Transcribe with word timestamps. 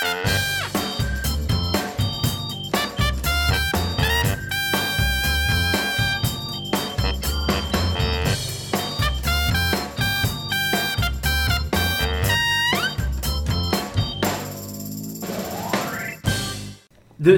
De 0.00 0.08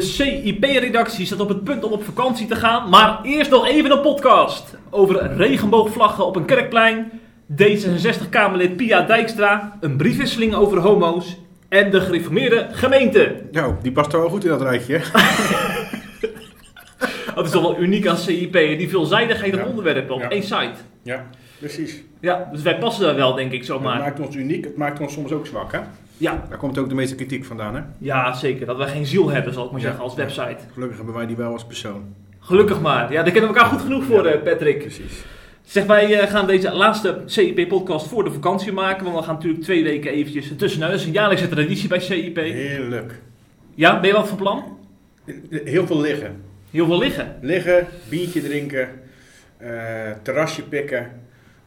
CIP-redactie 0.00 1.26
staat 1.26 1.40
op 1.40 1.48
het 1.48 1.64
punt 1.64 1.84
om 1.84 1.92
op 1.92 2.04
vakantie 2.04 2.46
te 2.46 2.56
gaan, 2.56 2.88
maar 2.88 3.22
eerst 3.22 3.50
nog 3.50 3.66
even 3.66 3.90
een 3.90 4.00
podcast 4.00 4.78
over 4.90 5.36
regenboogvlaggen 5.36 6.26
op 6.26 6.36
een 6.36 6.44
kerkplein, 6.44 7.10
D66-Kamerlid 7.62 8.76
Pia 8.76 9.00
Dijkstra, 9.00 9.78
een 9.80 9.96
briefwisseling 9.96 10.54
over 10.54 10.78
homo's 10.78 11.36
en 11.72 11.90
de 11.90 12.00
gereformeerde 12.00 12.66
gemeente. 12.72 13.34
Nou, 13.52 13.74
die 13.82 13.92
past 13.92 14.12
er 14.12 14.18
wel 14.20 14.28
goed 14.28 14.44
in 14.44 14.50
dat 14.50 14.62
rijtje. 14.62 15.00
Dat 17.34 17.44
is 17.44 17.50
toch 17.50 17.62
wel 17.62 17.78
uniek 17.80 18.06
aan 18.06 18.16
CIP, 18.16 18.52
die 18.52 18.88
veelzijdigheid 18.88 19.54
Ja. 19.54 19.64
onderwerpen 19.64 20.14
op 20.14 20.20
Ja. 20.20 20.28
één 20.30 20.42
site. 20.42 20.72
Ja, 21.02 21.26
precies. 21.58 22.02
Ja, 22.20 22.48
dus 22.52 22.62
wij 22.62 22.78
passen 22.78 23.04
daar 23.04 23.14
wel, 23.14 23.34
denk 23.34 23.50
ik, 23.52 23.58
Het 23.58 23.66
zomaar. 23.66 23.98
maakt 23.98 24.20
ons 24.20 24.36
uniek, 24.36 24.64
het 24.64 24.76
maakt 24.76 25.00
ons 25.00 25.12
soms 25.12 25.32
ook 25.32 25.46
zwak, 25.46 25.72
hè? 25.72 25.78
Ja, 26.16 26.44
Daar 26.48 26.58
komt 26.58 26.78
ook 26.78 26.88
de 26.88 26.94
meeste 26.94 27.14
kritiek 27.14 27.44
vandaan, 27.44 27.74
hè? 27.74 27.80
ja, 27.98 28.32
zeker. 28.32 28.66
Dat 28.66 28.76
wij 28.76 28.88
geen 28.88 29.06
ziel 29.06 29.30
hebben, 29.30 29.52
zal 29.52 29.64
ik 29.64 29.70
maar 29.70 29.80
Ja. 29.80 29.86
zeggen, 29.86 30.04
als 30.04 30.14
website. 30.14 30.56
Gelukkig 30.72 30.96
hebben 30.96 31.14
wij 31.14 31.26
die 31.26 31.36
wel 31.36 31.52
als 31.52 31.64
persoon. 31.64 32.14
Gelukkig 32.40 32.80
maar. 32.80 33.12
Ja, 33.12 33.22
daar 33.22 33.32
kennen 33.32 33.50
we 33.52 33.56
elkaar 33.56 33.70
goed 33.72 33.80
genoeg 33.82 34.04
voor, 34.04 34.26
eh, 34.26 34.42
Patrick. 34.42 34.78
Precies. 34.78 35.24
Zeg, 35.64 35.86
wij 35.86 36.20
eh, 36.20 36.30
gaan 36.30 36.46
deze 36.46 36.72
laatste 36.72 37.22
CIP-podcast 37.26 38.06
voor 38.06 38.24
de 38.24 38.32
vakantie 38.32 38.72
maken. 38.72 39.04
Want 39.04 39.16
we 39.16 39.22
gaan 39.22 39.34
natuurlijk 39.34 39.62
twee 39.62 39.82
weken 39.82 40.12
eventjes 40.12 40.50
ertussenuit. 40.50 40.90
Dat 40.90 41.00
is 41.00 41.06
een 41.06 41.12
jaarlijkse 41.12 41.48
traditie 41.48 41.88
bij 41.88 42.00
CIP. 42.00 42.36
Heerlijk. 42.36 43.20
Ja, 43.74 44.00
ben 44.00 44.08
je 44.08 44.16
wat 44.16 44.28
van 44.28 44.36
plan? 44.36 44.78
Heel 45.50 45.86
veel 45.86 46.00
liggen. 46.00 46.42
Heel 46.70 46.86
veel 46.86 46.98
liggen. 46.98 47.38
Liggen, 47.40 47.86
biertje 48.08 48.42
drinken, 48.42 48.88
eh, 49.56 49.68
terrasje 50.22 50.62
pikken, 50.62 51.10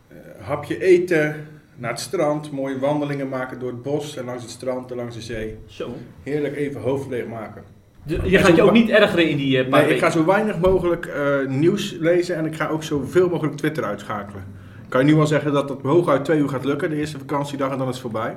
eh, 0.08 0.18
hapje 0.40 0.82
eten, 0.82 1.48
naar 1.76 1.92
het 1.92 2.00
strand, 2.00 2.52
mooie 2.52 2.80
wandelingen 2.80 3.30
maken 3.30 3.60
door 3.60 3.72
het 3.72 3.82
bos 3.82 4.18
en 4.18 4.26
langs 4.26 4.44
het 4.44 4.52
strand 4.52 4.92
en 4.92 4.98
langs 4.98 5.16
de 5.16 5.22
zee. 5.22 5.58
Zo. 5.66 5.96
Heerlijk 6.24 6.56
even 6.56 6.82
hoofd 6.82 7.10
leeg 7.10 7.28
maken. 7.28 7.64
De- 8.08 8.20
je 8.24 8.38
gaat 8.38 8.56
je 8.56 8.62
ook 8.62 8.72
niet 8.72 8.90
ergeren 8.90 9.30
in 9.30 9.38
die 9.38 9.58
eh, 9.60 9.70
paar 9.70 9.82
Nee, 9.84 9.94
ik 9.94 10.00
ga 10.00 10.10
zo 10.10 10.26
weinig 10.26 10.58
mogelijk 10.60 11.06
eh, 11.06 11.48
nieuws 11.48 11.96
lezen 12.00 12.36
en 12.36 12.46
ik 12.46 12.56
ga 12.56 12.68
ook 12.68 12.84
zoveel 12.84 13.30
mogelijk 13.30 13.58
Twitter 13.58 13.84
uitschakelen. 13.84 14.44
Kan 14.90 15.06
je 15.06 15.12
nu 15.12 15.16
wel 15.18 15.28
zeggen 15.28 15.54
dat 15.54 15.70
het 15.70 15.82
hooguit 15.82 16.26
twee 16.26 16.40
uur 16.40 16.50
gaat 16.50 16.66
lukken, 16.66 16.90
de 16.90 16.96
eerste 16.96 17.18
vakantiedag 17.18 17.72
en 17.72 17.78
dan 17.78 17.88
is 17.88 17.94
het 17.94 18.02
voorbij. 18.02 18.36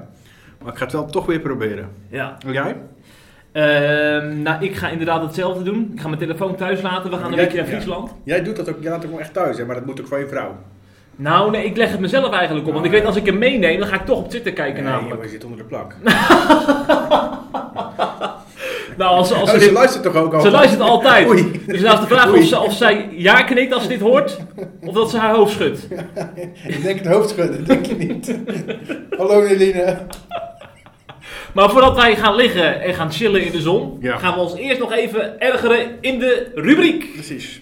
Maar 0.62 0.72
ik 0.72 0.78
ga 0.78 0.84
het 0.84 0.92
wel 0.92 1.06
toch 1.06 1.26
weer 1.26 1.40
proberen. 1.40 1.88
Ja. 2.08 2.36
En 2.46 2.52
jij? 2.52 2.76
Ehm, 3.52 4.42
nou, 4.42 4.64
ik 4.64 4.76
ga 4.76 4.88
inderdaad 4.88 5.22
hetzelfde 5.22 5.62
doen. 5.62 5.90
Ik 5.94 6.00
ga 6.00 6.06
mijn 6.08 6.20
telefoon 6.20 6.54
thuis 6.56 6.82
laten. 6.82 7.10
We 7.10 7.16
gaan 7.16 7.24
een 7.26 7.34
Jij- 7.34 7.38
weekje 7.42 7.56
naar 7.56 7.66
ja. 7.66 7.72
Friesland. 7.72 8.14
Jij 8.24 8.42
doet 8.42 8.56
dat 8.56 8.68
ook, 8.68 8.76
jij 8.80 8.90
laat 8.90 9.02
het 9.02 9.12
ook 9.12 9.18
echt 9.18 9.32
thuis, 9.32 9.58
hè? 9.58 9.64
maar 9.64 9.74
dat 9.74 9.86
moet 9.86 10.00
ook 10.00 10.06
van 10.06 10.18
je 10.18 10.26
vrouw. 10.28 10.56
Nou, 11.16 11.50
nee, 11.50 11.64
ik 11.64 11.76
leg 11.76 11.90
het 11.90 12.00
mezelf 12.00 12.30
eigenlijk 12.32 12.66
op. 12.66 12.72
Want 12.72 12.84
ik 12.84 12.90
Ah, 12.92 12.96
weet 12.98 13.06
als 13.06 13.16
ik 13.16 13.26
hem 13.26 13.38
meeneem, 13.38 13.78
dan 13.78 13.88
ga 13.88 13.94
ik 13.94 14.04
toch 14.06 14.18
op 14.18 14.28
Twitter 14.30 14.52
kijken 14.52 14.82
Nee, 14.84 14.92
namelijk. 14.92 15.14
joh, 15.14 15.24
je 15.24 15.30
zit 15.30 15.44
onder 15.44 15.58
de 15.58 15.64
plak. 15.64 15.94
Nou, 18.98 19.10
als, 19.16 19.32
als 19.32 19.42
Oh, 19.42 19.48
ze 19.48 19.58
ze 19.60 19.64
dit- 19.64 19.74
luistert 19.74 20.02
toch 20.02 20.14
ook 20.16 20.34
al? 20.34 20.40
Ze 20.40 20.50
luistert 20.50 20.80
altijd. 20.80 21.28
Oei. 21.28 21.60
Dus 21.66 21.80
nou 21.80 21.94
is 21.94 22.00
de 22.00 22.06
vraag 22.14 22.32
of, 22.32 22.44
ze, 22.44 22.60
of 22.60 22.72
zij 22.72 23.08
ja 23.12 23.42
knikt 23.42 23.72
als 23.72 23.82
ze 23.82 23.88
dit 23.88 24.00
hoort, 24.00 24.38
of 24.86 24.94
dat 24.94 25.10
ze 25.10 25.18
haar 25.18 25.34
hoofd 25.34 25.52
schudt. 25.52 25.86
Ik 26.66 26.82
denk 26.82 26.98
het 26.98 27.08
hoofd 27.08 27.28
schudden, 27.28 27.64
denk 27.64 27.86
je 27.86 27.94
niet. 27.94 28.38
Hallo 29.18 29.42
Eline. 29.42 29.98
Maar 31.54 31.70
voordat 31.70 31.96
wij 31.96 32.16
gaan 32.16 32.34
liggen 32.34 32.80
en 32.82 32.94
gaan 32.94 33.12
chillen 33.12 33.42
in 33.44 33.52
de 33.52 33.60
zon, 33.60 33.98
Ja. 34.00 34.16
gaan 34.16 34.34
we 34.34 34.40
ons 34.40 34.54
eerst 34.56 34.78
nog 34.80 34.92
even 34.92 35.40
ergeren 35.40 35.78
in 36.00 36.18
de 36.18 36.50
rubriek. 36.54 37.12
Precies. 37.12 37.60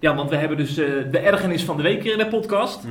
Ja, 0.00 0.14
want 0.14 0.30
we 0.30 0.36
hebben 0.36 0.56
dus 0.56 0.78
eh, 0.78 0.86
de 1.10 1.18
ergernis 1.18 1.64
van 1.64 1.76
de 1.76 1.82
week 1.82 2.02
hier 2.02 2.12
in 2.12 2.18
de 2.18 2.26
podcast. 2.26 2.82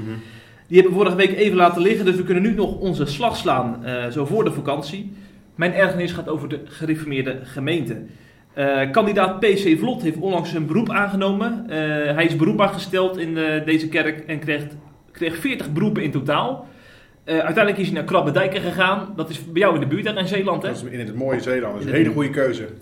Die 0.68 0.78
hebben 0.82 0.98
we 0.98 1.04
vorige 1.04 1.16
week 1.16 1.38
even 1.38 1.58
laten 1.58 1.82
liggen, 1.82 2.06
dus 2.06 2.16
we 2.16 2.24
kunnen 2.24 2.44
nu 2.44 2.54
nog 2.54 2.80
onze 2.80 3.06
slag 3.06 3.36
slaan, 3.38 3.86
eh, 3.86 4.08
zo 4.08 4.26
voor 4.26 4.44
de 4.44 4.52
vakantie. 4.52 5.14
Mijn 5.56 5.74
ergernis 5.74 6.12
gaat 6.12 6.28
over 6.30 6.50
de 6.50 6.60
gereformeerde 6.66 7.40
gemeente. 7.44 8.02
Eh, 8.54 8.92
kandidaat 8.92 9.40
PC 9.40 9.78
Vlot 9.80 10.02
heeft 10.02 10.18
onlangs 10.18 10.54
een 10.54 10.66
beroep 10.66 10.90
aangenomen. 10.90 11.66
Eh, 11.70 11.78
hij 12.16 12.26
is 12.26 12.36
beroepbaar 12.36 12.70
gesteld 12.70 13.18
in 13.18 13.38
eh, 13.38 13.66
deze 13.66 13.88
kerk 13.88 14.20
en 14.28 14.40
kreeg, 14.40 14.64
kreeg 15.12 15.38
40 15.38 15.72
beroepen 15.72 16.04
in 16.04 16.12
totaal. 16.12 16.68
Eh, 17.24 17.36
uiteindelijk 17.36 17.78
is 17.78 17.86
hij 17.86 17.96
naar 17.96 18.04
Krabbedijken 18.04 18.62
gegaan. 18.62 19.14
Dat 19.16 19.30
is 19.30 19.46
bij 19.46 19.62
jou 19.62 19.74
in 19.74 19.80
de 19.80 19.88
buurt, 19.88 20.08
hè, 20.08 20.20
in 20.20 20.28
Zeeland, 20.28 20.62
hè? 20.62 20.68
Dat 20.70 20.78
is 20.78 20.92
in 20.92 21.00
het 21.00 21.16
mooie 21.16 21.40
Zeeland. 21.40 21.74
Dat 21.74 21.82
is 21.82 21.90
een 21.90 21.96
hele 21.96 22.12
goede 22.12 22.30
keuze. 22.30 22.68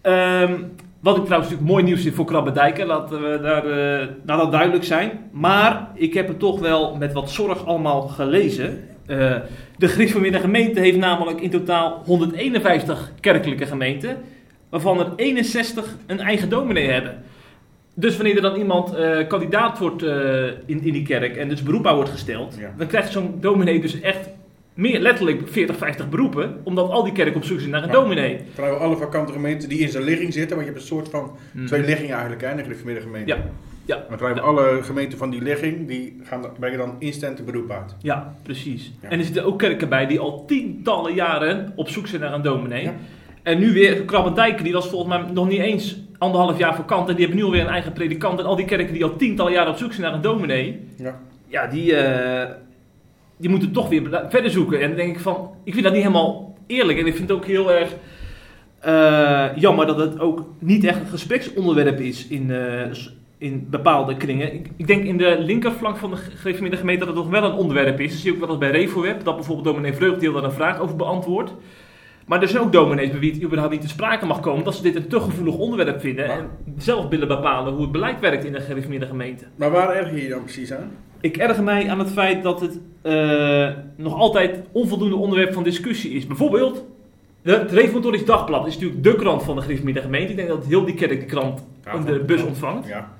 Ehm, 0.00 0.54
wat 1.00 1.16
ik 1.16 1.24
trouwens 1.24 1.50
natuurlijk 1.50 1.76
mooi 1.76 1.84
nieuws 1.84 2.02
vind 2.02 2.14
voor 2.14 2.24
Krabbedijken, 2.24 2.86
laten 2.86 3.22
we 3.22 3.38
daar, 3.42 3.64
eh, 3.66 4.06
laat 4.26 4.38
dat 4.38 4.52
duidelijk 4.52 4.84
zijn. 4.84 5.10
Maar 5.32 5.88
ik 5.94 6.14
heb 6.14 6.28
het 6.28 6.38
toch 6.38 6.60
wel 6.60 6.96
met 6.96 7.12
wat 7.12 7.30
zorg 7.30 7.66
allemaal 7.66 8.00
gelezen. 8.08 8.84
Eh, 9.06 9.34
de 9.76 9.88
gereformeerde 9.88 10.38
gemeente 10.38 10.80
heeft 10.80 10.98
namelijk 10.98 11.40
in 11.40 11.50
totaal 11.50 12.02
151 12.04 13.12
kerkelijke 13.20 13.66
gemeenten, 13.66 14.16
waarvan 14.68 14.98
er 14.98 15.12
61 15.16 15.96
een 16.06 16.20
eigen 16.20 16.48
dominee 16.48 16.88
hebben. 16.90 17.22
Dus 17.94 18.16
wanneer 18.16 18.36
er 18.36 18.42
dan 18.42 18.56
iemand 18.56 18.94
eh, 18.94 19.26
kandidaat 19.28 19.78
wordt 19.78 20.02
in, 20.66 20.82
in 20.82 20.92
die 20.92 21.02
kerk 21.02 21.36
en 21.36 21.48
dus 21.48 21.62
beroepbaar 21.62 21.94
wordt 21.94 22.10
gesteld, 22.10 22.56
Ja. 22.58 22.72
dan 22.76 22.86
krijgt 22.86 23.12
zo'n 23.12 23.36
dominee 23.40 23.80
dus 23.80 24.00
echt 24.00 24.28
meer 24.78 25.00
letterlijk 25.00 25.48
40, 25.48 25.76
50 25.76 26.08
beroepen, 26.08 26.60
omdat 26.64 26.90
al 26.90 27.04
die 27.04 27.12
kerken 27.12 27.36
op 27.36 27.44
zoek 27.44 27.58
zijn 27.58 27.70
naar 27.70 27.82
een 27.82 27.88
Ja. 27.88 27.94
dominee. 27.94 28.40
Vrijwel 28.54 28.78
alle 28.78 28.96
vakante 28.96 29.32
gemeenten 29.32 29.68
die 29.68 29.78
in 29.78 29.88
zijn 29.88 30.04
ligging 30.04 30.32
zitten, 30.32 30.56
want 30.56 30.68
je 30.68 30.72
hebt 30.72 30.82
een 30.84 30.88
soort 30.96 31.08
van 31.08 31.30
Mhm. 31.52 31.66
twee 31.66 31.82
liggingen 31.84 32.12
eigenlijk, 32.12 32.42
hè, 32.42 32.50
in 32.50 32.56
de 32.56 32.62
gereformeerde 32.62 33.00
gemeente. 33.00 33.28
Ja. 33.34 33.38
Ja. 33.84 34.04
Maar 34.08 34.18
vrijwel 34.18 34.42
alle 34.44 34.78
gemeenten 34.82 35.18
van 35.18 35.30
die 35.30 35.42
ligging, 35.42 35.88
die 35.88 36.20
gaan, 36.22 36.44
brengen 36.58 36.78
dan 36.78 36.94
instant 36.98 37.38
een 37.38 37.44
beroep 37.44 37.70
uit. 37.70 37.94
Ja, 38.02 38.34
precies. 38.42 38.92
Ja. 39.02 39.08
En 39.08 39.18
er 39.18 39.24
zitten 39.24 39.44
ook 39.44 39.58
kerken 39.58 39.88
bij 39.88 40.06
die 40.06 40.18
al 40.18 40.44
tientallen 40.44 41.14
jaren 41.14 41.72
op 41.76 41.88
zoek 41.88 42.06
zijn 42.06 42.20
naar 42.20 42.32
een 42.32 42.42
dominee. 42.42 42.82
Ja. 42.82 42.94
En 43.42 43.58
nu 43.58 43.72
weer 43.72 44.02
Krabbendijken, 44.04 44.64
die 44.64 44.72
was 44.72 44.88
volgens 44.88 45.10
mij 45.18 45.30
nog 45.32 45.48
niet 45.48 45.60
eens 45.60 46.00
anderhalf 46.18 46.58
jaar 46.58 46.74
vakant. 46.74 47.08
En 47.08 47.14
die 47.14 47.24
hebben 47.24 47.40
nu 47.42 47.46
alweer 47.46 47.60
een 47.62 47.68
eigen 47.72 47.92
predikant. 47.92 48.38
En 48.38 48.44
al 48.44 48.56
die 48.56 48.64
kerken 48.66 48.92
die 48.92 49.04
al 49.04 49.16
tientallen 49.16 49.52
jaren 49.52 49.70
op 49.72 49.76
zoek 49.78 49.92
zijn 49.92 50.02
naar 50.06 50.14
een 50.14 50.22
dominee. 50.22 50.80
Ja. 50.96 51.20
Ja, 51.46 51.66
die, 51.66 51.94
eh, 51.96 52.50
die 53.38 53.50
moeten 53.50 53.72
toch 53.72 53.88
weer 53.88 54.26
verder 54.28 54.50
zoeken. 54.50 54.80
En 54.80 54.88
dan 54.88 54.96
denk 54.96 55.14
ik 55.14 55.20
van, 55.20 55.50
ik 55.64 55.72
vind 55.72 55.84
dat 55.84 55.92
niet 55.92 56.02
helemaal 56.02 56.56
eerlijk. 56.66 56.98
En 56.98 57.06
ik 57.06 57.16
vind 57.16 57.28
het 57.28 57.38
ook 57.38 57.44
heel 57.46 57.72
erg 57.72 57.94
eh, 58.80 59.56
jammer 59.56 59.86
dat 59.86 59.98
het 59.98 60.20
ook 60.20 60.46
niet 60.58 60.84
echt 60.84 61.00
een 61.00 61.06
gespreksonderwerp 61.06 62.00
is 62.00 62.26
in, 62.26 62.50
eh, 62.50 62.90
in 63.38 63.66
bepaalde 63.70 64.16
kringen. 64.16 64.54
Ik, 64.54 64.70
ik 64.76 64.86
denk 64.86 65.04
in 65.04 65.16
de 65.16 65.36
linkerflank 65.38 65.96
van 65.96 66.10
de 66.10 66.16
gereformeerde 66.16 66.76
gemeente 66.76 67.04
dat 67.04 67.14
het 67.14 67.24
nog 67.24 67.32
wel 67.32 67.50
een 67.50 67.56
onderwerp 67.56 68.00
is. 68.00 68.10
Dat 68.10 68.20
zie 68.20 68.28
je 68.28 68.34
ook 68.34 68.40
wel 68.40 68.48
eens 68.48 68.58
bij 68.58 68.70
RevoWeb, 68.70 69.24
dat 69.24 69.34
bijvoorbeeld 69.34 69.66
dominee 69.66 69.92
Vreugdeel 69.92 70.32
daar 70.32 70.44
een 70.44 70.52
vraag 70.52 70.80
over 70.80 70.96
beantwoordt. 70.96 71.52
Maar 72.26 72.42
er 72.42 72.48
zijn 72.48 72.62
ook 72.62 72.72
dominees 72.72 73.10
bij 73.10 73.18
wie 73.18 73.32
het 73.32 73.42
überhaupt 73.42 73.72
niet 73.72 73.82
te 73.82 73.88
sprake 73.88 74.26
mag 74.26 74.40
komen, 74.40 74.64
dat 74.64 74.74
ze 74.74 74.82
dit 74.82 74.96
een 74.96 75.08
te 75.08 75.20
gevoelig 75.20 75.54
onderwerp 75.54 76.00
vinden 76.00 76.30
en 76.30 76.50
zelf 76.76 77.08
willen 77.08 77.28
bepalen 77.28 77.72
hoe 77.72 77.82
het 77.82 77.92
beleid 77.92 78.20
werkt 78.20 78.44
in 78.44 78.52
de 78.52 78.60
gereformeerde 78.60 79.06
gemeente. 79.06 79.44
Maar 79.56 79.70
waar 79.70 79.96
erg 79.96 80.10
je 80.10 80.22
je 80.22 80.28
dan 80.28 80.42
precies 80.42 80.72
aan? 80.72 80.90
Ik 81.20 81.36
erger 81.36 81.64
mij 81.64 81.90
aan 81.90 81.98
het 81.98 82.10
feit 82.10 82.42
dat 82.42 82.60
het 82.60 82.78
eh, 83.02 83.68
nog 83.96 84.14
altijd 84.14 84.56
onvoldoende 84.72 85.16
onderwerp 85.16 85.52
van 85.52 85.62
discussie 85.62 86.10
is. 86.10 86.26
Bijvoorbeeld, 86.26 86.84
de- 87.42 87.50
het 87.56 87.72
Reformatorisch 87.72 88.24
Dagblad 88.24 88.66
is 88.66 88.74
natuurlijk 88.74 89.02
de 89.04 89.14
krant 89.14 89.42
van 89.42 89.56
de 89.56 89.62
gereformeerde 89.62 90.00
gemeente. 90.00 90.30
Ik 90.30 90.36
denk 90.36 90.48
dat 90.48 90.66
heel 90.66 90.84
die 90.84 90.94
kerk 90.94 91.20
de 91.20 91.26
krant 91.26 91.64
Ja, 91.84 91.96
de 91.98 92.18
bus 92.26 92.42
ontvangt. 92.42 92.88
Ja. 92.88 93.12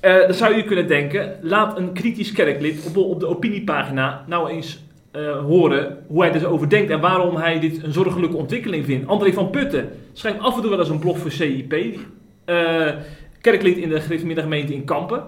Eh, 0.00 0.20
dan 0.20 0.34
zou 0.34 0.56
je 0.56 0.64
kunnen 0.64 0.86
denken, 0.88 1.36
laat 1.42 1.78
een 1.78 1.92
kritisch 1.92 2.32
kerklid 2.32 2.86
op, 2.86 2.96
op 2.96 3.20
de 3.20 3.26
opiniepagina 3.26 4.24
nou 4.26 4.50
eens 4.50 4.82
eh, 5.10 5.38
horen 5.38 5.98
hoe 6.06 6.22
hij 6.24 6.32
er 6.34 6.48
over 6.48 6.68
denkt 6.68 6.90
en 6.90 7.00
waarom 7.00 7.36
hij 7.36 7.60
dit 7.60 7.82
een 7.82 7.92
zorgelijke 7.92 8.36
ontwikkeling 8.36 8.84
vindt. 8.84 9.06
André 9.08 9.32
van 9.32 9.50
Putten 9.50 9.88
schrijft 10.12 10.38
af 10.40 10.54
en 10.56 10.60
toe 10.60 10.70
wel 10.70 10.78
eens 10.78 10.88
een 10.88 10.98
blog 10.98 11.18
voor 11.18 11.30
CIP, 11.30 11.74
kerklid 13.40 13.76
in 13.76 13.88
de 13.88 14.00
gereformeerde 14.00 14.42
gemeente 14.42 14.74
in 14.74 14.84
Kampen. 14.84 15.22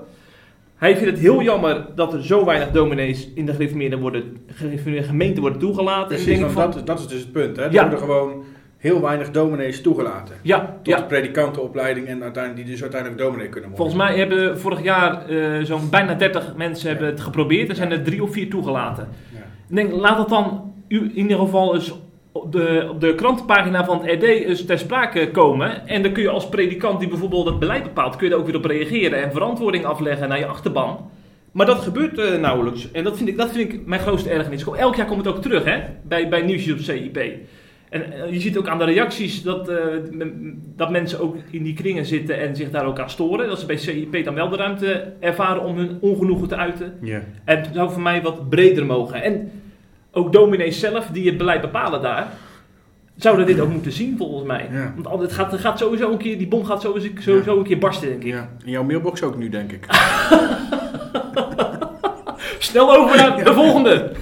Hij 0.82 0.96
vindt 0.96 1.10
het 1.10 1.20
heel 1.20 1.42
jammer 1.42 1.86
dat 1.94 2.12
er 2.12 2.24
zo 2.24 2.44
weinig 2.44 2.70
dominees 2.70 3.28
in 3.34 3.46
de 3.46 3.52
gereformeerde, 3.52 3.98
worden, 3.98 4.36
gereformeerde 4.46 5.06
gemeente 5.06 5.40
worden 5.40 5.58
toegelaten. 5.58 6.16
En 6.16 6.22
Precies, 6.22 6.40
want 6.40 6.52
van, 6.52 6.62
dat, 6.62 6.74
is- 6.76 6.84
dat 6.84 6.98
is 6.98 7.06
dus 7.08 7.20
het 7.20 7.32
punt. 7.32 7.56
Hè? 7.56 7.62
Er 7.62 7.72
Ja. 7.72 7.80
worden 7.80 7.98
gewoon 7.98 8.44
heel 8.78 9.00
weinig 9.00 9.30
dominees 9.30 9.80
toegelaten. 9.80 10.34
Ja, 10.42 10.58
Tot 10.82 10.94
ja. 10.94 10.96
de 10.96 11.04
predikantenopleiding 11.04 12.06
en 12.06 12.22
uiteindelijk, 12.22 12.62
die 12.64 12.72
dus 12.72 12.82
uiteindelijk 12.82 13.20
dominee 13.20 13.48
kunnen 13.48 13.70
worden. 13.70 13.86
Volgens 13.86 14.08
mij 14.08 14.18
hebben 14.18 14.58
vorig 14.60 14.82
jaar 14.82 15.26
eh, 15.28 15.64
zo'n 15.64 15.90
bijna 15.90 16.14
30 16.14 16.56
mensen 16.56 16.88
hebben 16.88 17.06
het 17.06 17.20
geprobeerd. 17.20 17.68
Er 17.68 17.74
zijn 17.74 17.92
er 17.92 18.02
drie 18.02 18.22
of 18.22 18.32
vier 18.32 18.50
toegelaten. 18.50 19.08
Ja. 19.34 19.38
Ik 19.68 19.74
denk, 19.76 19.92
laat 19.92 20.18
het 20.18 20.28
dan 20.28 20.72
u 20.88 20.98
in 21.00 21.16
ieder 21.22 21.38
geval 21.38 21.74
eens 21.74 21.98
op 22.32 22.52
de, 22.52 22.86
op 22.90 23.00
de 23.00 23.14
krantenpagina 23.14 23.84
van 23.84 24.04
het 24.04 24.14
RD 24.14 24.22
eens 24.22 24.64
ter 24.64 24.78
sprake 24.78 25.30
komen. 25.30 25.86
En 25.86 26.02
dan 26.02 26.12
kun 26.12 26.22
je 26.22 26.28
als 26.28 26.48
predikant 26.48 27.00
die 27.00 27.08
bijvoorbeeld 27.08 27.46
het 27.46 27.58
beleid 27.58 27.82
bepaalt, 27.82 28.16
kun 28.16 28.28
je 28.28 28.32
er 28.32 28.40
ook 28.40 28.46
weer 28.46 28.56
op 28.56 28.64
reageren 28.64 29.22
en 29.22 29.32
verantwoording 29.32 29.84
afleggen 29.84 30.28
naar 30.28 30.38
je 30.38 30.46
achterban. 30.46 31.10
Maar 31.52 31.66
dat 31.66 31.80
gebeurt 31.80 32.18
eh, 32.18 32.40
nauwelijks. 32.40 32.90
En 32.92 33.04
dat 33.04 33.16
vind, 33.16 33.28
ik, 33.28 33.36
dat 33.36 33.50
vind 33.52 33.72
ik 33.72 33.86
mijn 33.86 34.00
grootste 34.00 34.30
ergernis. 34.30 34.64
Elk 34.64 34.94
jaar 34.94 35.06
komt 35.06 35.24
het 35.24 35.34
ook 35.34 35.42
terug 35.42 35.64
hè, 35.64 35.80
bij, 36.02 36.28
bij 36.28 36.42
nieuwsjes 36.42 36.72
op 36.72 36.78
CIP. 36.78 37.16
En 37.88 38.12
eh, 38.12 38.32
je 38.32 38.40
ziet 38.40 38.58
ook 38.58 38.68
aan 38.68 38.78
de 38.78 38.84
reacties 38.84 39.42
dat, 39.42 39.68
eh, 39.68 39.76
dat 40.76 40.90
mensen 40.90 41.20
ook 41.20 41.36
in 41.50 41.62
die 41.62 41.74
kringen 41.74 42.06
zitten 42.06 42.38
en 42.38 42.56
zich 42.56 42.70
daar 42.70 42.86
ook 42.86 42.98
aan 42.98 43.10
storen. 43.10 43.48
Dat 43.48 43.60
ze 43.60 43.66
bij 43.66 43.76
CIP 43.76 44.24
dan 44.24 44.34
wel 44.34 44.48
de 44.48 44.56
ruimte 44.56 45.12
ervaren 45.20 45.62
om 45.62 45.76
hun 45.76 45.98
ongenoegen 46.00 46.48
te 46.48 46.56
uiten. 46.56 46.94
En 47.44 47.58
het 47.58 47.68
zou 47.74 47.90
voor 47.90 48.02
mij 48.02 48.22
wat 48.22 48.48
breder 48.48 48.86
mogen. 48.86 49.22
En 49.22 49.50
ook 50.12 50.32
dominees 50.32 50.80
zelf, 50.80 51.06
die 51.12 51.26
het 51.26 51.38
beleid 51.38 51.60
bepalen 51.60 52.02
daar, 52.02 52.26
zouden 53.16 53.46
dit 53.46 53.60
ook 53.60 53.70
moeten 53.70 53.92
zien 53.92 54.16
volgens 54.16 54.46
mij. 54.46 54.68
Ja. 54.72 54.92
Want 54.94 55.06
al- 55.06 55.20
het 55.20 55.32
gaat, 55.32 55.54
gaat 55.60 55.78
sowieso 55.78 56.10
een 56.12 56.18
keer, 56.18 56.38
die 56.38 56.48
bom 56.48 56.64
gaat 56.64 56.80
sowieso, 56.80 57.08
sowieso 57.18 57.58
een 57.58 57.64
keer 57.64 57.78
barsten, 57.78 58.08
denk 58.08 58.22
ik. 58.22 58.28
Ja. 58.32 58.48
In 58.64 58.70
jouw 58.70 58.82
mailbox 58.84 59.22
ook 59.22 59.36
nu, 59.36 59.48
denk 59.48 59.72
ik. 59.72 59.86
Snel 62.58 62.96
over 62.96 63.16
naar 63.16 63.44
de 63.44 63.52
volgende. 63.54 64.12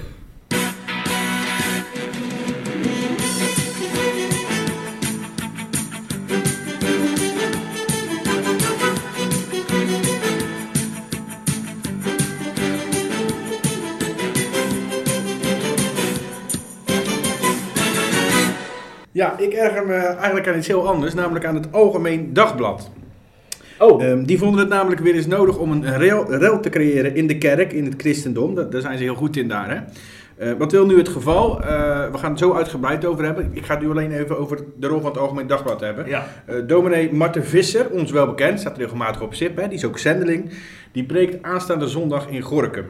Ja, 19.21 19.37
ik 19.37 19.53
erger 19.53 19.85
me 19.85 19.93
eigenlijk 19.95 20.47
aan 20.47 20.57
iets 20.57 20.67
heel 20.67 20.87
anders, 20.87 21.13
namelijk 21.13 21.45
aan 21.45 21.55
het 21.55 21.67
Algemeen 21.71 22.33
Dagblad. 22.33 22.91
Oh, 23.79 24.03
Ehm, 24.03 24.23
die 24.23 24.37
vonden 24.37 24.59
het 24.59 24.69
namelijk 24.69 25.01
weer 25.01 25.15
eens 25.15 25.27
nodig 25.27 25.57
om 25.57 25.71
een 25.71 25.97
rel, 25.97 26.33
rel 26.35 26.59
te 26.59 26.69
creëren 26.69 27.15
in 27.15 27.27
de 27.27 27.37
kerk, 27.37 27.73
in 27.73 27.85
het 27.85 27.93
christendom. 27.97 28.55
Da- 28.55 28.63
daar 28.63 28.81
zijn 28.81 28.97
ze 28.97 29.03
heel 29.03 29.15
goed 29.15 29.37
in 29.37 29.47
daar. 29.47 29.69
Hè? 29.69 29.79
Eh, 30.45 30.57
wat 30.57 30.71
wil 30.71 30.85
nu 30.85 30.97
het 30.97 31.09
geval? 31.09 31.61
Eh, 31.61 31.67
we 32.11 32.17
gaan 32.17 32.29
het 32.29 32.39
zo 32.39 32.53
uitgebreid 32.53 33.05
over 33.05 33.23
hebben. 33.25 33.49
Ik 33.53 33.65
ga 33.65 33.73
het 33.73 33.83
nu 33.83 33.89
alleen 33.89 34.11
even 34.11 34.39
over 34.39 34.59
de 34.77 34.87
rol 34.87 34.99
van 35.01 35.09
het 35.11 35.19
Algemeen 35.19 35.47
Dagblad 35.47 35.79
hebben. 35.79 36.07
ja. 36.07 36.27
Eh 36.45 36.55
dominee 36.67 37.13
Marten 37.13 37.45
Visser, 37.45 37.89
ons 37.89 38.11
wel 38.11 38.25
bekend, 38.27 38.59
staat 38.59 38.77
regelmatig 38.77 39.21
op 39.21 39.33
SIP, 39.33 39.57
hè, 39.57 39.67
die 39.67 39.77
is 39.77 39.85
ook 39.85 39.97
zendeling. 39.97 40.49
Die 40.91 41.03
preekt 41.03 41.43
aanstaande 41.43 41.87
zondag 41.87 42.27
in 42.29 42.41
Gorkum. 42.41 42.85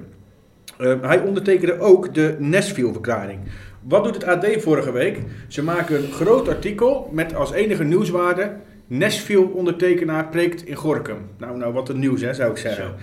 Eh, 0.78 0.94
hij 1.01 1.19
ondertekende 1.19 1.80
ook 1.80 2.13
de 2.13 2.36
Nesville-verklaring. 2.39 3.39
Wat 3.81 4.04
doet 4.04 4.16
het 4.16 4.24
AD 4.24 4.48
vorige 4.57 4.92
week? 4.92 5.19
Ze 5.48 5.63
maken 5.63 5.95
een 5.95 6.12
groot 6.12 6.48
artikel 6.48 7.10
met 7.12 7.36
als 7.36 7.51
enige 7.51 7.83
nieuwswaarde... 7.83 8.51
Nesville-ondertekenaar 8.88 10.28
preekt 10.28 10.66
in 10.66 10.75
Gorkum. 10.75 11.18
Nou, 11.38 11.57
nou, 11.57 11.74
wat 11.74 11.89
een 11.89 12.00
nieuws, 12.00 12.22
hè, 12.22 12.33
zou 12.33 12.51
ik 12.51 12.57
zeggen. 12.57 12.95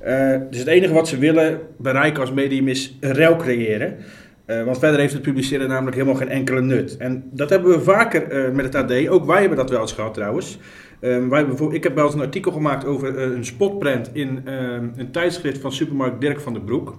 Eh, 0.00 0.40
dus 0.50 0.58
het 0.58 0.68
enige 0.68 0.92
wat 0.92 1.08
ze 1.08 1.18
willen 1.18 1.60
bereiken 1.76 2.20
als 2.20 2.32
medium 2.32 2.68
is 2.68 2.96
een 3.00 3.12
rel 3.12 3.36
creëren. 3.36 3.96
Eh, 4.44 4.64
want 4.64 4.78
verder 4.78 5.00
heeft 5.00 5.12
het 5.12 5.22
publiceren 5.22 5.68
namelijk 5.68 5.96
helemaal 5.96 6.18
geen 6.18 6.28
enkele 6.28 6.60
nut. 6.60 6.96
En 6.96 7.24
dat 7.30 7.50
hebben 7.50 7.70
we 7.70 7.80
vaker 7.80 8.22
eh, 8.22 8.52
met 8.52 8.64
het 8.64 8.74
AD. 8.74 9.08
Ook 9.08 9.24
wij 9.24 9.40
hebben 9.40 9.58
dat 9.58 9.70
wel 9.70 9.80
eens 9.80 9.92
gehad 9.92 10.14
trouwens. 10.14 10.58
Eh, 11.00 11.28
wij 11.28 11.46
ik 11.70 11.82
heb 11.82 11.94
wel 11.94 12.04
eens 12.04 12.14
een 12.14 12.20
artikel 12.20 12.52
gemaakt 12.52 12.84
over 12.84 13.18
een 13.18 13.44
spotprint 13.44 14.10
in 14.12 14.40
eh, 14.44 14.54
een 14.96 15.10
tijdschrift 15.10 15.60
van 15.60 15.72
supermarkt 15.72 16.20
Dirk 16.20 16.40
van 16.40 16.52
den 16.52 16.64
Broek. 16.64 16.98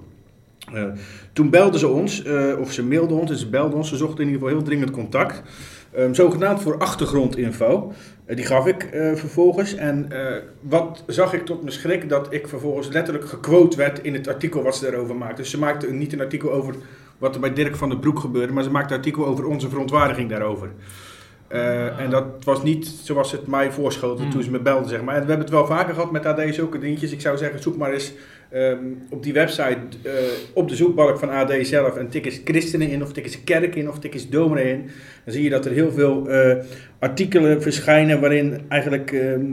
Eh, 0.74 0.84
toen 1.34 1.50
belden 1.50 1.80
ze 1.80 1.88
ons, 1.88 2.24
eh, 2.24 2.60
of 2.60 2.72
ze 2.72 2.84
mailden 2.84 3.18
ons 3.18 3.32
en 3.32 3.38
ze 3.38 3.50
belden 3.50 3.78
ons. 3.78 3.90
Ze 3.90 3.98
zochten 3.98 4.20
in 4.20 4.26
ieder 4.26 4.42
geval 4.42 4.56
heel 4.56 4.66
dringend 4.66 4.92
contact. 4.92 5.42
Ehm, 5.92 6.14
zogenaamd 6.14 6.62
voor 6.62 6.78
achtergrondinfo. 6.78 7.94
Eh, 8.26 8.36
die 8.36 8.46
gaf 8.46 8.68
ik 8.68 8.90
vervolgens. 9.16 9.76
En 9.76 10.08
wat 10.62 11.04
zag 11.08 11.34
ik 11.34 11.46
tot 11.46 11.62
mijn 11.62 11.74
schrik? 11.74 12.10
Dat 12.10 12.34
ik 12.34 12.48
vervolgens 12.48 12.88
letterlijk 12.88 13.28
gequote 13.28 13.78
werd 13.78 14.02
in 14.02 14.14
het 14.14 14.28
artikel 14.28 14.64
wat 14.64 14.76
ze 14.76 14.84
daarover 14.92 15.16
maakten. 15.16 15.38
Dus 15.38 15.50
ze 15.50 15.60
maakte 15.60 15.92
niet 15.92 16.14
een 16.14 16.22
artikel 16.22 16.52
over 16.52 16.76
wat 17.18 17.36
er 17.36 17.42
bij 17.42 17.54
Dirk 17.54 17.76
van 17.76 17.90
den 17.90 18.00
Broek 18.00 18.20
gebeurde, 18.20 18.54
maar 18.54 18.64
ze 18.64 18.70
maakte 18.70 18.94
een 18.94 19.00
artikel 19.00 19.26
over 19.26 19.46
onze 19.46 19.70
verontwaardiging 19.70 20.30
daarover. 20.30 20.70
Eh, 21.48 22.00
en 22.00 22.10
dat 22.10 22.26
was 22.44 22.64
niet 22.64 22.88
zoals 23.04 23.32
het 23.32 23.48
mij 23.48 23.72
voorschoten 23.72 24.24
Hmm. 24.24 24.34
toen 24.34 24.44
ze 24.44 24.52
me 24.52 24.60
belden, 24.60 24.90
zeg 24.90 25.02
maar. 25.02 25.16
En 25.16 25.22
we 25.22 25.28
hebben 25.28 25.46
het 25.46 25.56
wel 25.56 25.66
vaker 25.66 25.94
gehad 25.94 26.12
met 26.12 26.26
AD, 26.26 26.42
zulke 26.50 26.80
dingetjes. 26.80 27.12
Ik 27.12 27.22
zou 27.22 27.38
zeggen, 27.38 27.62
zoek 27.62 27.78
maar 27.78 27.94
eens 27.94 28.14
ehm, 28.50 28.78
op 29.10 29.24
die 29.24 29.34
website, 29.34 29.78
eh, 30.04 30.12
op 30.54 30.70
de 30.70 30.76
zoekbalk 30.76 31.20
van 31.20 31.30
AD 31.30 31.54
zelf, 31.62 31.96
en 31.96 32.10
tik 32.10 32.26
eens 32.26 32.42
christenen 32.44 32.90
in, 32.90 33.04
of 33.04 33.12
tik 33.12 33.24
eens 33.24 33.44
kerk 33.44 33.76
in, 33.76 33.90
of 33.90 34.00
tik 34.00 34.14
eens 34.14 34.30
dominee 34.30 34.72
in. 34.72 34.90
Dan 35.24 35.34
zie 35.34 35.44
je 35.44 35.50
dat 35.50 35.66
er 35.66 35.72
heel 35.72 35.92
veel 35.92 36.30
eh, 36.30 36.56
artikelen 37.00 37.62
verschijnen 37.62 38.20
waarin 38.20 38.62
eigenlijk, 38.68 39.12
ehm, 39.12 39.46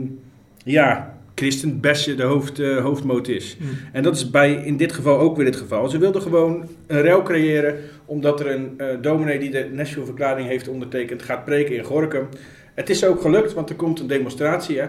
ja, 0.63 1.12
christenbesje 1.35 2.15
de 2.15 2.23
hoofd, 2.23 2.59
eh, 2.59 2.77
hoofdmoot 2.77 3.27
is. 3.27 3.57
Hm. 3.59 3.65
En 3.91 4.03
dat 4.03 4.15
is 4.15 4.29
bij 4.29 4.53
in 4.53 4.77
dit 4.77 4.91
geval 4.93 5.19
ook 5.19 5.37
weer 5.37 5.45
het 5.45 5.55
geval. 5.55 5.89
Ze 5.89 5.97
wilden 5.97 6.21
gewoon 6.21 6.67
een 6.87 7.01
rel 7.01 7.21
creëren 7.21 7.75
omdat 8.05 8.39
er 8.39 8.51
een 8.51 8.73
eh 8.77 8.87
dominee 9.01 9.39
die 9.39 9.49
de 9.49 9.69
Nashville-verklaring 9.71 10.47
heeft 10.47 10.67
ondertekend 10.67 11.21
gaat 11.21 11.45
preken 11.45 11.75
in 11.75 11.83
Gorkum. 11.83 12.27
Het 12.73 12.89
is 12.89 13.05
ook 13.05 13.21
gelukt, 13.21 13.53
want 13.53 13.69
er 13.69 13.75
komt 13.75 13.99
een 13.99 14.07
demonstratie. 14.07 14.79
Hè? 14.79 14.85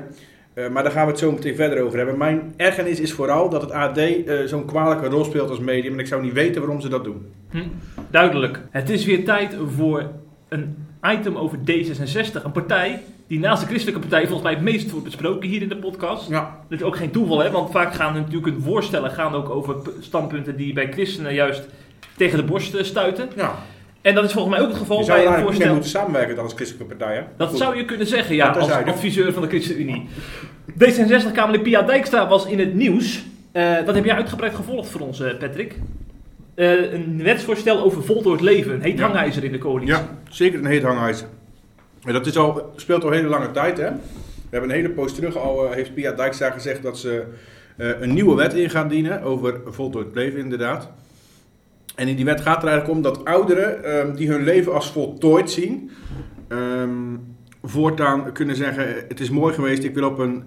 Eh, 0.55 0.69
maar 0.70 0.82
daar 0.82 0.93
gaan 0.93 1.05
we 1.05 1.11
het 1.11 1.20
zo 1.20 1.32
meteen 1.32 1.55
verder 1.55 1.82
over 1.82 1.96
hebben. 1.99 2.19
Mijn 2.19 2.52
ergernis 2.56 3.00
is 3.00 3.12
vooral 3.12 3.49
dat 3.49 3.62
het 3.62 3.70
AD 3.70 4.00
zo'n 4.44 4.64
kwalijke 4.64 5.08
rol 5.08 5.25
speelt 5.25 5.50
als 5.50 5.58
medium. 5.58 5.93
En 5.93 5.99
ik 5.99 6.06
zou 6.06 6.23
niet 6.23 6.32
weten 6.32 6.61
waarom 6.61 6.81
ze 6.81 6.88
dat 6.88 7.05
doen. 7.05 7.26
Hm, 7.50 7.67
duidelijk. 8.11 8.61
Het 8.70 8.91
is 8.91 9.05
weer 9.05 9.25
tijd 9.25 9.56
voor 9.76 10.11
een 10.49 10.83
item 11.12 11.36
over 11.36 11.58
D66. 11.58 12.42
Een 12.44 12.52
partij 12.52 13.02
die 13.26 13.38
naast 13.38 13.60
de 13.60 13.66
christelijke 13.68 14.00
partij 14.00 14.20
volgens 14.22 14.42
mij 14.42 14.52
het 14.52 14.62
meest 14.62 14.90
wordt 14.90 15.04
besproken 15.04 15.48
hier 15.48 15.62
in 15.62 15.68
de 15.68 15.76
podcast. 15.76 16.28
Ja, 16.28 16.58
Dat 16.68 16.78
is 16.78 16.84
ook 16.84 16.96
geen 16.96 17.10
toeval, 17.10 17.38
hè? 17.38 17.50
want 17.50 17.70
vaak 17.70 17.94
gaan 17.94 18.12
natuurlijk 18.14 18.46
hun 18.46 18.62
voorstellen 18.62 19.10
gaan 19.10 19.34
ook 19.34 19.50
over 19.50 19.76
standpunten 20.00 20.56
die 20.56 20.72
bij 20.72 20.92
christenen 20.92 21.34
juist 21.34 21.62
tegen 22.16 22.38
de 22.38 22.44
borst 22.44 22.74
eh, 22.74 22.84
stuiten. 22.84 23.28
ja. 23.36 23.54
En 24.02 24.14
dat 24.14 24.24
is 24.24 24.32
volgens 24.32 24.54
mij 24.54 24.64
ook 24.64 24.70
het 24.70 24.78
geval 24.80 24.98
je 24.98 25.04
zou 25.04 25.24
bij 25.24 25.36
een 25.36 25.42
voorstel. 25.42 25.72
moeten 25.72 25.90
samenwerken 25.90 26.34
dan 26.34 26.44
als 26.44 26.54
christelijke 26.54 26.94
partij. 26.96 27.16
Hè? 27.16 27.22
Dat 27.36 27.48
Goed. 27.48 27.58
zou 27.58 27.76
je 27.76 27.84
kunnen 27.84 28.06
zeggen, 28.06 28.34
ja, 28.34 28.48
als 28.48 28.70
adviseur 28.70 29.32
van 29.32 29.42
de 29.42 29.48
ChristenUnie. 29.48 30.08
D66-Kamerlid 30.72 31.62
Pia 31.62 31.82
Dijkstra 31.82 32.28
was 32.28 32.46
in 32.46 32.58
het 32.58 32.74
nieuws. 32.74 33.24
Eh, 33.52 33.74
dat 33.86 33.94
heb 33.94 34.04
jij 34.04 34.14
uitgebreid 34.14 34.54
gevolgd 34.54 34.88
voor 34.90 35.00
ons, 35.00 35.20
eh, 35.20 35.36
Patrick. 35.38 35.74
Eh, 36.55 36.93
een 36.93 37.23
wetsvoorstel 37.23 37.82
over 37.82 38.05
voltooid 38.05 38.41
leven. 38.41 38.81
Heet 38.81 38.99
Ja. 38.99 39.05
hangijzer 39.05 39.44
in 39.44 39.53
de 39.53 39.58
coalitie. 39.58 39.94
Ja, 39.94 40.08
zeker 40.29 40.58
een 40.58 40.67
heet 40.67 40.82
hangijzer. 40.82 41.27
En 42.05 42.13
dat 42.13 42.27
is 42.27 42.37
al, 42.37 42.73
speelt 42.77 43.03
al 43.03 43.08
een 43.08 43.17
hele 43.17 43.29
lange 43.29 43.51
tijd. 43.51 43.77
Hè? 43.77 43.91
We 43.91 44.51
hebben 44.51 44.70
een 44.70 44.77
hele 44.77 44.91
poos 44.91 45.15
terug 45.15 45.37
al, 45.37 45.65
eh, 45.67 45.75
heeft 45.75 45.94
Pia 45.94 46.13
Dijkstra 46.13 46.51
gezegd 46.51 46.82
dat 46.82 46.99
ze 46.99 47.25
eh, 47.77 48.01
een 48.01 48.15
nieuwe 48.15 48.34
wet 48.34 48.55
in 48.55 48.70
gaat 48.70 48.91
dienen 48.91 49.23
over 49.23 49.61
voltooid 49.67 50.15
leven 50.15 50.39
inderdaad. 50.39 50.91
En 51.94 52.08
in 52.08 52.17
die 52.17 52.25
wet 52.25 52.41
gaat 52.41 52.63
er 52.63 52.69
eigenlijk 52.69 52.96
om 52.96 53.03
dat 53.03 53.25
ouderen 53.25 53.84
ehm, 53.84 54.15
die 54.15 54.29
hun 54.29 54.44
leven 54.44 54.73
als 54.73 54.91
voltooid 54.91 55.51
zien, 55.51 55.91
ehm, 56.49 56.91
voortaan 57.63 58.32
kunnen 58.32 58.56
zeggen: 58.56 58.94
Het 59.08 59.20
is 59.20 59.31
mooi 59.31 59.55
geweest, 59.55 59.84
ik 59.84 59.94
wil 59.94 60.08
op 60.08 60.19
een 60.19 60.43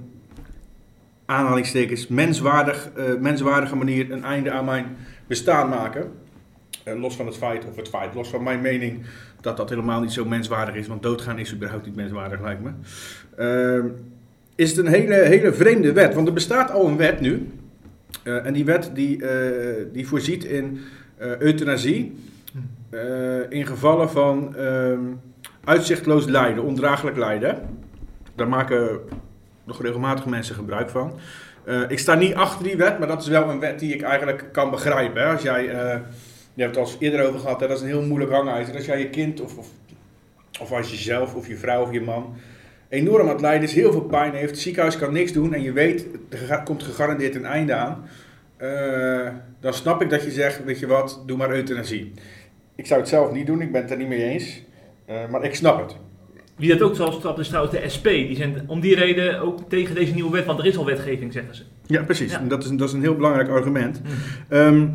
aanhalingstekens 1.25 2.07
menswaardig, 2.07 2.89
menswaardige 3.19 3.75
manier 3.75 4.11
een 4.11 4.23
einde 4.23 4.51
aan 4.51 4.65
mijn 4.65 4.97
bestaan 5.27 5.69
maken. 5.69 6.11
Eh, 6.83 6.99
los 6.99 7.15
van 7.15 7.25
het 7.25 7.37
feit, 7.37 7.65
of 7.65 7.75
het 7.75 7.89
feit, 7.89 8.13
los 8.13 8.29
van 8.29 8.43
mijn 8.43 8.61
mening 8.61 9.05
dat 9.41 9.57
dat 9.57 9.69
helemaal 9.69 10.01
niet 10.01 10.11
zo 10.11 10.25
menswaardig 10.25 10.75
is, 10.75 10.87
want 10.87 11.03
doodgaan 11.03 11.39
is 11.39 11.53
überhaupt 11.53 11.85
niet 11.85 11.95
menswaardig, 11.95 12.41
lijkt 12.41 12.61
me. 12.61 12.71
Ehm, 13.35 13.87
is 14.55 14.69
het 14.69 14.85
een 14.85 14.91
hele, 14.91 15.15
hele 15.15 15.53
vreemde 15.53 15.91
wet, 15.93 16.13
want 16.13 16.27
er 16.27 16.33
bestaat 16.33 16.71
al 16.71 16.87
een 16.87 16.97
wet 16.97 17.19
nu. 17.19 17.51
Eh, 18.23 18.45
en 18.45 18.53
die 18.53 18.65
wet 18.65 18.91
die, 18.93 19.25
eh, 19.25 19.85
die 19.93 20.07
voorziet 20.07 20.43
in 20.43 20.79
euthanasie 21.39 22.15
in 23.49 23.65
gevallen 23.65 24.09
van 24.09 24.55
ehm, 24.55 24.99
uitzichtloos 25.63 26.25
lijden, 26.25 26.63
ondraaglijk 26.63 27.17
lijden. 27.17 27.61
Daar 28.35 28.47
maken 28.47 28.99
nog 29.63 29.81
regelmatig 29.81 30.25
mensen 30.25 30.55
gebruik 30.55 30.89
van. 30.89 31.13
Eh, 31.67 31.81
ik 31.87 31.99
sta 31.99 32.13
niet 32.15 32.33
achter 32.33 32.63
die 32.63 32.77
wet, 32.77 32.99
maar 32.99 33.07
dat 33.07 33.21
is 33.21 33.27
wel 33.27 33.49
een 33.49 33.59
wet 33.59 33.79
die 33.79 33.93
ik 33.93 34.01
eigenlijk 34.01 34.43
kan 34.51 34.69
begrijpen. 34.69 35.21
Hè? 35.21 35.31
Als 35.31 35.41
jij, 35.41 35.69
eh, 35.69 35.99
je 36.53 36.61
hebt 36.61 36.75
het 36.75 36.85
al 36.85 36.91
eerder 36.99 37.27
over 37.27 37.39
gehad, 37.39 37.59
hè? 37.59 37.67
dat 37.67 37.77
is 37.77 37.81
een 37.83 37.89
heel 37.89 38.01
moeilijk 38.01 38.31
hangijzer. 38.31 38.75
Als 38.75 38.85
jij 38.85 38.99
je 38.99 39.09
kind 39.09 39.41
of, 39.41 39.57
of, 39.57 39.67
of 40.61 40.71
als 40.71 40.91
je 40.91 40.95
zelf 40.97 41.35
of 41.35 41.47
je 41.47 41.57
vrouw 41.57 41.81
of 41.81 41.91
je 41.91 42.01
man 42.01 42.35
enorm 42.89 43.21
aan 43.21 43.33
het 43.33 43.41
lijden 43.41 43.67
is, 43.67 43.73
heel 43.73 43.91
veel 43.91 44.01
pijn 44.01 44.33
heeft, 44.33 44.49
het 44.49 44.59
ziekenhuis 44.59 44.97
kan 44.97 45.13
niks 45.13 45.31
doen 45.31 45.53
en 45.53 45.61
je 45.61 45.71
weet, 45.71 46.05
er 46.29 46.61
komt 46.63 46.83
gegarandeerd 46.83 47.35
een 47.35 47.45
einde 47.45 47.73
aan. 47.73 48.09
eh, 48.57 49.27
dan 49.59 49.73
snap 49.73 50.01
ik 50.01 50.09
dat 50.09 50.23
je 50.23 50.31
zegt, 50.31 50.63
weet 50.63 50.79
je 50.79 50.87
wat, 50.87 51.23
doe 51.25 51.37
maar 51.37 51.51
euthanasie. 51.51 52.13
Ik 52.75 52.85
zou 52.85 52.99
het 52.99 53.09
zelf 53.09 53.31
niet 53.31 53.45
doen, 53.45 53.61
ik 53.61 53.71
ben 53.71 53.81
het 53.81 53.91
er 53.91 53.97
niet 53.97 54.07
mee 54.07 54.23
eens. 54.23 54.63
Maar 55.29 55.43
ik 55.43 55.55
snap 55.55 55.79
het. 55.79 55.95
Wie 56.57 56.69
dat 56.69 56.81
ook 56.81 56.95
zal 56.95 57.11
stappen 57.11 57.43
is 57.43 57.47
trouwens 57.47 57.75
de 57.75 57.89
SP. 57.95 58.03
Die 58.03 58.35
zijn 58.35 58.63
om 58.67 58.79
die 58.79 58.95
reden 58.95 59.41
ook 59.41 59.59
tegen 59.69 59.95
deze 59.95 60.13
nieuwe 60.13 60.31
wet, 60.31 60.45
want 60.45 60.59
er 60.59 60.65
is 60.65 60.77
al 60.77 60.85
wetgeving, 60.85 61.33
zeggen 61.33 61.55
ze. 61.55 61.63
Ja, 61.85 62.03
precies. 62.03 62.31
Ja. 62.31 62.39
En 62.39 62.47
dat, 62.47 62.63
is, 62.63 62.69
dat 62.69 62.87
is 62.87 62.93
een 62.93 63.01
heel 63.01 63.15
belangrijk 63.15 63.49
argument. 63.49 64.01
Ehm, 64.49 64.87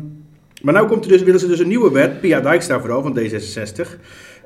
maar 0.61 0.73
nu 0.73 0.87
komt 0.87 1.05
er 1.05 1.11
dus, 1.11 1.23
willen 1.23 1.39
ze 1.39 1.47
dus 1.47 1.59
een 1.59 1.67
nieuwe 1.67 1.91
wet, 1.91 2.21
Pia 2.21 2.41
Dijkstra 2.41 2.79
vooral, 2.79 3.01
van 3.01 3.19
D66. 3.19 3.99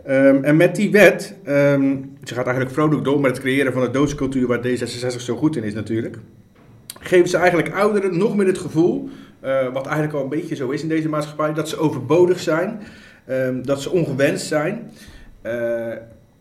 Ehm, 0.05 0.43
en 0.43 0.57
met 0.57 0.75
die 0.75 0.91
wet, 0.91 1.35
ehm, 1.43 1.95
ze 2.23 2.33
gaat 2.33 2.45
eigenlijk 2.45 2.75
vrolijk 2.75 3.03
door 3.03 3.21
met 3.21 3.31
het 3.31 3.39
creëren 3.39 3.73
van 3.73 3.81
de 3.81 3.91
doodscultuur 3.91 4.47
waar 4.47 4.61
D66 4.67 5.21
zo 5.21 5.35
goed 5.35 5.55
in 5.55 5.63
is 5.63 5.73
natuurlijk. 5.73 6.17
Geven 6.99 7.29
ze 7.29 7.37
eigenlijk 7.37 7.73
ouderen 7.73 8.17
nog 8.17 8.35
meer 8.35 8.47
het 8.47 8.57
gevoel, 8.57 9.09
eh, 9.39 9.73
wat 9.73 9.85
eigenlijk 9.85 10.15
al 10.15 10.23
een 10.23 10.29
beetje 10.29 10.55
zo 10.55 10.69
is 10.69 10.81
in 10.81 10.89
deze 10.89 11.09
maatschappij, 11.09 11.53
dat 11.53 11.69
ze 11.69 11.77
overbodig 11.77 12.39
zijn, 12.39 12.79
ehm, 13.25 13.61
dat 13.61 13.81
ze 13.81 13.89
ongewenst 13.89 14.45
zijn. 14.45 14.91
Eh, 15.41 15.91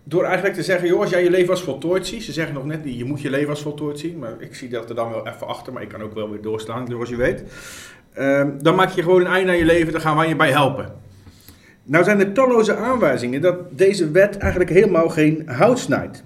door 0.09 0.25
eigenlijk 0.25 0.55
te 0.55 0.63
zeggen, 0.63 0.89
joh, 0.89 1.01
als 1.01 1.11
jij 1.11 1.23
je 1.23 1.31
leven 1.31 1.51
als 1.51 1.63
voltooid 1.63 2.07
ziet, 2.07 2.23
ze 2.23 2.33
zeggen 2.33 2.55
nog 2.55 2.65
net 2.65 2.81
je 2.85 3.05
moet 3.05 3.21
je 3.21 3.31
leven 3.31 3.51
als 3.51 3.63
voltooid 3.63 3.99
zien, 3.99 4.19
maar 4.19 4.35
ik 4.39 4.55
zie 4.55 4.69
dat 4.69 4.89
er 4.89 4.95
dan 4.95 5.11
wel 5.11 5.27
even 5.27 5.47
achter, 5.47 5.73
maar 5.73 5.83
ik 5.83 5.89
kan 5.89 6.03
ook 6.03 6.15
wel 6.15 6.31
weer 6.31 6.43
doorslaan, 6.43 6.87
zoals 6.87 7.09
je 7.09 7.17
weet. 7.17 7.43
Ehm, 8.13 8.51
dan 8.59 8.75
maak 8.75 8.91
je 8.91 9.03
gewoon 9.03 9.21
een 9.21 9.27
einde 9.27 9.51
aan 9.51 9.59
je 9.59 9.65
leven, 9.65 9.93
dan 9.93 10.01
gaan 10.01 10.17
wij 10.17 10.29
je 10.29 10.37
bij 10.37 10.51
helpen. 10.51 10.93
Nou 11.83 12.05
zijn 12.05 12.21
er 12.21 12.33
talloze 12.33 12.77
aanwijzingen 12.77 13.41
dat 13.41 13.79
deze 13.79 14.11
wet 14.11 14.37
eigenlijk 14.37 14.71
helemaal 14.71 15.09
geen 15.09 15.49
hout 15.49 15.79
snijdt. 15.79 16.25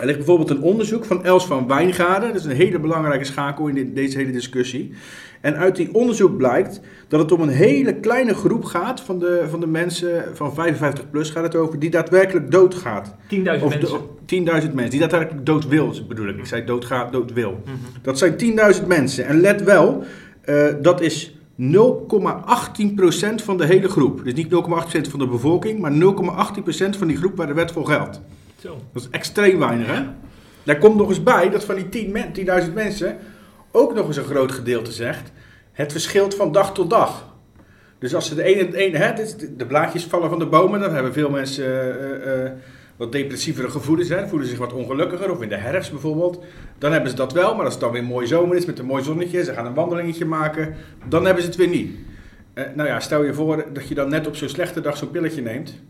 Er 0.00 0.04
ligt 0.06 0.18
bijvoorbeeld 0.18 0.50
een 0.50 0.60
onderzoek 0.62 1.04
van 1.04 1.24
Els 1.24 1.46
van 1.46 1.66
Wijngaarden, 1.66 2.28
dat 2.32 2.40
is 2.40 2.44
een 2.46 2.56
hele 2.56 2.78
belangrijke 2.78 3.24
schakel 3.24 3.66
in 3.66 3.94
deze 3.94 4.18
hele 4.18 4.32
discussie. 4.32 4.92
En 5.40 5.56
uit 5.56 5.76
die 5.76 5.94
onderzoek 5.94 6.36
blijkt 6.36 6.80
dat 7.08 7.20
het 7.20 7.32
om 7.32 7.40
een 7.40 7.48
hele 7.48 7.94
kleine 7.94 8.34
groep 8.34 8.64
gaat 8.64 9.00
van 9.00 9.18
de, 9.18 9.44
van 9.50 9.60
de 9.60 9.66
mensen 9.66 10.24
van 10.34 10.54
55 10.54 11.10
plus 11.10 11.30
gaat 11.30 11.42
het 11.42 11.54
over, 11.56 11.78
die 11.78 11.90
daadwerkelijk 11.90 12.50
doodgaat. 12.50 13.14
10.000 13.14 13.16
Of 13.62 13.68
mensen. 13.68 13.80
do- 13.80 14.16
10.000 14.26 14.44
mensen, 14.72 14.90
die 14.90 15.00
daadwerkelijk 15.00 15.46
dood 15.46 15.68
wil, 15.68 15.94
bedoel 16.08 16.28
ik. 16.28 16.38
Ik 16.38 16.46
zei 16.46 16.64
doodgaat, 16.64 17.12
dood 17.12 17.32
wil. 17.32 17.60
Mhm. 17.64 17.74
Dat 18.02 18.18
zijn 18.18 18.36
10.000 18.36 18.86
mensen. 18.86 19.26
En 19.26 19.40
let 19.40 19.62
wel, 19.62 20.04
eh, 20.40 20.66
dat 20.82 21.00
is 21.00 21.36
0,18% 21.56 23.42
van 23.42 23.56
de 23.56 23.64
hele 23.66 23.88
groep. 23.88 24.24
Dus 24.24 24.34
niet 24.34 24.50
0,8% 24.50 25.08
van 25.08 25.18
de 25.18 25.26
bevolking, 25.28 25.78
maar 25.80 25.92
0,18% 25.92 26.96
van 26.96 27.06
die 27.06 27.16
groep 27.16 27.36
waar 27.36 27.46
de 27.46 27.52
wet 27.52 27.72
voor 27.72 27.86
geldt. 27.86 28.20
Zo. 28.62 28.80
Dat 28.92 29.02
is 29.02 29.08
extreem 29.10 29.58
weinig, 29.58 29.86
hè? 29.86 30.02
Daar 30.62 30.78
komt 30.78 30.96
nog 30.96 31.08
eens 31.08 31.22
bij 31.22 31.50
dat 31.50 31.64
van 31.64 31.74
die 31.74 31.88
10 31.88 32.12
men- 32.12 32.32
10.000 32.32 32.74
mensen 32.74 33.18
ook 33.70 33.94
nog 33.94 34.06
eens 34.06 34.16
een 34.16 34.24
groot 34.24 34.52
gedeelte 34.52 34.92
zegt: 34.92 35.32
het 35.72 35.92
verschilt 35.92 36.34
van 36.34 36.52
dag 36.52 36.74
tot 36.74 36.90
dag. 36.90 37.34
Dus 37.98 38.14
als 38.14 38.28
ze 38.28 38.34
de 38.34 38.42
ene, 38.42 38.68
de, 38.68 38.76
ene 38.76 38.98
hè, 38.98 39.12
de, 39.56 39.66
blaadjes 39.66 40.04
vallen 40.04 40.30
van 40.30 40.38
de 40.38 40.46
bomen, 40.46 40.80
dan 40.80 40.94
hebben 40.94 41.12
veel 41.12 41.30
mensen 41.30 41.64
eh, 41.64 42.14
eh, 42.14 42.44
eh, 42.44 42.52
wat 42.96 43.12
depressievere 43.12 43.70
gevoelens, 43.70 44.08
hè, 44.08 44.28
voelen 44.28 44.48
zich 44.48 44.58
wat 44.58 44.72
ongelukkiger, 44.72 45.30
of 45.30 45.42
in 45.42 45.48
de 45.48 45.56
herfst 45.56 45.90
bijvoorbeeld. 45.90 46.44
Dan 46.78 46.92
hebben 46.92 47.10
ze 47.10 47.16
dat 47.16 47.32
wel, 47.32 47.54
maar 47.54 47.64
als 47.64 47.74
het 47.74 47.82
dan 47.82 47.92
weer 47.92 48.04
mooi 48.04 48.26
zomer 48.26 48.56
is 48.56 48.66
met 48.66 48.78
een 48.78 48.86
mooi 48.86 49.02
zonnetje, 49.02 49.44
ze 49.44 49.52
gaan 49.52 49.66
een 49.66 49.74
wandelingetje 49.74 50.24
maken, 50.24 50.74
dan 51.08 51.24
hebben 51.24 51.42
ze 51.42 51.48
het 51.48 51.58
weer 51.58 51.68
niet. 51.68 51.96
Nou 52.74 52.88
ja, 52.88 53.00
stel 53.00 53.24
je 53.24 53.34
voor 53.34 53.64
dat 53.72 53.88
je 53.88 53.94
dan 53.94 54.08
net 54.08 54.26
op 54.26 54.36
zo'n 54.36 54.48
slechte 54.48 54.80
dag 54.80 54.96
zo'n 54.96 55.10
pilletje 55.10 55.42
neemt. 55.42 55.82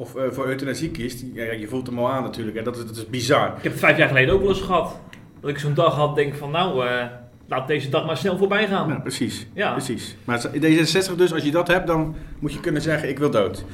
Of 0.00 0.14
eh, 0.14 0.22
voor 0.30 0.46
euthanasie 0.46 0.90
kiest. 0.90 1.24
Ja, 1.32 1.44
ja, 1.44 1.52
je 1.52 1.66
voelt 1.66 1.86
hem 1.86 1.98
al 1.98 2.10
aan 2.10 2.22
natuurlijk. 2.22 2.56
En 2.56 2.64
dat 2.64 2.76
is, 2.76 2.86
dat 2.86 2.96
is 2.96 3.06
bizar. 3.06 3.46
Ik 3.46 3.62
heb 3.62 3.72
het 3.72 3.80
vijf 3.80 3.96
jaar 3.96 4.08
geleden 4.08 4.34
ook 4.34 4.40
wel 4.40 4.48
eens 4.48 4.60
gehad. 4.60 4.98
Dat 5.40 5.50
ik 5.50 5.58
zo'n 5.58 5.74
dag 5.74 5.94
had, 5.94 6.14
denk 6.14 6.34
van 6.34 6.50
nou, 6.50 6.86
eh, 6.86 7.04
laat 7.48 7.66
deze 7.66 7.88
dag 7.88 8.06
maar 8.06 8.16
snel 8.16 8.36
voorbij 8.36 8.66
gaan. 8.66 8.88
Nou, 8.88 9.00
precies. 9.00 9.46
Ja. 9.54 9.72
precies. 9.72 10.16
Maar 10.24 10.46
D66 10.54 11.16
dus, 11.16 11.32
als 11.32 11.42
je 11.42 11.50
dat 11.50 11.68
hebt, 11.68 11.86
dan 11.86 12.14
moet 12.38 12.52
je 12.52 12.60
kunnen 12.60 12.82
zeggen, 12.82 13.08
ik 13.08 13.18
wil 13.18 13.30
dood. 13.30 13.64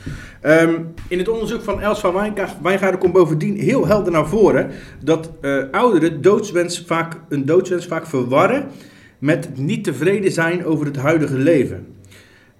Ehm, 0.40 0.75
in 1.09 1.18
het 1.18 1.28
onderzoek 1.28 1.62
van 1.62 1.80
Els 1.80 2.00
van 2.00 2.14
Wijnga- 2.14 2.56
Wijngaarden 2.62 3.00
komt 3.00 3.12
bovendien 3.12 3.56
heel 3.56 3.87
helder 3.87 4.12
naar 4.12 4.26
voren... 4.28 4.71
dat 5.02 5.30
eh, 5.40 5.62
ouderen 5.71 6.23
doodswens 6.23 6.85
vaak, 6.87 7.16
een 7.28 7.47
doodswens 7.47 7.87
vaak 7.87 8.06
verwarren 8.06 8.66
met 9.18 9.56
niet 9.59 9.85
tevreden 9.85 10.33
zijn 10.33 10.64
over 10.64 10.87
het 10.87 10.97
huidige 10.97 11.37
leven. 11.37 11.87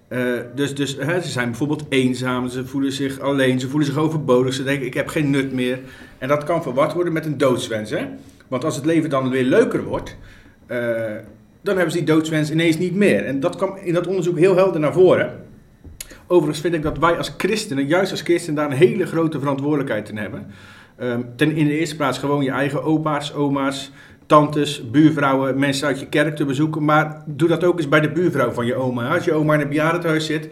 Eh, 0.07 0.33
dus 0.55 0.75
dus 0.75 0.97
hè, 0.99 1.21
ze 1.21 1.29
zijn 1.29 1.47
bijvoorbeeld 1.49 1.85
eenzaam, 1.89 2.47
ze 2.47 2.65
voelen 2.65 2.91
zich 2.91 3.19
alleen, 3.19 3.59
ze 3.59 3.69
voelen 3.69 3.87
zich 3.87 3.97
overbodig, 3.97 4.53
ze 4.53 4.63
denken 4.63 4.85
ik 4.85 4.93
heb 4.93 5.07
geen 5.07 5.29
nut 5.29 5.53
meer. 5.53 5.79
En 6.17 6.27
dat 6.27 6.43
kan 6.43 6.63
verward 6.63 6.93
worden 6.93 7.13
met 7.13 7.25
een 7.25 7.37
doodswens. 7.37 7.89
Hè? 7.89 8.05
Want 8.47 8.63
als 8.63 8.75
het 8.75 8.85
leven 8.85 9.09
dan 9.09 9.29
weer 9.29 9.43
leuker 9.43 9.83
wordt, 9.83 10.17
eh, 10.65 10.77
dan 11.61 11.75
hebben 11.75 11.91
ze 11.91 11.97
die 11.97 12.07
doodswens 12.07 12.51
ineens 12.51 12.77
niet 12.77 12.95
meer. 12.95 13.25
En 13.25 13.39
dat 13.39 13.55
kwam 13.55 13.77
in 13.83 13.93
dat 13.93 14.07
onderzoek 14.07 14.37
heel 14.37 14.55
helder 14.55 14.79
naar 14.79 14.93
voren. 14.93 15.45
Overigens 16.27 16.61
vind 16.61 16.73
ik 16.73 16.81
dat 16.81 16.97
wij 16.97 17.17
als 17.17 17.33
christenen, 17.37 17.87
juist 17.87 18.11
als 18.11 18.21
christenen, 18.21 18.55
daar 18.55 18.71
een 18.71 18.77
hele 18.77 19.05
grote 19.05 19.39
verantwoordelijkheid 19.39 20.09
in 20.09 20.17
hebben. 20.17 20.47
Ehm, 20.97 21.21
ten 21.35 21.51
in 21.51 21.65
de 21.65 21.77
eerste 21.77 21.95
plaats 21.95 22.17
gewoon 22.17 22.43
je 22.43 22.51
eigen 22.51 22.83
opa's, 22.83 23.33
oma's, 23.33 23.91
tantes, 24.27 24.89
buurvrouwen, 24.89 25.59
mensen 25.59 25.87
uit 25.87 25.99
je 25.99 26.07
kerk 26.07 26.35
te 26.35 26.45
bezoeken. 26.45 26.85
Maar 26.85 27.23
doe 27.25 27.47
dat 27.47 27.63
ook 27.63 27.77
eens 27.77 27.89
bij 27.89 27.99
de 27.99 28.11
buurvrouw 28.11 28.51
van 28.51 28.65
je 28.65 28.75
oma. 28.75 29.13
Als 29.13 29.25
je 29.25 29.33
oma 29.33 29.53
in 29.53 29.59
een 29.59 29.67
bejaardentehuis 29.67 30.25
zit, 30.25 30.49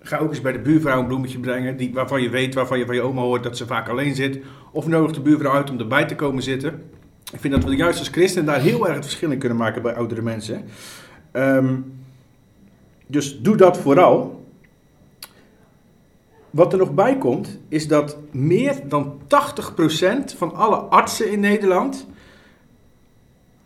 ga 0.00 0.18
ook 0.18 0.30
eens 0.30 0.40
bij 0.40 0.52
de 0.52 0.58
buurvrouw 0.58 1.00
een 1.00 1.06
bloemetje 1.06 1.38
brengen. 1.38 1.76
Die, 1.76 1.92
waarvan 1.94 2.22
je 2.22 2.28
weet, 2.28 2.54
waarvan 2.54 2.78
je 2.78 2.86
van 2.86 2.94
je 2.94 3.02
oma 3.02 3.20
hoort 3.20 3.42
dat 3.42 3.56
ze 3.56 3.66
vaak 3.66 3.88
alleen 3.88 4.14
zit. 4.14 4.38
Of 4.72 4.86
nodig 4.86 5.12
de 5.12 5.20
buurvrouw 5.20 5.52
uit 5.52 5.70
om 5.70 5.78
erbij 5.78 6.04
te 6.04 6.14
komen 6.14 6.42
zitten. 6.42 6.82
Ik 7.32 7.40
vind 7.40 7.54
dat 7.54 7.64
we 7.64 7.76
juist 7.76 7.98
als 7.98 8.08
christenen 8.08 8.46
daar 8.46 8.60
heel 8.60 8.86
erg 8.86 8.94
het 8.94 9.04
verschil 9.04 9.30
in 9.30 9.38
kunnen 9.38 9.58
maken 9.58 9.82
bij 9.82 9.94
oudere 9.94 10.22
mensen. 10.22 10.64
Ehm, 11.32 11.74
dus 13.06 13.40
doe 13.40 13.56
dat 13.56 13.78
vooral. 13.78 14.44
Wat 16.50 16.72
er 16.72 16.78
nog 16.78 16.94
bij 16.94 17.18
komt, 17.18 17.58
is 17.68 17.88
dat 17.88 18.18
meer 18.30 18.88
dan 18.88 19.20
80% 19.26 20.34
van 20.36 20.54
alle 20.54 20.76
artsen 20.76 21.30
in 21.30 21.40
Nederland 21.40 22.06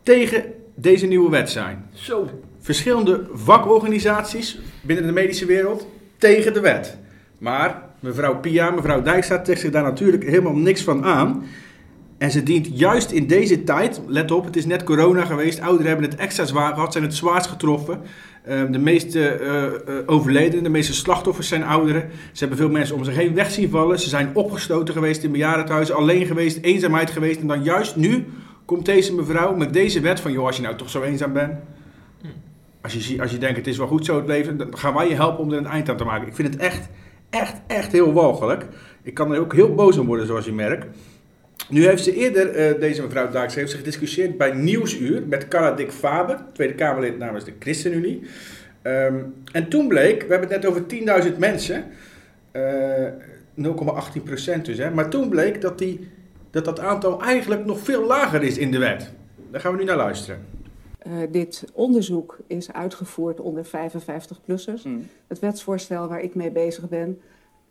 tegen 0.03 0.43
deze 0.75 1.05
nieuwe 1.05 1.29
wet 1.29 1.49
zijn. 1.49 1.85
Zo. 1.93 2.29
Verschillende 2.59 3.27
vakorganisaties 3.33 4.59
binnen 4.81 5.05
de 5.05 5.11
medische 5.11 5.45
wereld 5.45 5.87
tegen 6.17 6.53
de 6.53 6.59
wet. 6.59 6.97
Maar 7.37 7.83
mevrouw 7.99 8.39
Pia, 8.39 8.69
mevrouw 8.69 9.01
Dijkstra 9.01 9.39
trekt 9.39 9.59
zich 9.59 9.71
daar 9.71 9.83
natuurlijk 9.83 10.23
helemaal 10.23 10.55
niks 10.55 10.81
van 10.83 11.03
aan. 11.03 11.43
En 12.17 12.31
ze 12.31 12.43
dient 12.43 12.79
juist 12.79 13.11
in 13.11 13.27
deze 13.27 13.63
tijd, 13.63 14.01
let 14.07 14.31
op, 14.31 14.45
het 14.45 14.55
is 14.55 14.65
net 14.65 14.83
corona 14.83 15.25
geweest, 15.25 15.61
ouderen 15.61 15.87
hebben 15.87 16.09
het 16.09 16.19
extra 16.19 16.45
zwaar 16.45 16.73
gehad, 16.73 16.91
zijn 16.91 17.03
het 17.03 17.15
zwaarst 17.15 17.47
getroffen. 17.47 18.01
Eh, 18.43 18.61
de 18.69 18.79
meeste 18.79 19.27
eh, 19.27 19.65
eh, 19.65 19.73
overledenen, 20.05 20.63
de 20.63 20.69
meeste 20.69 20.93
slachtoffers 20.93 21.47
zijn 21.47 21.63
ouderen. 21.63 22.09
Ze 22.31 22.39
hebben 22.39 22.57
veel 22.57 22.69
mensen 22.69 22.95
om 22.95 23.03
zich 23.03 23.15
heen 23.15 23.33
weg 23.33 23.51
zien 23.51 23.69
vallen. 23.69 23.99
Ze 23.99 24.09
zijn 24.09 24.29
opgestoten 24.33 24.93
geweest 24.93 25.23
in 25.23 25.31
bejaardentehuizen, 25.31 25.95
alleen 25.95 26.25
geweest, 26.25 26.57
eenzaamheid 26.61 27.11
geweest. 27.11 27.39
En 27.39 27.47
dan 27.47 27.63
juist 27.63 27.95
nu 27.95 28.25
komt 28.65 28.85
deze 28.85 29.15
mevrouw 29.15 29.55
met 29.55 29.73
deze 29.73 29.99
wet 29.99 30.19
van, 30.19 30.31
joh, 30.31 30.45
als 30.45 30.55
je 30.55 30.61
nou 30.61 30.75
toch 30.75 30.89
zo 30.89 31.01
eenzaam 31.03 31.33
bent, 31.33 31.53
als 32.81 32.93
je, 32.93 33.21
als 33.21 33.31
je 33.31 33.37
denkt 33.37 33.57
het 33.57 33.67
is 33.67 33.77
wel 33.77 33.87
goed 33.87 34.05
zo 34.05 34.15
het 34.15 34.27
leven, 34.27 34.57
dan 34.57 34.77
gaan 34.77 34.93
wij 34.93 35.07
je 35.07 35.15
helpen 35.15 35.43
om 35.43 35.51
er 35.51 35.57
een 35.57 35.65
eind 35.65 35.89
aan 35.89 35.97
te 35.97 36.03
maken. 36.03 36.27
Ik 36.27 36.35
vind 36.35 36.53
het 36.53 36.61
echt, 36.61 36.89
echt, 37.29 37.55
echt 37.67 37.91
heel 37.91 38.13
walgelijk. 38.13 38.65
Ik 39.03 39.13
kan 39.13 39.33
er 39.33 39.39
ook 39.39 39.53
heel 39.53 39.75
boos 39.75 39.97
om 39.97 40.05
worden, 40.05 40.25
zoals 40.25 40.45
je 40.45 40.53
merkt. 40.53 40.85
Nu 41.69 41.85
heeft 41.85 42.03
ze 42.03 42.15
eerder, 42.15 42.49
eh, 42.49 42.79
deze 42.79 43.01
mevrouw 43.01 43.29
Daaks, 43.29 43.55
heeft 43.55 43.71
ze 43.71 43.77
gediscussieerd 43.77 44.37
bij 44.37 44.51
Nieuwsuur 44.51 45.23
met 45.27 45.47
Carla 45.47 45.71
Dick 45.71 45.91
Faber, 45.91 46.43
Tweede 46.53 46.75
Kamerlid 46.75 47.17
namens 47.17 47.45
de 47.45 47.53
ChristenUnie. 47.59 48.21
Ehm, 48.81 49.15
en 49.51 49.69
toen 49.69 49.87
bleek, 49.87 50.21
we 50.21 50.27
hebben 50.27 50.49
het 50.49 50.61
net 50.61 50.65
over 50.65 50.85
10.000 50.85 51.37
mensen, 51.37 51.85
eh 52.51 52.61
0,18 53.53 54.23
procent 54.23 54.65
dus, 54.65 54.77
hè, 54.77 54.91
maar 54.91 55.09
toen 55.09 55.29
bleek 55.29 55.61
dat, 55.61 55.77
die, 55.77 56.07
dat 56.51 56.65
dat 56.65 56.79
aantal 56.79 57.21
eigenlijk 57.21 57.65
nog 57.65 57.79
veel 57.79 58.05
lager 58.05 58.43
is 58.43 58.57
in 58.57 58.71
de 58.71 58.77
wet. 58.77 59.11
Daar 59.51 59.61
gaan 59.61 59.71
we 59.71 59.77
nu 59.77 59.83
naar 59.83 59.97
luisteren. 59.97 60.45
Eh, 60.97 61.11
dit 61.31 61.65
onderzoek 61.73 62.37
is 62.47 62.71
uitgevoerd 62.73 63.39
onder 63.39 63.65
55-plussers. 63.65 64.83
Mm. 64.83 65.07
Het 65.27 65.39
wetsvoorstel 65.39 66.07
waar 66.07 66.21
ik 66.21 66.35
mee 66.35 66.51
bezig 66.51 66.89
ben, 66.89 67.19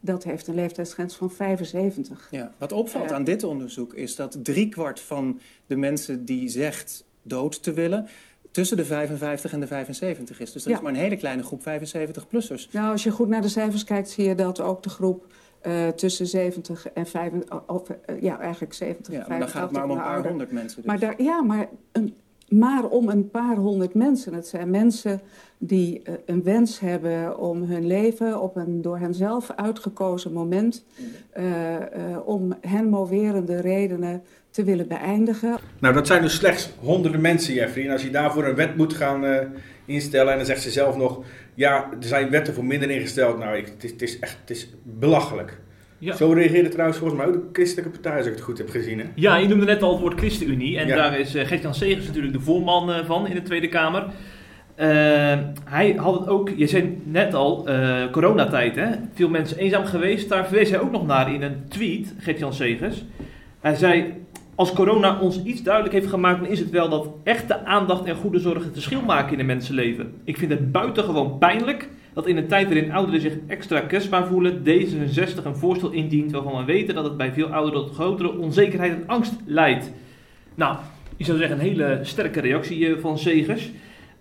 dat 0.01 0.25
heeft 0.25 0.47
een 0.47 0.55
leeftijdsgrens 0.55 1.15
van 1.17 1.31
75. 1.31 2.29
Ja. 2.31 2.53
Wat 2.59 2.73
opvalt 2.73 3.09
Ja. 3.09 3.15
aan 3.15 3.25
dit 3.25 3.45
onderzoek 3.45 3.95
is 3.95 4.17
dat 4.17 4.39
driekwart 4.43 5.01
van 5.01 5.41
de 5.67 5.77
mensen 5.77 6.25
die 6.25 6.49
zegt 6.49 7.05
dood 7.23 7.63
te 7.63 7.73
willen, 7.73 8.09
tussen 8.51 8.77
de 8.77 8.85
55 8.85 9.53
en 9.53 9.61
de 9.61 9.67
75 9.67 10.41
is. 10.41 10.53
Dus 10.53 10.63
dat 10.63 10.73
Ja. 10.73 10.79
is 10.79 10.85
maar 10.85 10.93
een 10.93 10.99
hele 10.99 11.17
kleine 11.17 11.43
groep 11.43 11.63
75-plussers. 11.63 12.69
Nou, 12.73 12.91
als 12.91 13.03
je 13.03 13.11
goed 13.11 13.29
naar 13.29 13.43
de 13.43 13.49
cijfers 13.49 13.85
kijkt, 13.85 14.11
zie 14.11 14.25
je 14.29 14.35
dat 14.35 14.61
ook 14.61 14.83
de 14.83 14.89
groep 14.89 15.27
eh, 15.61 15.89
tussen 15.89 16.27
70 16.27 16.89
en 16.89 17.07
85, 17.07 17.63
of, 17.67 17.91
eh, 17.91 18.23
ja, 18.23 18.41
eigenlijk 18.41 18.73
70 18.73 19.15
Ja, 19.15 19.21
en 19.29 19.39
dan 19.39 19.49
85 19.49 19.61
gaat 19.61 19.71
het 19.71 19.73
maar 19.73 19.85
om 19.85 19.91
een 19.91 19.97
en 19.97 20.03
paar 20.03 20.13
ouder. 20.13 20.31
honderd 20.31 20.53
mensen. 20.53 20.77
Dus. 20.77 20.85
Maar 20.85 20.99
daar, 20.99 21.23
ja, 21.23 21.43
maar, 21.43 21.69
een, 21.93 22.15
maar 22.49 22.85
om 22.85 23.09
een 23.09 23.31
paar 23.31 23.57
honderd 23.57 23.95
mensen. 23.95 24.35
Het 24.35 24.47
zijn 24.47 24.71
mensen 24.71 25.21
die 25.59 26.03
eh, 26.03 26.15
een 26.27 26.43
wens 26.43 26.81
hebben 26.81 27.39
om 27.39 27.63
hun 27.63 27.87
leven 27.87 28.41
op 28.41 28.57
een 28.57 28.83
door 28.83 28.99
henzelf 28.99 29.51
uitgekozen 29.57 30.33
moment, 30.33 30.85
eh, 31.31 31.77
eh, 31.77 32.27
om 32.27 32.57
hen 32.61 32.89
moverende 32.89 33.61
redenen 33.61 34.23
te 34.51 34.65
willen 34.65 34.89
beëindigen. 34.89 35.59
Nou, 35.79 35.95
dat 35.95 36.07
zijn 36.07 36.23
dus 36.23 36.35
slechts 36.35 36.71
honderden 36.79 37.21
mensen, 37.21 37.55
Jeffrey. 37.55 37.85
En 37.85 37.93
als 37.93 38.03
je 38.03 38.11
daarvoor 38.11 38.45
een 38.45 38.55
wet 38.55 38.77
moet 38.77 38.95
gaan 38.95 39.25
eh, 39.25 39.47
instellen 39.85 40.31
en 40.31 40.37
dan 40.37 40.47
zegt 40.47 40.63
ze 40.63 40.71
zelf 40.71 40.97
nog... 40.97 41.21
Ja, 41.61 41.89
er 42.01 42.07
zijn 42.07 42.31
wetten 42.31 42.55
voor 42.55 42.65
minder 42.65 42.91
ingesteld. 42.91 43.39
Nou, 43.39 43.57
ik, 43.57 43.67
het, 43.67 43.85
is, 43.85 43.91
het 43.91 44.03
is 44.03 44.19
echt 44.19 44.39
het 44.41 44.51
is 44.51 44.69
belachelijk. 44.83 45.61
Ja. 45.99 46.17
Zo 46.17 46.33
reageerde 46.33 46.69
trouwens 46.69 46.99
volgens 46.99 47.21
mij 47.21 47.29
ook 47.29 47.35
de 47.35 47.49
christelijke 47.53 47.91
partij, 47.91 48.17
als 48.17 48.27
ik 48.27 48.33
het 48.33 48.41
goed 48.41 48.59
heb 48.59 48.71
gezien. 48.71 48.99
Hè? 48.99 49.05
Ja, 49.15 49.37
je 49.37 49.49
noemde 49.49 49.65
net 49.65 49.83
al 49.83 49.91
het 49.93 50.01
woord 50.01 50.19
ChristenUnie. 50.19 50.79
En 50.79 50.87
Ja. 50.87 50.97
daar 50.97 51.19
is 51.19 51.35
uh, 51.35 51.47
Gert-Jan 51.47 51.75
Segers 51.75 52.07
natuurlijk 52.07 52.33
de 52.33 52.41
voorman 52.41 52.93
eh, 52.93 53.05
van 53.05 53.27
in 53.27 53.35
de 53.35 53.43
Tweede 53.43 53.69
Kamer. 53.69 54.07
Eh, 54.75 54.89
hij 55.65 55.95
had 55.97 56.19
het 56.19 56.29
ook, 56.29 56.51
je 56.57 56.67
zei 56.67 57.01
net 57.05 57.35
al, 57.35 57.69
coronatijd 58.11 58.77
hè. 58.77 58.89
Veel 59.15 59.29
mensen 59.29 59.59
eenzaam 59.59 59.85
geweest. 59.85 60.29
Daar 60.29 60.47
verwees 60.47 60.71
hij 60.71 60.81
ook 60.81 60.91
nog 60.91 61.07
naar 61.07 61.35
in 61.35 61.43
een 61.43 61.65
tweet, 61.69 62.15
Gert-Jan 62.19 62.55
Segers. 62.55 63.05
Hij 63.61 63.75
zei, 63.75 64.15
als 64.61 64.73
corona 64.73 65.19
ons 65.21 65.43
iets 65.43 65.63
duidelijk 65.63 65.95
heeft 65.95 66.09
gemaakt, 66.09 66.41
dan 66.41 66.51
is 66.51 66.59
het 66.59 66.71
wel 66.71 66.89
dat 66.89 67.09
echte 67.25 67.65
aandacht 67.65 68.05
en 68.05 68.17
goede 68.17 68.39
zorg 68.39 68.65
het 68.65 68.73
verschil 68.73 69.03
maken 69.03 69.33
in 69.33 69.39
een 69.39 69.47
mensenleven. 69.47 70.15
Ik 70.25 70.37
vind 70.37 70.51
het 70.51 70.73
buitengewoon 70.73 71.39
pijnlijk 71.39 71.89
dat 72.15 72.27
in 72.27 72.37
een 72.37 72.47
tijd 72.47 72.67
waarin 72.67 72.93
ouderen 72.93 73.21
zich 73.21 73.33
extra 73.47 73.81
kwetsbaar 73.81 74.27
voelen, 74.27 74.63
D66 74.65 75.45
een 75.45 75.57
voorstel 75.57 75.91
indient 75.91 76.33
waarvan 76.33 76.57
we 76.57 76.65
weten 76.65 76.95
dat 76.95 77.05
het 77.05 77.17
bij 77.17 77.33
veel 77.33 77.47
ouderen 77.47 77.87
tot 77.87 77.95
grotere 77.95 78.39
onzekerheid 78.39 78.93
en 78.93 79.05
angst 79.07 79.33
leidt. 79.47 79.93
Nou, 80.55 80.77
je 81.17 81.25
zou 81.25 81.39
zeggen 81.39 81.57
een 81.57 81.65
hele 81.65 81.99
sterke 82.03 82.41
reactie 82.41 82.87
eh, 82.87 83.01
van 83.01 83.19
Segers. 83.19 83.71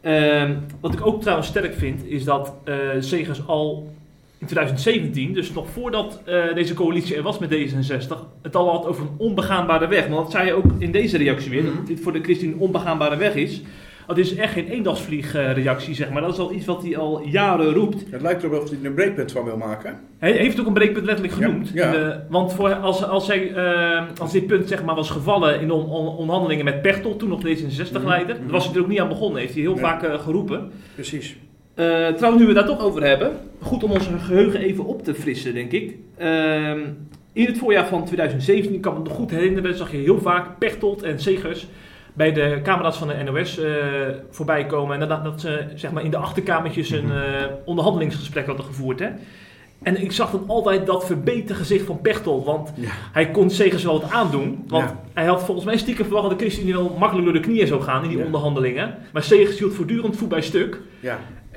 Ehm, 0.02 0.56
wat 0.80 0.94
ik 0.94 1.06
ook 1.06 1.22
trouwens 1.22 1.48
sterk 1.48 1.74
vind, 1.74 2.06
is 2.06 2.24
dat 2.24 2.54
eh 2.64 2.76
Segers 3.00 3.48
al 3.48 3.90
in 4.40 4.48
2017, 4.48 5.34
dus 5.34 5.52
nog 5.54 5.70
voordat 5.70 6.22
eh, 6.26 6.54
deze 6.54 6.74
coalitie 6.74 7.16
er 7.16 7.24
was 7.24 7.40
met 7.40 7.50
D66, 7.54 8.16
het 8.42 8.56
al 8.56 8.70
had 8.72 8.86
over 8.86 9.02
een 9.04 9.16
onbegaanbare 9.18 9.88
weg. 9.88 10.08
Want 10.08 10.22
dat 10.22 10.32
zei 10.32 10.46
je 10.46 10.54
ook 10.54 10.66
in 10.78 10.92
deze 10.92 11.18
reactie 11.18 11.50
weer, 11.52 11.64
dat 11.64 11.88
dit 11.88 12.00
voor 12.00 12.12
de 12.14 12.22
ChristenUnie 12.22 12.56
een 12.60 12.64
onbegaanbare 12.66 13.16
weg 13.18 13.36
is. 13.36 13.62
Dat 14.08 14.18
is 14.18 14.36
echt 14.36 14.54
geen 14.54 14.68
eendagsvliegreactie, 14.68 15.96
zeg 15.96 16.10
maar. 16.10 16.22
Dat 16.22 16.34
is 16.34 16.40
al 16.40 16.54
iets 16.54 16.66
wat 16.66 16.84
hij 16.84 16.98
al 16.98 17.22
jaren 17.28 17.74
roept. 17.74 18.04
Het 18.12 18.22
lijkt 18.22 18.44
erop 18.44 18.62
of 18.62 18.70
hij 18.70 18.78
er 18.80 18.86
een 18.86 18.94
breekpunt 18.94 19.32
van 19.32 19.44
wil 19.46 19.58
maken. 19.58 20.00
Hij 20.18 20.32
heeft 20.32 20.60
ook 20.60 20.68
een 20.68 20.74
breekpunt 20.74 21.06
letterlijk 21.06 21.36
genoemd. 21.36 21.70
ja. 21.74 22.26
Want 22.30 22.54
voor, 22.54 22.74
als, 22.76 23.04
als, 23.06 23.28
hij, 23.28 23.54
eh, 23.54 24.02
als 24.18 24.32
dit 24.32 24.48
punt 24.48 24.68
zeg 24.68 24.84
maar, 24.84 24.96
was 24.96 25.10
gevallen 25.10 25.62
in 25.62 25.68
de 25.68 25.74
on- 25.74 25.90
on- 25.90 26.16
onderhandelingen 26.16 26.66
met 26.66 26.82
Pechtold, 26.82 27.20
toen 27.20 27.30
nog 27.30 27.42
D66-leider, 27.42 28.36
Mhm. 28.36 28.44
daar 28.44 28.52
was 28.52 28.66
hij 28.66 28.76
er 28.76 28.82
ook 28.82 28.88
niet 28.88 29.00
aan 29.00 29.08
begonnen, 29.08 29.40
heeft 29.42 29.54
hij 29.54 29.62
heel 29.62 29.74
Nee. 29.74 29.82
vaak 29.84 30.04
eh, 30.04 30.20
geroepen. 30.20 30.72
Precies. 30.96 31.38
Eh, 31.80 32.08
trouwens, 32.08 32.42
nu 32.42 32.48
we 32.48 32.54
daar 32.54 32.66
toch 32.66 32.80
over 32.82 33.04
hebben, 33.04 33.32
goed 33.62 33.84
om 33.84 33.92
ons 33.92 34.10
geheugen 34.22 34.60
even 34.60 34.86
op 34.86 35.04
te 35.04 35.14
frissen, 35.14 35.54
denk 35.54 35.72
ik. 35.72 35.96
Ehm, 36.18 36.80
in 37.34 37.46
het 37.46 37.58
voorjaar 37.58 37.88
van 37.88 38.06
2017, 38.06 38.74
ik 38.74 38.82
kan 38.82 38.94
me 38.94 39.00
nog 39.04 39.14
goed 39.14 39.32
herinneren, 39.32 39.76
zag 39.78 39.92
je 39.92 39.98
heel 39.98 40.20
vaak 40.22 40.58
Pechtold 40.60 41.04
en 41.04 41.20
Segers 41.20 41.68
bij 42.14 42.34
de 42.34 42.60
camera's 42.64 42.98
van 42.98 43.08
de 43.08 43.14
NOS 43.24 43.60
eh, 43.60 43.72
voorbij 44.30 44.66
komen. 44.66 45.02
En 45.02 45.08
dat, 45.08 45.24
dat 45.24 45.42
ze 45.42 45.64
zeg 45.76 45.92
maar, 45.92 46.04
in 46.04 46.12
de 46.12 46.18
achterkamertjes 46.18 46.90
een 46.90 47.12
eh, 47.12 47.46
onderhandelingsgesprek 47.66 48.46
hadden 48.46 48.66
gevoerd. 48.66 49.00
Hè? 49.00 49.08
En 49.84 50.02
ik 50.02 50.12
zag 50.12 50.32
dan 50.32 50.44
altijd 50.48 50.86
dat 50.86 51.06
verbeten 51.06 51.56
gezicht 51.56 51.86
van 51.86 52.02
Pechtold, 52.02 52.46
want 52.46 52.72
Ja. 52.76 52.90
hij 53.12 53.32
kon 53.32 53.50
Segers 53.50 53.84
wel 53.84 54.02
wat 54.02 54.12
aandoen. 54.12 54.64
Want 54.68 54.84
Ja. 54.90 55.00
hij 55.14 55.26
had 55.26 55.44
volgens 55.44 55.66
mij 55.66 55.78
stiekem 55.78 56.06
verwacht 56.06 56.30
dat 56.30 56.40
de 56.40 56.46
ChristenUnie 56.46 56.76
wel 56.76 56.96
makkelijk 57.00 57.26
door 57.26 57.36
de 57.42 57.48
knieën 57.48 57.68
zou 57.68 57.82
gaan 57.82 58.04
in 58.04 58.10
die 58.10 58.18
Ja. 58.18 58.26
onderhandelingen. 58.26 58.96
Maar 59.14 59.24
Segers 59.24 59.60
hield 59.60 59.74
voortdurend 59.74 60.16
voet 60.18 60.30
bij 60.30 60.42
stuk. 60.42 60.80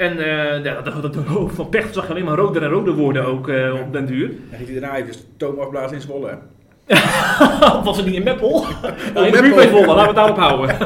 En 0.02 0.16
ja, 0.62 0.80
dat, 0.80 1.02
dat, 1.02 1.14
hoofd 1.14 1.54
van 1.54 1.68
Pecht 1.68 1.94
zag 1.94 2.06
je 2.06 2.10
alleen 2.10 2.24
maar 2.24 2.36
roder 2.36 2.62
en 2.62 2.68
roder 2.68 2.94
worden 2.94 3.26
ook 3.26 3.48
eh, 3.48 3.74
op 3.74 3.92
den 3.92 4.06
duur. 4.06 4.28
Dan 4.28 4.58
ging 4.58 4.70
hij 4.70 4.80
daarna 4.80 4.96
even 4.96 5.14
stoom 5.14 5.58
afblazen 5.58 5.96
in 5.96 6.02
Zwolle. 6.02 6.38
was 7.84 7.96
het 7.96 8.06
niet 8.06 8.14
in 8.14 8.22
Meppel? 8.22 8.66
nee, 9.14 9.26
in 9.26 9.42
Meppel. 9.42 9.62
Zwolle, 9.62 9.86
laten 9.86 10.02
we 10.02 10.06
het 10.06 10.14
daarop 10.14 10.36
houden. 10.36 10.76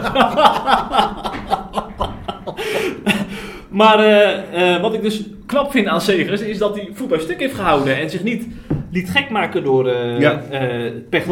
maar 3.80 3.98
eh, 3.98 4.80
wat 4.80 4.94
ik 4.94 5.02
dus 5.02 5.22
knap 5.46 5.70
vind 5.70 5.86
aan 5.86 6.00
Segers 6.00 6.40
is 6.40 6.58
dat 6.58 6.74
hij 6.74 6.90
voet 6.92 7.08
bij 7.08 7.18
stuk 7.18 7.40
heeft 7.40 7.54
gehouden 7.54 7.96
en 7.96 8.10
zich 8.10 8.22
niet 8.22 8.46
liet 8.90 9.10
gek 9.10 9.30
maken 9.30 9.64
door 9.64 9.88
eh 9.88 10.20
Ja. 10.20 10.42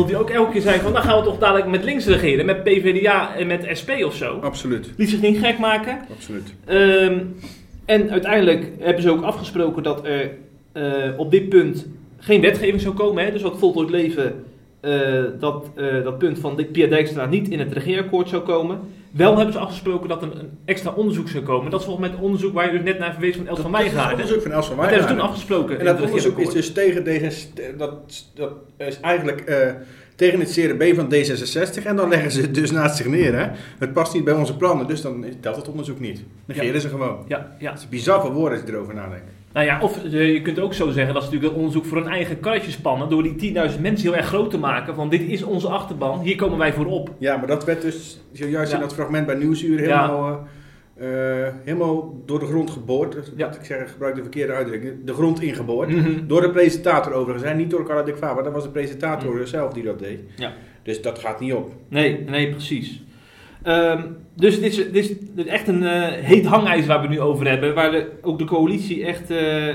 Die 0.06 0.16
ook 0.16 0.30
elke 0.30 0.52
keer 0.52 0.60
zei 0.60 0.80
van, 0.80 0.92
dan 0.92 1.02
gaan 1.02 1.18
we 1.18 1.24
toch 1.24 1.38
dadelijk 1.38 1.66
met 1.66 1.84
links 1.84 2.06
regeren, 2.06 2.46
met 2.46 2.64
PvdA 2.64 3.36
en 3.36 3.46
met 3.46 3.68
SP 3.80 3.90
of 3.90 4.14
zo. 4.14 4.38
Absoluut. 4.40 4.92
Liet 4.96 5.10
zich 5.10 5.20
niet 5.20 5.38
gek 5.38 5.58
maken. 5.58 5.98
Absoluut. 6.16 6.54
Ehm, 6.64 7.18
en 7.84 8.10
uiteindelijk 8.10 8.72
hebben 8.78 9.02
ze 9.02 9.10
ook 9.10 9.22
afgesproken 9.22 9.82
dat 9.82 10.06
er 10.06 10.30
eh, 10.72 11.10
op 11.16 11.30
dit 11.30 11.48
punt 11.48 11.86
geen 12.18 12.40
wetgeving 12.40 12.80
zou 12.80 12.94
komen. 12.94 13.24
Hè? 13.24 13.32
Dus 13.32 13.42
wat 13.42 13.58
voltooid 13.58 13.90
leven, 13.90 14.44
eh, 14.80 15.22
dat, 15.38 15.70
eh, 15.74 16.02
dat 16.04 16.18
punt 16.18 16.38
van 16.38 16.66
Pia 16.72 16.86
Dijkstra 16.86 17.26
niet 17.26 17.48
in 17.48 17.58
het 17.58 17.72
regeerakkoord 17.72 18.28
zou 18.28 18.42
komen. 18.42 18.80
Wel 19.10 19.36
hebben 19.36 19.52
ze 19.52 19.58
afgesproken 19.58 20.08
dat 20.08 20.22
er 20.22 20.28
een 20.32 20.50
extra 20.64 20.92
onderzoek 20.92 21.28
zou 21.28 21.44
komen. 21.44 21.70
Dat 21.70 21.80
is 21.80 21.86
volgens 21.86 22.06
mij 22.06 22.16
het 22.16 22.24
onderzoek 22.24 22.54
waar 22.54 22.66
je 22.66 22.72
dus 22.72 22.82
net 22.82 22.98
naar 22.98 23.12
verwees 23.12 23.36
van 23.36 23.46
Els 23.46 23.60
van 23.60 23.72
Dat 23.72 23.80
is 23.80 23.86
het 23.86 23.94
Wijngaarden. 23.94 24.18
Dat 24.18 24.26
onderzoek 24.26 24.42
van 24.42 24.52
Els 24.52 24.66
van 24.66 24.78
hebben 24.78 25.02
ze 25.02 25.14
toen 25.14 25.20
afgesproken. 25.20 25.78
En 25.78 25.84
dat 25.84 26.00
onderzoek 26.00 26.38
is 26.38 26.50
dus 26.50 26.72
tegen 26.72 27.04
D66, 27.04 27.76
dat, 27.76 27.92
dat 28.34 28.52
is 28.76 29.00
eigenlijk 29.00 29.44
tegen 30.14 30.40
het 30.40 30.52
CRB 30.52 30.94
van 30.94 31.12
D66 31.14 31.84
en 31.86 31.96
dan 31.96 32.08
leggen 32.08 32.30
ze 32.30 32.40
het 32.40 32.54
dus 32.54 32.70
naast 32.70 32.96
zich 32.96 33.06
neer. 33.06 33.38
Hè? 33.38 33.46
Het 33.78 33.92
past 33.92 34.14
niet 34.14 34.24
bij 34.24 34.34
onze 34.34 34.56
plannen, 34.56 34.86
dus 34.86 35.00
dan 35.00 35.24
telt 35.40 35.56
het 35.56 35.68
onderzoek 35.68 36.00
niet. 36.00 36.22
Negeren 36.44 36.80
ze 36.80 36.88
gewoon. 36.88 37.18
Ja, 37.28 37.56
ja. 37.58 37.70
Het 37.70 37.80
is 37.80 37.88
bizar 37.88 38.20
voor 38.20 38.32
woorden 38.32 38.58
als 38.58 38.68
je 38.68 38.74
erover 38.74 38.94
nadenkt. 38.94 39.24
Nou 39.52 39.66
ja, 39.66 39.80
of 39.80 40.04
eh, 40.04 40.32
je 40.32 40.42
kunt 40.42 40.58
ook 40.58 40.74
zo 40.74 40.90
zeggen, 40.90 41.14
dat 41.14 41.22
is 41.22 41.28
natuurlijk 41.28 41.52
een 41.52 41.58
onderzoek 41.58 41.84
voor 41.84 41.96
een 41.98 42.08
eigen 42.08 42.40
karretje 42.40 42.70
spannen. 42.70 43.08
Door 43.08 43.22
die 43.22 43.52
10.000 43.54 43.80
mensen 43.80 44.08
heel 44.08 44.16
erg 44.16 44.26
groot 44.26 44.50
te 44.50 44.58
maken. 44.58 44.94
Van 44.94 45.08
dit 45.08 45.20
is 45.20 45.42
onze 45.42 45.68
achterban, 45.68 46.20
hier 46.20 46.36
komen 46.36 46.58
wij 46.58 46.72
voor 46.72 46.86
op. 46.86 47.10
Ja, 47.18 47.36
maar 47.36 47.46
dat 47.46 47.64
werd 47.64 47.82
dus 47.82 48.20
zojuist 48.32 48.70
Ja. 48.70 48.76
in 48.76 48.82
dat 48.82 48.94
fragment 48.94 49.26
bij 49.26 49.34
Nieuwsuur 49.34 49.82
Ja. 49.86 50.00
helemaal, 50.06 50.28
eh, 50.28 50.36
eh, 50.96 51.08
helemaal 51.64 52.22
door 52.26 52.38
de 52.38 52.46
grond 52.46 52.70
geboord. 52.70 53.12
Dus 53.12 53.30
Ja. 53.36 53.46
ik 53.54 53.64
zeg, 53.64 53.80
ik 53.80 53.86
gebruik 53.88 54.14
de 54.14 54.20
verkeerde 54.22 54.52
uitdrukking. 54.52 55.04
De 55.04 55.12
grond 55.14 55.42
ingeboord. 55.42 55.88
Mhm. 55.88 56.26
Door 56.26 56.40
de 56.40 56.50
presentator 56.50 57.12
overigens, 57.12 57.50
hè? 57.50 57.54
niet 57.56 57.70
door 57.70 57.86
Carla 57.86 58.02
Dick 58.02 58.16
Faber. 58.16 58.44
Dat 58.44 58.52
was 58.52 58.62
de 58.64 58.70
presentator 58.70 59.46
zelf 59.46 59.72
die 59.72 59.84
dat 59.84 59.98
deed. 59.98 60.20
Ja. 60.36 60.52
Dus 60.82 61.02
dat 61.02 61.18
gaat 61.18 61.40
niet 61.40 61.52
op. 61.52 61.72
Nee, 61.88 62.24
nee, 62.28 62.50
precies. 62.50 63.02
Ehm, 63.62 64.02
dus 64.34 64.60
dit 64.60 64.70
is, 64.70 64.76
dit 64.76 64.94
is- 64.96 65.08
dit 65.08 65.46
is 65.46 65.46
echt 65.46 65.68
een 65.68 65.82
eh, 65.82 66.02
heet 66.12 66.46
hangijzer 66.46 66.88
waar 66.88 67.00
we 67.02 67.08
nu 67.08 67.20
over 67.20 67.48
hebben. 67.48 67.74
Waar 67.74 67.90
de, 67.90 68.06
ook 68.22 68.38
de 68.38 68.44
coalitie 68.44 69.04
echt. 69.04 69.30
eh, 69.30 69.68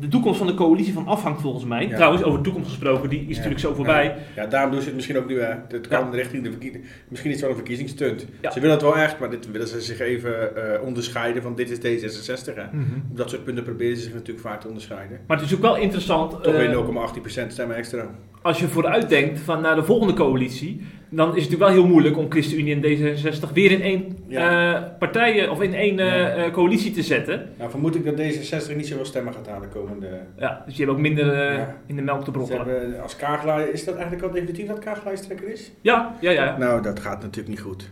de 0.00 0.08
toekomst 0.08 0.38
van 0.38 0.46
de 0.46 0.54
coalitie 0.54 0.92
van 0.92 1.06
afhangt 1.06 1.40
volgens 1.40 1.64
mij. 1.64 1.86
Ja. 1.88 1.94
Trouwens, 1.96 2.22
over 2.22 2.38
de 2.38 2.44
toekomst 2.44 2.68
gesproken, 2.68 3.08
die 3.08 3.20
is 3.20 3.26
Ja. 3.28 3.34
natuurlijk 3.34 3.60
zo 3.60 3.74
voorbij. 3.74 4.16
Ja, 4.36 4.46
daarom 4.46 4.70
doen 4.70 4.80
ze 4.80 4.86
het 4.86 4.94
misschien 4.94 5.18
ook 5.18 5.28
nu. 5.28 5.40
Hè. 5.40 5.54
Het 5.68 5.88
kan 5.88 6.14
richting 6.14 6.42
de 6.44 6.50
verkiezing. 6.50 6.84
Misschien 7.08 7.30
is 7.30 7.36
het 7.36 7.40
wel 7.46 7.50
een 7.50 7.56
verkiezingsstunt. 7.60 8.26
Ja. 8.40 8.50
Ze 8.50 8.60
willen 8.60 8.74
het 8.76 8.84
wel 8.84 8.96
echt, 8.96 9.18
maar 9.18 9.30
dit 9.30 9.50
willen 9.50 9.68
ze 9.68 9.80
zich 9.80 10.00
even 10.00 10.56
eh, 10.56 10.82
onderscheiden 10.82 11.42
van 11.42 11.54
dit 11.54 11.70
is 11.70 11.78
D66. 11.78 12.54
Hè. 12.54 12.64
Mhm. 12.72 12.82
Op 13.10 13.16
dat 13.16 13.30
soort 13.30 13.44
punten 13.44 13.64
proberen 13.64 13.96
ze 13.96 14.02
zich 14.02 14.12
natuurlijk 14.14 14.46
vaak 14.46 14.60
te 14.60 14.66
onderscheiden. 14.68 15.20
Maar 15.26 15.36
het 15.36 15.46
is 15.46 15.54
ook 15.54 15.60
wel 15.60 15.76
interessant. 15.76 16.30
Toch 16.42 16.52
eh, 16.54 16.58
weer 16.58 16.70
0,18% 16.70 17.52
stemmen 17.52 17.76
extra. 17.76 18.06
Als 18.42 18.60
je 18.60 18.68
vooruit 18.68 19.08
denkt 19.08 19.40
van 19.40 19.60
naar 19.60 19.74
de 19.74 19.84
volgende 19.84 20.12
coalitie, 20.14 20.80
dan 21.12 21.28
is 21.28 21.42
het 21.42 21.50
natuurlijk 21.50 21.70
wel 21.72 21.80
heel 21.82 21.86
moeilijk 21.92 22.16
om 22.18 22.26
ChristenUnie 22.30 22.74
en 22.74 22.82
D66 22.82 23.52
weer 23.52 23.70
in 23.70 23.82
één 23.82 24.16
Ja. 24.28 24.74
eh, 24.74 24.82
partijen 24.98 25.50
of 25.50 25.62
in 25.62 25.74
één 25.74 25.98
eh, 25.98 26.06
Ja. 26.06 26.28
eh, 26.34 26.52
coalitie 26.52 26.92
te 26.92 27.02
zetten. 27.02 27.48
Nou, 27.58 27.70
vermoed 27.70 27.94
ik 27.94 28.04
dat 28.04 28.14
D66 28.14 28.76
niet 28.76 28.86
zoveel 28.88 29.04
stemmen 29.04 29.32
gaat 29.34 29.46
halen 29.48 29.68
komende. 29.68 30.06
Ja, 30.38 30.62
dus 30.66 30.76
je 30.76 30.82
hebt 30.82 30.94
ook 30.94 31.00
minder 31.02 31.52
Ja. 31.52 31.76
in 31.86 31.96
de 31.96 32.02
melk 32.02 32.24
te 32.24 32.30
brokkelen. 32.30 32.66
hebben 32.66 33.02
als 33.02 33.16
Kaaglaai, 33.16 33.66
is 33.70 33.84
dat 33.84 33.94
eigenlijk 33.94 34.24
al 34.24 34.30
definitief 34.30 34.66
dat 34.66 34.78
Kaaglijsttrekker 34.78 35.48
is? 35.48 35.72
Ja, 35.80 36.14
ja, 36.20 36.30
ja. 36.30 36.58
Nou, 36.58 36.82
dat 36.82 37.00
gaat 37.00 37.20
natuurlijk 37.22 37.48
niet 37.48 37.60
goed. 37.60 37.90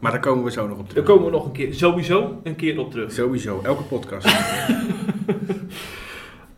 Maar 0.00 0.10
daar 0.10 0.20
komen 0.20 0.44
we 0.44 0.50
zo 0.50 0.62
nog 0.68 0.78
op 0.78 0.84
Daar 0.84 0.88
terug. 0.88 1.04
komen 1.04 1.24
we 1.24 1.30
nog 1.30 1.44
een 1.44 1.52
keer, 1.52 1.74
sowieso 1.74 2.40
een 2.42 2.56
keer 2.56 2.78
op 2.78 2.90
terug. 2.90 3.12
Sowieso, 3.12 3.60
elke 3.64 3.82
podcast. 3.82 4.26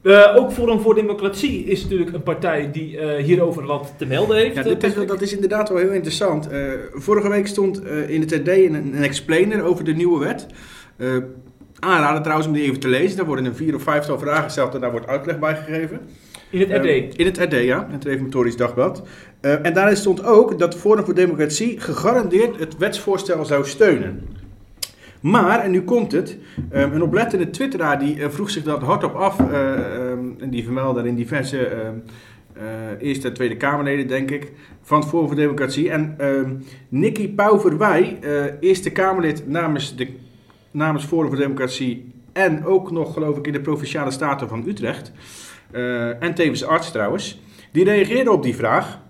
Eh, 0.02 0.36
ook 0.36 0.52
Forum 0.52 0.80
voor 0.80 0.94
Democratie 0.94 1.64
is 1.64 1.82
natuurlijk 1.82 2.12
een 2.12 2.22
partij 2.22 2.70
die 2.72 2.98
eh, 2.98 3.24
hierover 3.24 3.66
wat 3.66 3.92
te 3.96 4.06
melden 4.06 4.36
heeft. 4.36 4.56
Ja, 4.56 4.62
dit 4.62 4.84
is, 4.84 4.94
dat 5.06 5.20
is 5.20 5.34
inderdaad 5.34 5.68
wel 5.68 5.78
heel 5.78 5.90
interessant. 5.90 6.48
Eh, 6.48 6.62
vorige 6.92 7.28
week 7.28 7.46
stond 7.46 7.86
in 7.86 8.20
de 8.20 8.26
TD 8.26 8.48
een, 8.48 8.74
een 8.74 8.94
explainer 8.94 9.62
over 9.62 9.84
de 9.84 9.92
nieuwe 9.92 10.18
wet. 10.18 10.46
Aanraden 11.78 12.22
trouwens 12.22 12.48
om 12.48 12.54
die 12.54 12.62
even 12.62 12.80
te 12.80 12.88
lezen. 12.88 13.16
Daar 13.16 13.26
worden 13.26 13.44
een 13.44 13.54
vier 13.54 13.74
of 13.74 13.82
vijftal 13.82 14.18
vragen 14.18 14.42
gesteld 14.42 14.74
en 14.74 14.80
daar 14.80 14.90
wordt 14.90 15.06
uitleg 15.06 15.38
bij 15.38 15.56
gegeven. 15.56 16.00
In 16.50 16.60
het 16.60 16.70
RD. 16.70 17.16
In 17.16 17.26
het 17.26 17.38
RD, 17.38 17.52
ja. 17.52 17.86
In 17.86 17.92
het 17.92 18.04
Reformatorisch 18.04 18.56
Dagblad. 18.56 19.02
En 19.40 19.74
daarin 19.74 19.96
stond 19.96 20.24
ook 20.24 20.58
dat 20.58 20.74
Forum 20.74 21.04
voor 21.04 21.14
Democratie 21.14 21.80
gegarandeerd 21.80 22.58
het 22.58 22.76
wetsvoorstel 22.76 23.44
zou 23.44 23.66
steunen. 23.66 24.39
Maar, 25.20 25.60
en 25.60 25.70
nu 25.70 25.82
komt 25.82 26.12
het, 26.12 26.36
eh, 26.70 26.80
een 26.80 27.02
oplettende 27.02 27.50
twitteraar 27.50 27.98
die 27.98 28.22
eh, 28.22 28.30
vroeg 28.30 28.50
zich 28.50 28.62
dat 28.62 28.82
hardop 28.82 29.14
af. 29.14 29.40
eh, 29.40 30.10
ehm, 30.10 30.18
en 30.38 30.50
die 30.50 30.64
vermeldde 30.64 31.08
in 31.08 31.14
diverse 31.14 31.66
ehm, 31.66 31.94
eh, 32.52 32.62
Eerste 32.98 33.28
en 33.28 33.34
Tweede 33.34 33.56
Kamerleden, 33.56 34.06
denk 34.06 34.30
ik, 34.30 34.52
van 34.82 35.00
het 35.00 35.08
Forum 35.08 35.26
voor 35.26 35.36
Democratie. 35.36 35.90
En 35.90 36.14
ehm 36.18 36.54
Nicky 36.88 37.34
Pauverwij, 37.34 38.18
Eerste 38.60 38.90
Kamerlid 38.90 39.48
namens, 39.48 39.96
de, 39.96 40.08
namens 40.70 41.04
Forum 41.04 41.28
voor 41.28 41.38
Democratie... 41.38 42.12
en 42.32 42.64
ook 42.64 42.90
nog, 42.90 43.12
geloof 43.12 43.36
ik, 43.36 43.46
in 43.46 43.52
de 43.52 43.60
Provinciale 43.60 44.10
Staten 44.10 44.48
van 44.48 44.64
Utrecht... 44.66 45.12
en 46.20 46.34
tevens 46.34 46.64
arts 46.64 46.90
trouwens, 46.90 47.40
die 47.72 47.84
reageerde 47.84 48.30
op 48.30 48.42
die 48.42 48.54
vraag. 48.54 49.00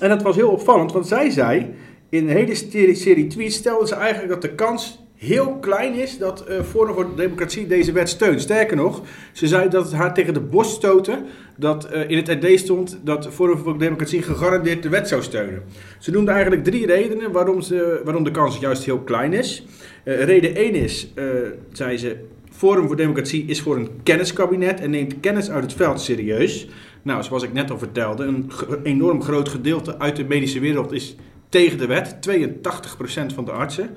En 0.00 0.08
dat 0.08 0.22
was 0.22 0.36
heel 0.36 0.50
opvallend, 0.50 0.92
want 0.92 1.06
zij 1.06 1.30
zei... 1.30 1.74
in 2.08 2.28
een 2.28 2.36
hele 2.36 2.94
serie 2.94 3.26
tweets 3.26 3.56
stelde 3.56 3.86
ze 3.86 3.94
eigenlijk 3.94 4.32
dat 4.32 4.42
de 4.42 4.54
kans 4.54 5.05
heel 5.26 5.56
klein 5.60 5.94
is 5.94 6.18
dat 6.18 6.44
eh 6.44 6.62
Forum 6.62 6.94
voor 6.94 7.16
Democratie 7.16 7.66
deze 7.66 7.92
wet 7.92 8.08
steunt. 8.08 8.40
Sterker 8.40 8.76
nog, 8.76 9.02
ze 9.32 9.46
zei 9.46 9.68
dat 9.68 9.84
het 9.84 9.92
haar 9.92 10.14
tegen 10.14 10.34
de 10.34 10.40
borst 10.40 10.70
stoten 10.70 11.24
dat 11.56 11.84
eh, 11.84 12.10
in 12.10 12.16
het 12.16 12.28
RD 12.28 12.58
stond 12.58 12.98
dat 13.04 13.28
Forum 13.28 13.58
voor 13.58 13.78
Democratie 13.78 14.22
gegarandeerd 14.22 14.82
de 14.82 14.88
wet 14.88 15.08
zou 15.08 15.22
steunen. 15.22 15.62
Ze 15.98 16.10
noemde 16.10 16.30
eigenlijk 16.30 16.64
drie 16.64 16.86
redenen 16.86 17.32
waarom, 17.32 17.60
ze, 17.60 18.00
waarom 18.04 18.24
de 18.24 18.30
kans 18.30 18.58
juist 18.58 18.84
heel 18.84 18.98
klein 18.98 19.32
is. 19.32 19.64
Eh, 20.04 20.24
reden 20.24 20.54
1 20.56 20.74
is, 20.74 21.08
eh, 21.14 21.24
zei 21.72 21.98
ze, 21.98 22.16
Forum 22.50 22.86
voor 22.86 22.96
Democratie 22.96 23.44
is 23.44 23.60
voor 23.60 23.76
een 23.76 23.88
kenniskabinet 24.02 24.80
en 24.80 24.90
neemt 24.90 25.20
kennis 25.20 25.50
uit 25.50 25.62
het 25.62 25.72
veld 25.72 26.00
serieus. 26.00 26.68
Nou, 27.02 27.22
zoals 27.22 27.42
ik 27.42 27.52
net 27.52 27.70
al 27.70 27.78
vertelde, 27.78 28.24
een 28.24 28.50
enorm 28.82 29.22
groot 29.22 29.48
gedeelte 29.48 29.98
uit 29.98 30.16
de 30.16 30.24
medische 30.24 30.60
wereld 30.60 30.92
is 30.92 31.16
tegen 31.48 31.78
de 31.78 31.86
wet. 31.86 32.16
82% 32.20 33.32
van 33.34 33.44
de 33.44 33.50
artsen. 33.50 33.90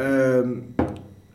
Ehm, 0.00 0.48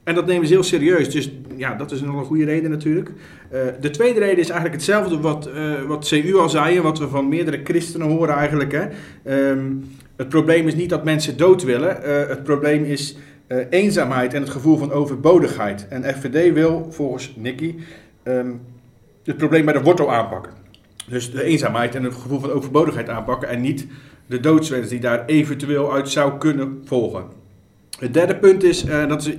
en 0.04 0.16
dat 0.16 0.26
nemen 0.26 0.48
ze 0.48 0.54
heel 0.54 0.64
serieus. 0.64 1.10
Dus 1.10 1.32
ja, 1.56 1.76
dat 1.76 1.92
is 1.92 2.02
nog 2.02 2.16
een 2.16 2.26
goede 2.26 2.46
reden 2.46 2.70
natuurlijk. 2.70 3.12
Eh, 3.50 3.60
de 3.80 3.90
tweede 3.90 4.20
reden 4.20 4.38
is 4.38 4.50
eigenlijk 4.50 4.82
hetzelfde 4.82 5.20
wat, 5.20 5.48
eh, 5.48 5.82
wat 5.82 6.08
CU 6.08 6.36
al 6.36 6.50
zei 6.50 6.78
en 6.78 6.84
wat 6.84 7.00
we 7.00 7.08
van 7.08 7.30
meerdere 7.30 7.62
christenen 7.64 8.08
horen 8.08 8.36
eigenlijk. 8.36 8.72
Hè. 8.72 8.88
Ehm, 9.24 9.74
het 10.16 10.30
probleem 10.30 10.68
is 10.68 10.76
niet 10.76 10.90
dat 10.90 11.04
mensen 11.04 11.38
dood 11.38 11.64
willen. 11.64 12.04
Eh, 12.04 12.28
het 12.28 12.44
probleem 12.44 12.84
is 12.84 13.18
eenzaamheid 13.70 14.34
en 14.34 14.42
het 14.42 14.50
gevoel 14.50 14.78
van 14.78 14.92
overbodigheid. 14.92 15.88
En 15.88 16.04
FVD 16.04 16.54
wil 16.54 16.88
volgens 16.92 17.34
Nicky 17.36 17.76
ehm, 18.24 18.52
het 19.24 19.38
probleem 19.38 19.66
bij 19.66 19.74
de 19.74 19.82
wortel 19.82 20.12
aanpakken. 20.12 20.52
Dus 21.10 21.32
de 21.32 21.44
eenzaamheid 21.44 21.96
en 21.96 22.04
het 22.04 22.14
gevoel 22.14 22.40
van 22.40 22.52
overbodigheid 22.52 23.10
aanpakken 23.10 23.50
en 23.50 23.62
niet 23.62 23.88
de 24.26 24.40
doodswens 24.40 24.90
die 24.90 25.00
daar 25.00 25.26
eventueel 25.26 25.94
uit 25.94 26.10
zou 26.10 26.38
kunnen 26.38 26.82
volgen. 26.86 27.45
Het 28.00 28.14
derde 28.14 28.36
punt 28.36 28.64
is, 28.64 28.86
eh, 28.86 29.08
dat 29.08 29.22
is 29.22 29.34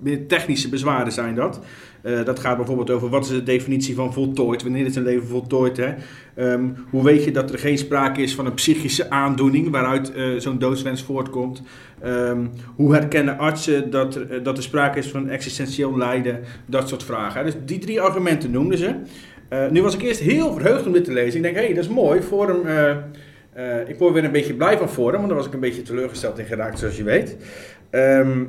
meer 0.00 0.26
technische 0.26 0.68
bezwaren 0.68 1.12
zijn 1.12 1.34
dat. 1.34 1.60
Eh, 2.02 2.24
dat 2.24 2.38
gaat 2.38 2.56
bijvoorbeeld 2.56 2.90
over 2.90 3.08
wat 3.08 3.24
is 3.24 3.30
de 3.30 3.42
definitie 3.42 3.94
van 3.94 4.12
voltooid, 4.12 4.62
wanneer 4.62 4.86
is 4.86 4.96
een 4.96 5.02
leven 5.02 5.28
voltooid. 5.28 5.76
Hè? 5.76 5.94
Ehm, 6.34 6.64
hoe 6.90 7.04
weet 7.04 7.24
je 7.24 7.30
dat 7.30 7.52
er 7.52 7.58
geen 7.58 7.78
sprake 7.78 8.22
is 8.22 8.34
van 8.34 8.46
een 8.46 8.54
psychische 8.54 9.10
aandoening 9.10 9.70
waaruit 9.70 10.12
eh, 10.12 10.24
zo'n 10.38 10.58
doodswens 10.58 11.02
voortkomt. 11.02 11.62
Ehm, 12.00 12.46
hoe 12.76 12.92
herkennen 12.94 13.38
artsen 13.38 13.90
dat 13.90 14.14
er, 14.14 14.42
dat 14.42 14.56
er 14.56 14.62
sprake 14.62 14.98
is 14.98 15.06
van 15.06 15.28
existentieel 15.28 15.96
lijden, 15.96 16.40
dat 16.66 16.88
soort 16.88 17.02
vragen. 17.02 17.38
hè. 17.38 17.44
Dus 17.44 17.54
die 17.64 17.78
drie 17.78 18.00
argumenten 18.00 18.50
noemden 18.50 18.78
ze. 18.78 18.94
Nu 19.70 19.82
was 19.82 19.94
ik 19.94 20.02
eerst 20.02 20.20
heel 20.20 20.52
verheugd 20.52 20.86
om 20.86 20.92
dit 20.92 21.04
te 21.04 21.12
lezen. 21.12 21.36
Ik 21.36 21.42
denk, 21.42 21.56
hé, 21.56 21.64
hey, 21.64 21.74
dat 21.74 21.84
is 21.84 21.90
mooi. 21.90 22.20
Forum, 22.20 22.60
ik 23.86 23.98
word 23.98 24.14
weer 24.14 24.24
een 24.24 24.32
beetje 24.32 24.54
blij 24.54 24.78
van 24.78 24.88
Forum, 24.88 25.16
want 25.16 25.26
daar 25.26 25.36
was 25.36 25.46
ik 25.46 25.52
een 25.52 25.60
beetje 25.60 25.82
teleurgesteld 25.82 26.38
in 26.38 26.44
geraakt, 26.44 26.78
zoals 26.78 26.96
je 26.96 27.02
weet. 27.02 27.36
Ehm, 27.92 28.44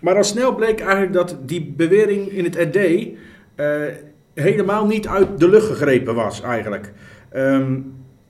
maar 0.00 0.16
al 0.16 0.24
snel 0.24 0.54
bleek 0.54 0.80
eigenlijk 0.80 1.12
dat 1.12 1.36
die 1.40 1.74
bewering 1.76 2.28
in 2.28 2.44
het 2.44 2.56
RD 2.56 2.76
eh, 3.54 3.82
helemaal 4.34 4.86
niet 4.86 5.08
uit 5.08 5.40
de 5.40 5.48
lucht 5.48 5.66
gegrepen 5.66 6.14
was, 6.14 6.42
eigenlijk. 6.42 6.92
Ehm, 7.30 7.80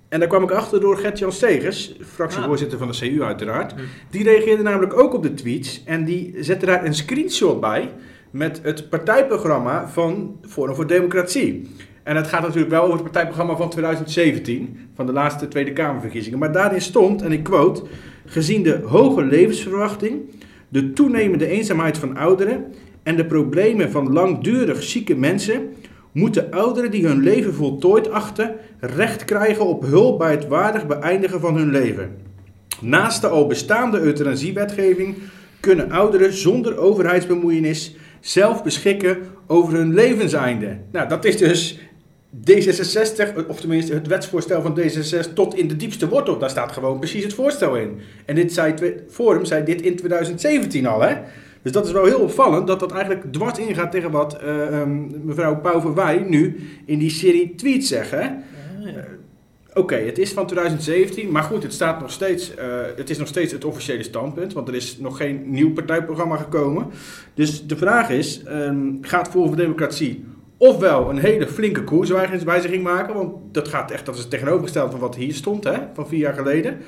en 0.09 0.19
daar 0.19 0.29
kwam 0.29 0.43
ik 0.43 0.51
achter 0.51 0.81
door 0.81 0.97
Gert-Jan 0.97 1.33
Stegers, 1.33 1.97
fractievoorzitter 2.01 2.79
van 2.79 2.91
de 2.91 2.99
CU 2.99 3.23
uiteraard. 3.23 3.75
Die 4.11 4.25
reageerde 4.25 4.63
namelijk 4.63 4.99
ook 4.99 5.15
op 5.15 5.23
de 5.23 5.35
tweets 5.35 5.83
en 5.85 6.05
die 6.05 6.35
zette 6.39 6.67
daar 6.67 6.85
een 6.85 6.95
screenshot 6.95 7.61
bij 7.61 7.91
met 8.31 8.61
het 8.63 8.89
partijprogramma 8.89 9.89
van 9.89 10.39
Forum 10.49 10.75
voor 10.75 10.87
Democratie. 10.87 11.71
En 12.03 12.17
het 12.17 12.27
gaat 12.27 12.43
natuurlijk 12.43 12.71
wel 12.71 12.83
over 12.83 12.95
het 12.95 13.03
partijprogramma 13.03 13.57
van 13.57 13.71
2017, 13.71 14.91
van 14.95 15.07
de 15.07 15.13
laatste 15.13 15.49
Tweede 15.49 15.73
Kamerverkiezingen. 15.73 16.39
Maar 16.39 16.53
daarin 16.53 16.81
stond, 16.81 17.23
en 17.23 17.33
ik 17.33 17.43
quote, 17.43 17.83
gezien 18.33 18.63
de 18.63 18.81
hoge 18.85 19.25
levensverwachting, 19.25 20.21
de 20.69 20.93
toenemende 20.93 21.47
eenzaamheid 21.47 21.99
van 21.99 22.17
ouderen 22.17 22.65
en 23.03 23.17
de 23.17 23.25
problemen 23.27 23.91
van 23.91 24.13
langdurig 24.13 24.83
zieke 24.83 25.15
mensen, 25.15 25.69
moeten 26.13 26.51
ouderen 26.51 26.91
die 26.91 27.07
hun 27.07 27.23
leven 27.23 27.55
voltooid 27.55 28.11
achten, 28.11 28.55
recht 28.81 29.25
krijgen 29.25 29.67
op 29.67 29.83
hulp 29.83 30.19
bij 30.19 30.31
het 30.31 30.47
waardig 30.47 30.87
beëindigen 30.87 31.41
van 31.41 31.57
hun 31.57 31.71
leven. 31.71 32.17
Naast 32.81 33.21
de 33.21 33.29
al 33.29 33.47
bestaande 33.47 34.01
euthanasiewetgeving 34.01 35.17
kunnen 35.61 35.91
ouderen 35.91 36.33
zonder 36.33 36.77
overheidsbemoeienis 36.77 37.97
zelf 38.21 38.63
beschikken 38.63 39.19
over 39.47 39.75
hun 39.75 39.95
levenseinde. 39.95 40.79
Nou, 40.93 41.09
dat 41.09 41.25
is 41.25 41.37
dus 41.37 41.79
D66, 42.37 43.47
of 43.49 43.61
tenminste 43.61 43.93
het 43.93 44.07
wetsvoorstel 44.07 44.63
van 44.63 44.79
D66 44.79 45.33
tot 45.35 45.55
in 45.55 45.69
de 45.69 45.77
diepste 45.77 46.09
wortel. 46.09 46.39
Daar 46.39 46.51
staat 46.51 46.73
gewoon 46.73 46.99
precies 46.99 47.25
het 47.25 47.35
voorstel 47.35 47.77
in. 47.77 48.01
En 48.27 48.35
dit 48.35 48.53
zei 48.53 48.75
Forum 49.09 49.45
zei 49.45 49.65
dit 49.65 49.83
in 49.83 49.97
2017 49.97 50.87
al, 50.87 51.01
hè? 51.01 51.15
Dus 51.63 51.73
dat 51.73 51.87
is 51.87 51.93
wel 51.93 52.05
heel 52.05 52.21
opvallend 52.21 52.67
dat 52.67 52.81
dat 52.81 52.93
eigenlijk 52.93 53.33
dwars 53.33 53.59
ingaat 53.59 53.91
tegen 53.91 54.11
wat 54.11 54.39
eh, 54.39 54.81
ehm, 54.81 55.27
mevrouw 55.27 55.61
Pauverwij 55.61 56.25
nu 56.29 56.61
in 56.85 56.99
die 56.99 57.11
serie 57.11 57.55
tweets 57.55 57.89
zegt, 57.89 58.11
hè? 58.11 58.29
Oké, 59.75 59.95
het 59.95 60.19
is 60.19 60.33
van 60.33 60.47
2017, 60.47 61.31
maar 61.31 61.43
goed, 61.43 61.63
het, 61.63 61.73
staat 61.73 62.01
nog 62.01 62.11
steeds, 62.11 62.55
eh, 62.55 62.67
het 62.97 63.11
is 63.11 63.19
nog 63.19 63.29
steeds 63.29 63.53
het 63.53 63.65
officiële 63.65 64.03
standpunt, 64.03 64.53
want 64.53 64.69
er 64.69 64.75
is 64.75 64.99
nog 64.99 65.17
geen 65.17 65.43
nieuw 65.47 65.73
partijprogramma 65.73 66.37
gekomen. 66.37 66.87
Dus 67.35 67.67
de 67.67 67.77
vraag 67.77 68.11
is, 68.11 68.43
ehm, 68.43 68.79
gaat 69.01 69.29
Forum 69.29 69.49
voor 69.49 69.57
Democratie 69.57 70.25
ofwel 70.63 71.11
een 71.11 71.19
hele 71.19 71.47
flinke 71.47 71.85
koerswijziging 71.85 72.83
maken, 72.83 73.15
want 73.15 73.33
dat 73.53 73.69
gaat 73.69 73.91
echt, 73.91 74.07
dat 74.07 74.15
is 74.15 74.21
het 74.21 74.31
tegenovergestelde 74.31 74.91
van 74.91 75.01
wat 75.01 75.15
hier 75.15 75.35
stond, 75.35 75.65
hè, 75.65 75.77
van 75.95 76.09
vier 76.09 76.19
jaar 76.19 76.35
geleden. 76.35 76.79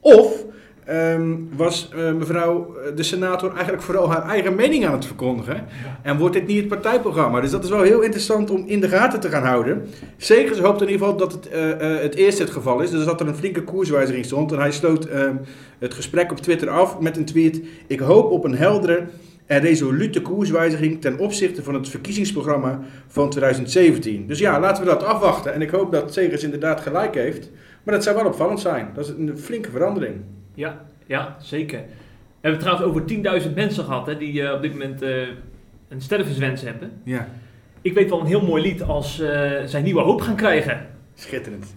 Of 0.00 0.44
ehm, 0.84 1.36
was 1.56 1.90
eh, 1.94 2.12
mevrouw 2.12 2.76
eh, 2.76 2.96
de 2.96 3.02
senator 3.02 3.52
eigenlijk 3.52 3.82
vooral 3.82 4.10
haar 4.10 4.28
eigen 4.28 4.54
mening 4.54 4.86
aan 4.86 4.92
het 4.92 5.04
verkondigen 5.04 5.66
en 6.02 6.18
wordt 6.18 6.34
dit 6.34 6.46
niet 6.46 6.58
het 6.58 6.68
partijprogramma. 6.68 7.40
Dus 7.40 7.50
dat 7.50 7.64
is 7.64 7.70
wel 7.70 7.82
heel 7.82 8.00
interessant 8.00 8.50
om 8.50 8.62
in 8.66 8.80
de 8.80 8.88
gaten 8.88 9.20
te 9.20 9.28
gaan 9.28 9.44
houden. 9.44 9.86
Segers 10.16 10.58
hoopt 10.58 10.82
in 10.82 10.88
ieder 10.88 11.06
geval 11.06 11.18
dat 11.18 11.32
het 11.32 11.48
eh, 11.48 11.98
het 12.00 12.14
eerste 12.14 12.42
het 12.42 12.52
geval 12.52 12.80
is. 12.80 12.90
Dus 12.90 13.04
dat 13.04 13.20
er 13.20 13.28
een 13.28 13.36
flinke 13.36 13.64
koerswijziging 13.64 14.24
stond. 14.24 14.52
En 14.52 14.58
hij 14.58 14.72
sloot 14.72 15.04
ehm, 15.04 15.36
het 15.78 15.94
gesprek 15.94 16.30
op 16.30 16.38
Twitter 16.38 16.68
af 16.68 17.00
met 17.00 17.16
een 17.16 17.24
tweet. 17.24 17.60
Ik 17.86 18.00
hoop 18.00 18.30
op 18.30 18.44
een 18.44 18.56
heldere 18.56 19.06
en 19.50 19.60
resolute 19.60 20.22
koerswijziging 20.22 21.00
ten 21.00 21.18
opzichte 21.18 21.62
van 21.62 21.74
het 21.74 21.88
verkiezingsprogramma 21.88 22.80
van 23.06 23.30
2017. 23.30 24.26
Dus 24.26 24.38
ja, 24.38 24.60
laten 24.60 24.84
we 24.84 24.88
dat 24.90 25.02
afwachten. 25.02 25.52
En 25.54 25.62
ik 25.62 25.70
hoop 25.70 25.92
dat 25.92 26.12
Segers 26.12 26.42
inderdaad 26.42 26.80
gelijk 26.80 27.14
heeft. 27.14 27.50
Maar 27.82 27.94
dat 27.94 28.04
zou 28.04 28.16
wel 28.16 28.26
opvallend 28.26 28.60
zijn. 28.60 28.88
Dat 28.94 29.04
is 29.04 29.10
een 29.18 29.38
flinke 29.38 29.70
verandering. 29.70 30.14
Ja, 30.54 30.84
ja, 31.06 31.36
zeker. 31.40 31.78
We 31.78 32.48
hebben 32.48 32.60
het 32.66 32.78
trouwens 32.78 32.88
over 33.22 33.42
10.000 33.48 33.54
mensen 33.54 33.84
gehad 33.84 34.06
hè, 34.06 34.16
die 34.16 34.42
eh, 34.42 34.54
op 34.54 34.62
dit 34.62 34.72
moment 34.72 35.02
eh, 35.02 35.16
een 35.88 36.00
stervenswens 36.00 36.62
hebben. 36.62 36.90
Ja, 37.04 37.28
Ik 37.82 37.92
weet 37.94 38.10
wel 38.10 38.20
een 38.20 38.26
heel 38.26 38.46
mooi 38.46 38.62
lied 38.62 38.82
als 38.82 39.20
eh 39.20 39.50
zij 39.64 39.82
nieuwe 39.82 40.00
hoop 40.00 40.20
gaan 40.20 40.36
krijgen. 40.36 40.86
schitterend. 41.14 41.74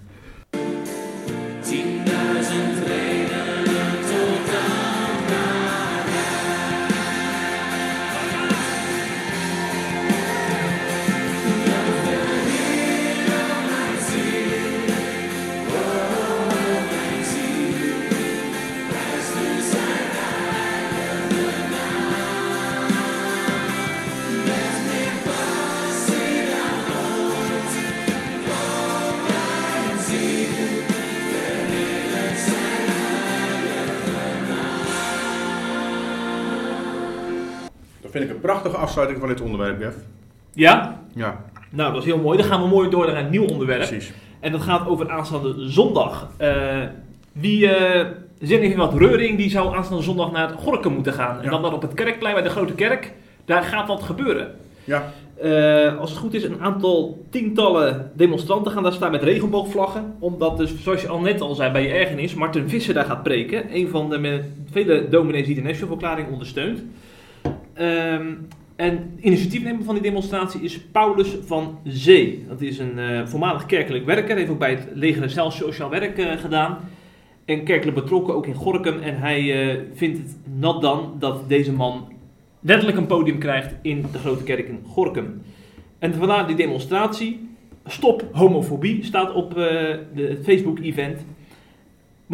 Vind 38.28 38.30
ik 38.30 38.44
een 38.44 38.50
prachtige 38.52 38.78
afsluiting 38.78 39.20
van 39.20 39.28
dit 39.30 39.42
onderwerp, 39.42 39.82
Jeff. 39.82 39.96
Ja? 40.54 41.02
Ja, 41.16 41.44
Nou, 41.70 41.92
dat 41.94 42.02
is 42.02 42.08
heel 42.08 42.18
mooi. 42.22 42.38
Dan 42.38 42.48
gaan 42.48 42.62
we 42.62 42.68
mooi 42.68 42.90
door 42.90 43.06
naar 43.08 43.18
een 43.18 43.30
nieuw 43.30 43.46
onderwerp. 43.48 43.88
precies. 43.88 44.14
En 44.40 44.52
dat 44.52 44.62
gaat 44.62 44.88
over 44.88 45.10
aanstaande 45.10 45.54
zondag. 45.58 46.30
Eh, 46.38 46.82
wie 47.32 47.68
eh 47.70 48.06
zin 48.40 48.60
heeft 48.60 48.72
in 48.72 48.78
wat 48.78 48.94
reuring, 48.98 49.38
die 49.38 49.50
zou 49.50 49.76
aanstaande 49.76 50.04
zondag 50.04 50.32
naar 50.32 50.48
het 50.50 50.60
Gorkum 50.60 50.94
moeten 50.94 51.14
gaan. 51.14 51.38
En 51.38 51.44
Ja. 51.44 51.50
dan, 51.50 51.62
dan 51.62 51.74
op 51.74 51.82
het 51.82 51.94
kerkplein 51.94 52.34
bij 52.34 52.44
de 52.44 52.50
Grote 52.50 52.74
Kerk. 52.74 53.14
Daar 53.46 53.64
gaat 53.64 53.88
wat 53.88 54.04
gebeuren. 54.04 54.52
Ja, 54.84 55.12
Eh, 55.42 55.98
als 56.00 56.10
het 56.10 56.20
goed 56.20 56.34
is, 56.34 56.44
een 56.44 56.62
aantal 56.62 57.26
tientallen 57.30 58.12
demonstranten 58.16 58.72
gaan 58.72 58.84
daar 58.84 58.94
staan 58.94 59.12
met 59.12 59.24
regenboogvlaggen. 59.24 60.14
Omdat 60.20 60.58
dus, 60.58 60.74
zoals 60.84 61.02
je 61.02 61.08
al 61.08 61.20
net 61.20 61.42
al 61.42 61.56
zei 61.56 61.72
bij 61.72 61.84
je 61.84 61.90
ergernis, 61.94 62.34
Martin 62.34 62.70
Visser 62.70 62.94
daar 62.94 63.06
gaat 63.06 63.24
preken. 63.24 63.76
Een 63.76 63.88
van 63.90 64.10
de 64.10 64.44
vele 64.72 65.10
dominees 65.10 65.46
die 65.46 65.56
de 65.56 65.62
National-verklaring 65.62 66.28
ondersteunt. 66.32 66.84
Ehm, 67.74 68.34
en 68.76 69.20
initiatiefnemer 69.22 69.84
van 69.84 69.94
die 69.94 70.04
demonstratie 70.04 70.62
is 70.62 70.80
Paulus 70.92 71.36
van 71.46 71.80
Zee. 71.84 72.46
Dat 72.48 72.62
is 72.62 72.80
een 72.80 73.00
eh, 73.00 73.26
voormalig 73.26 73.66
kerkelijk 73.66 74.06
werker. 74.06 74.36
Heeft 74.36 74.50
ook 74.50 74.60
bij 74.60 74.70
het 74.70 74.88
leger 74.94 75.30
zelf 75.30 75.54
sociaal 75.54 75.90
werk 75.90 76.18
eh, 76.18 76.32
gedaan. 76.32 76.78
En 77.46 77.64
kerkelijk 77.64 77.98
betrokken 77.98 78.36
ook 78.36 78.48
in 78.48 78.54
Gorkum. 78.54 79.02
En 79.02 79.20
hij 79.20 79.72
eh, 79.72 79.80
vindt 79.94 80.18
het 80.18 80.38
nat 80.60 80.82
dan 80.82 81.16
dat 81.20 81.50
deze 81.50 81.74
man 81.74 82.08
letterlijk 82.60 82.98
een 82.98 83.06
podium 83.06 83.38
krijgt 83.38 83.76
in 83.82 84.06
de 84.12 84.18
Grote 84.18 84.44
Kerk 84.44 84.68
in 84.68 84.80
Gorkum. 84.88 85.42
En 86.00 86.14
vandaar 86.14 86.48
die 86.48 86.56
demonstratie. 86.56 87.52
Stop 87.86 88.28
homofobie 88.32 89.04
staat 89.04 89.34
op 89.34 89.54
de 89.54 90.40
Facebook-event. 90.44 91.26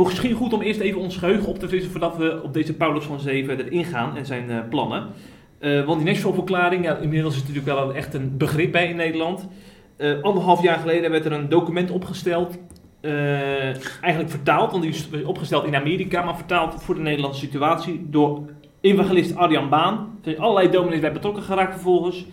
Misschien 0.06 0.34
goed 0.34 0.54
om 0.54 0.62
eerst 0.62 0.80
even 0.80 1.02
ons 1.02 1.18
geheugen 1.18 1.48
op 1.48 1.60
te 1.60 1.68
frissen 1.68 1.92
voordat 1.92 2.18
we 2.18 2.40
op 2.44 2.54
deze 2.54 2.74
Paulus 2.74 3.04
van 3.04 3.20
Zeven 3.20 3.66
erin 3.66 3.86
gaan 3.86 4.18
en 4.18 4.26
zijn 4.26 4.50
uh, 4.50 4.58
plannen. 4.70 5.08
Uh, 5.60 5.86
want 5.86 6.00
die 6.00 6.10
Nashville-verklaring, 6.10 6.84
ja, 6.86 6.98
inmiddels 6.98 7.34
is 7.36 7.40
het 7.40 7.50
natuurlijk 7.50 7.78
wel 7.78 7.94
echt 7.94 8.14
een 8.14 8.38
begrip 8.38 8.72
bij 8.72 8.90
in 8.90 8.96
Nederland. 8.96 9.48
anderhalf 10.22 10.62
jaar 10.62 10.80
geleden 10.80 11.12
werd 11.12 11.26
er 11.26 11.32
een 11.32 11.50
document 11.50 11.92
opgesteld 11.92 12.58
eigenlijk 14.02 14.30
vertaald, 14.30 14.72
want 14.72 14.84
die 14.84 14.92
is 14.92 15.10
opgesteld 15.24 15.66
in 15.66 15.76
Amerika, 15.76 16.24
maar 16.24 16.36
vertaald 16.36 16.84
voor 16.84 16.96
de 16.96 17.02
Nederlandse 17.02 17.40
situatie 17.40 18.08
door 18.10 18.42
evangelist 18.82 19.36
Arjan 19.36 19.70
Baan. 19.70 19.94
Er 19.94 20.24
zijn 20.24 20.40
allerlei 20.40 20.70
dominees 20.70 21.00
bij 21.00 21.12
betrokken 21.12 21.44
geraakt 21.44 21.74
vervolgens. 21.74 22.26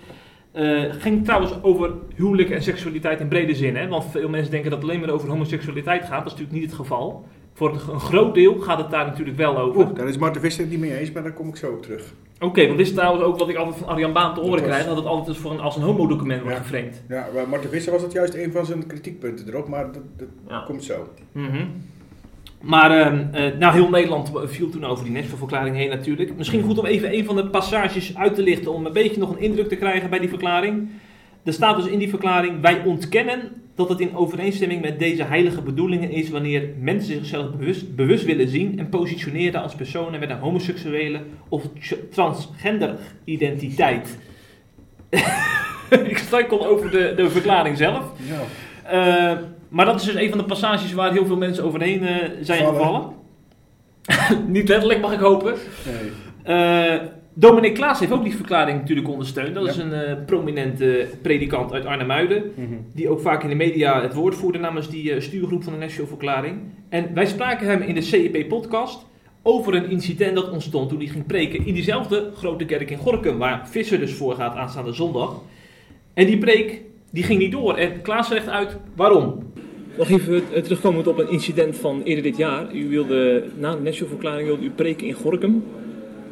Uh, 0.55 0.81
ging 0.90 1.24
trouwens 1.24 1.62
over 1.62 1.92
huwelijk 2.14 2.50
en 2.50 2.62
seksualiteit 2.62 3.20
in 3.20 3.29
brede 3.29 3.55
zin. 3.55 3.76
Hè? 3.76 3.88
Want 3.88 4.05
veel 4.05 4.29
mensen 4.29 4.50
denken 4.50 4.70
dat 4.70 4.81
het 4.81 4.88
alleen 4.88 5.00
maar 5.00 5.11
over 5.11 5.29
homoseksualiteit 5.29 6.05
gaat. 6.05 6.24
Dat 6.24 6.26
is 6.26 6.33
natuurlijk 6.33 6.59
niet 6.59 6.70
het 6.70 6.74
geval. 6.74 7.24
Voor 7.57 7.71
een 7.71 8.01
groot 8.01 8.35
deel 8.35 8.59
gaat 8.59 8.79
het 8.79 8.90
daar 8.90 9.07
natuurlijk 9.07 9.37
wel 9.37 9.59
over. 9.59 9.81
Oeh, 9.81 9.95
daar 9.95 10.09
is 10.09 10.19
Marten 10.19 10.40
Visser 10.40 10.61
het 10.61 10.71
niet 10.71 10.81
mee 10.81 10.99
eens, 10.99 11.12
maar 11.12 11.23
daar 11.23 11.33
kom 11.33 11.49
ik 11.49 11.57
zo 11.57 11.71
op 11.71 11.83
terug. 11.83 12.12
Oké, 12.40 12.66
want 12.66 12.79
dit 12.79 12.87
is 12.87 12.92
trouwens 12.92 13.25
ook 13.25 13.38
wat 13.38 13.49
ik 13.49 13.57
altijd 13.57 13.77
van 13.77 13.87
Arjan 13.88 14.12
Baan 14.12 14.35
te 14.35 14.40
horen 14.40 14.62
krijg. 14.62 14.87
Dat 14.87 14.97
het 14.97 15.07
altijd 15.07 15.37
voor 15.37 15.51
een, 15.51 15.61
als 15.61 15.77
een 15.77 15.83
homodocument 15.83 16.42
wordt 16.42 16.57
ja. 16.57 16.62
geframed. 16.62 17.03
Ja, 17.09 17.29
maar 17.35 17.49
Marten 17.49 17.71
Visser 17.71 17.92
was 17.92 18.03
dat 18.03 18.12
juist 18.12 18.35
een 18.35 18.53
van 18.53 18.66
zijn 18.66 18.87
kritiekpunten 18.87 19.49
erop, 19.49 19.69
maar 19.69 19.92
dat, 19.92 20.03
dat 20.16 20.29
ja. 20.49 20.62
komt 20.66 20.85
zo. 20.85 21.09
Mm 21.33 21.47
-hmm. 21.47 21.71
Maar 22.61 23.14
uh, 23.14 23.59
nou, 23.59 23.75
heel 23.75 23.88
Nederland 23.88 24.33
viel 24.45 24.69
toen 24.69 24.85
over 24.85 25.05
die 25.05 25.12
Nashville-verklaring 25.12 25.77
heen 25.77 25.88
natuurlijk. 25.88 26.37
Misschien 26.37 26.62
goed 26.62 26.79
om 26.79 26.87
even 26.87 27.14
een 27.14 27.25
van 27.25 27.37
de 27.37 27.47
passages 27.47 28.16
uit 28.16 28.35
te 28.35 28.42
lichten 28.42 28.73
om 28.73 28.87
een 28.87 28.92
beetje 28.92 29.21
nog 29.21 29.31
een 29.31 29.42
indruk 29.42 29.69
te 29.69 29.77
krijgen 29.77 30.11
bij 30.11 30.19
die 30.19 30.29
verklaring. 30.29 30.88
Er 31.42 31.53
staat 31.53 31.77
dus 31.77 31.87
in 31.87 31.99
die 31.99 32.09
verklaring, 32.09 32.61
wij 32.61 32.83
ontkennen 32.85 33.53
dat 33.76 33.88
het 33.88 34.00
in 34.00 34.16
overeenstemming 34.16 34.80
met 34.80 34.98
deze 34.98 35.22
heilige 35.22 35.62
bedoelingen 35.62 36.10
is 36.10 36.30
wanneer 36.30 36.68
mensen 36.80 37.14
zichzelf 37.14 37.50
bewust, 37.50 37.94
bewust 37.96 38.24
willen 38.24 38.48
zien 38.48 38.78
en 38.78 38.88
positioneren 38.88 39.62
als 39.62 39.74
personen 39.74 40.20
met 40.20 40.30
een 40.30 40.38
homoseksuele 40.38 41.20
of 41.48 41.62
transgender 42.10 42.98
identiteit. 43.24 44.18
Ik 45.90 46.18
struikel 46.18 46.66
over 46.66 46.90
de, 46.90 47.12
de 47.16 47.30
verklaring 47.30 47.76
zelf. 47.76 48.04
Ja. 48.16 49.32
Uh, 49.32 49.38
maar 49.68 49.84
dat 49.84 50.00
is 50.00 50.06
dus 50.06 50.14
een 50.14 50.28
van 50.28 50.38
de 50.38 50.44
passages 50.44 50.92
waar 50.92 51.12
heel 51.12 51.26
veel 51.26 51.36
mensen 51.36 51.64
overheen 51.64 52.02
uh, 52.02 52.16
zijn 52.40 52.64
Vallen. 52.64 52.80
gevallen. 52.80 53.12
Niet 54.52 54.68
letterlijk, 54.68 55.00
mag 55.00 55.12
ik 55.12 55.18
hopen. 55.18 55.54
Nee. 56.44 56.94
Uh, 56.94 57.02
Dominic 57.38 57.75
Klaas 57.75 58.01
heeft 58.01 58.12
ook 58.12 58.22
die 58.22 58.37
verklaring 58.37 58.79
natuurlijk 58.79 59.09
ondersteund. 59.09 59.55
Dat 59.55 59.64
ja. 59.64 59.70
is 59.70 59.77
een 59.77 59.92
uh, 59.92 60.25
prominente 60.27 61.09
predikant 61.22 61.72
uit 61.72 61.85
Arnhem-Muiden. 61.85 62.42
Mm 62.55 62.66
-hmm. 62.66 62.87
Die 62.92 63.09
ook 63.09 63.20
vaak 63.20 63.42
in 63.42 63.49
de 63.49 63.55
media 63.55 64.03
het 64.03 64.14
woord 64.14 64.35
voerde 64.35 64.59
namens 64.59 64.90
die 64.90 65.14
uh, 65.14 65.20
stuurgroep 65.20 65.62
van 65.62 65.72
de 65.72 65.79
National 65.79 66.09
Verklaring. 66.09 66.59
En 66.88 67.14
wij 67.14 67.27
spraken 67.27 67.66
hem 67.66 67.83
in 67.83 67.94
de 67.94 68.01
CEP-podcast 68.01 69.07
over 69.42 69.75
een 69.75 69.90
incident 69.90 70.35
dat 70.35 70.51
ontstond 70.51 70.88
toen 70.88 70.99
hij 70.99 71.07
ging 71.07 71.27
preken 71.27 71.66
in 71.66 71.75
diezelfde 71.75 72.31
grote 72.37 72.64
kerk 72.64 72.90
in 72.90 72.99
Gorkum. 72.99 73.38
Waar 73.38 73.68
Visser 73.68 73.99
dus 73.99 74.12
voor 74.12 74.35
gaat 74.35 74.57
aanstaande 74.57 74.92
zondag. 74.92 75.42
En 76.14 76.27
die 76.27 76.38
preek 76.38 76.83
die 77.11 77.22
ging 77.22 77.38
niet 77.38 77.53
door. 77.53 77.75
En 77.75 78.03
Klaas 78.03 78.29
legt 78.29 78.49
uit 78.49 78.77
waarom. 78.94 79.38
Nog 79.99 80.11
even 80.11 80.62
terugkomend 80.62 81.07
op 81.07 81.18
een 81.18 81.31
incident 81.31 81.77
van 81.77 82.03
eerder 82.03 82.25
dit 82.25 82.37
jaar. 82.37 82.75
U 82.75 82.88
wilde 82.88 83.44
na 83.59 83.75
de 83.75 83.83
National 83.83 84.09
Verklaring 84.09 84.46
wilde 84.49 84.64
u 84.64 84.70
preken 84.70 85.07
in 85.07 85.14
Gorkum. 85.14 85.64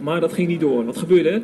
Maar 0.04 0.20
dat 0.20 0.32
ging 0.32 0.48
niet 0.48 0.60
door. 0.60 0.84
Wat 0.84 0.96
gebeurde 0.96 1.28
er? 1.28 1.42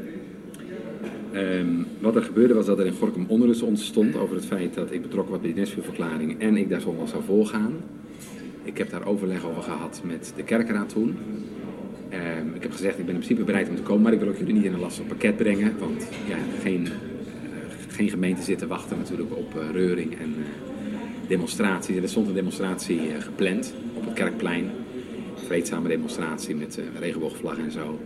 Um, 1.59 1.87
wat 1.99 2.17
er 2.17 2.23
gebeurde 2.23 2.55
was 2.55 2.67
dat 2.67 2.79
er 2.79 2.87
in 2.87 2.93
Gorkum 2.93 3.25
onrust 3.29 3.63
ontstond 3.63 4.17
over 4.17 4.35
het 4.35 4.47
feit 4.47 4.75
dat 4.75 4.93
ik 4.93 5.03
betrokken 5.03 5.33
was 5.33 5.41
bij 5.41 5.53
de 5.53 5.61
Nesville-verklaring 5.61 6.41
en 6.41 6.57
ik 6.57 6.69
daar 6.69 6.81
zondag 6.81 7.09
zou 7.09 7.23
volgaan. 7.27 7.77
Ik 8.63 8.79
heb 8.79 8.91
daar 8.91 9.07
overleg 9.07 9.47
over 9.47 9.63
gehad 9.63 10.01
met 10.05 10.33
de 10.37 10.43
kerkraad 10.43 10.89
toen. 10.89 11.17
Um, 12.13 12.55
ik 12.55 12.63
heb 12.63 12.73
gezegd, 12.73 12.99
ik 12.99 13.05
ben 13.05 13.15
in 13.15 13.21
principe 13.21 13.45
bereid 13.45 13.69
om 13.69 13.77
te 13.77 13.83
komen, 13.83 14.03
maar 14.03 14.13
ik 14.13 14.21
wil 14.21 14.29
ook 14.29 14.37
jullie 14.37 14.55
niet 14.55 14.65
in 14.65 14.73
een 14.73 14.81
lastig 14.81 15.07
pakket 15.07 15.37
brengen. 15.37 15.73
Want 15.79 16.09
ja, 16.29 16.37
geen, 16.63 16.83
uh, 16.83 16.91
geen 17.89 18.11
gemeente 18.11 18.43
zit 18.43 18.59
te 18.59 18.67
wachten 18.67 18.97
natuurlijk 18.99 19.37
op 19.37 19.55
uh, 19.57 19.71
reuring 19.73 20.19
en 20.19 20.35
uh, 20.39 20.45
demonstraties. 21.29 21.97
Er 21.97 22.09
stond 22.09 22.29
een 22.29 22.35
demonstratie 22.35 23.01
gepland 23.19 23.75
op 23.95 24.05
het 24.05 24.15
Kerkplein. 24.15 24.65
Een 24.65 25.45
vreedzame 25.47 25.89
demonstratie 25.89 26.55
met 26.55 26.81
regenboogvlag 26.99 27.59
en 27.59 27.73
zo. 27.73 27.99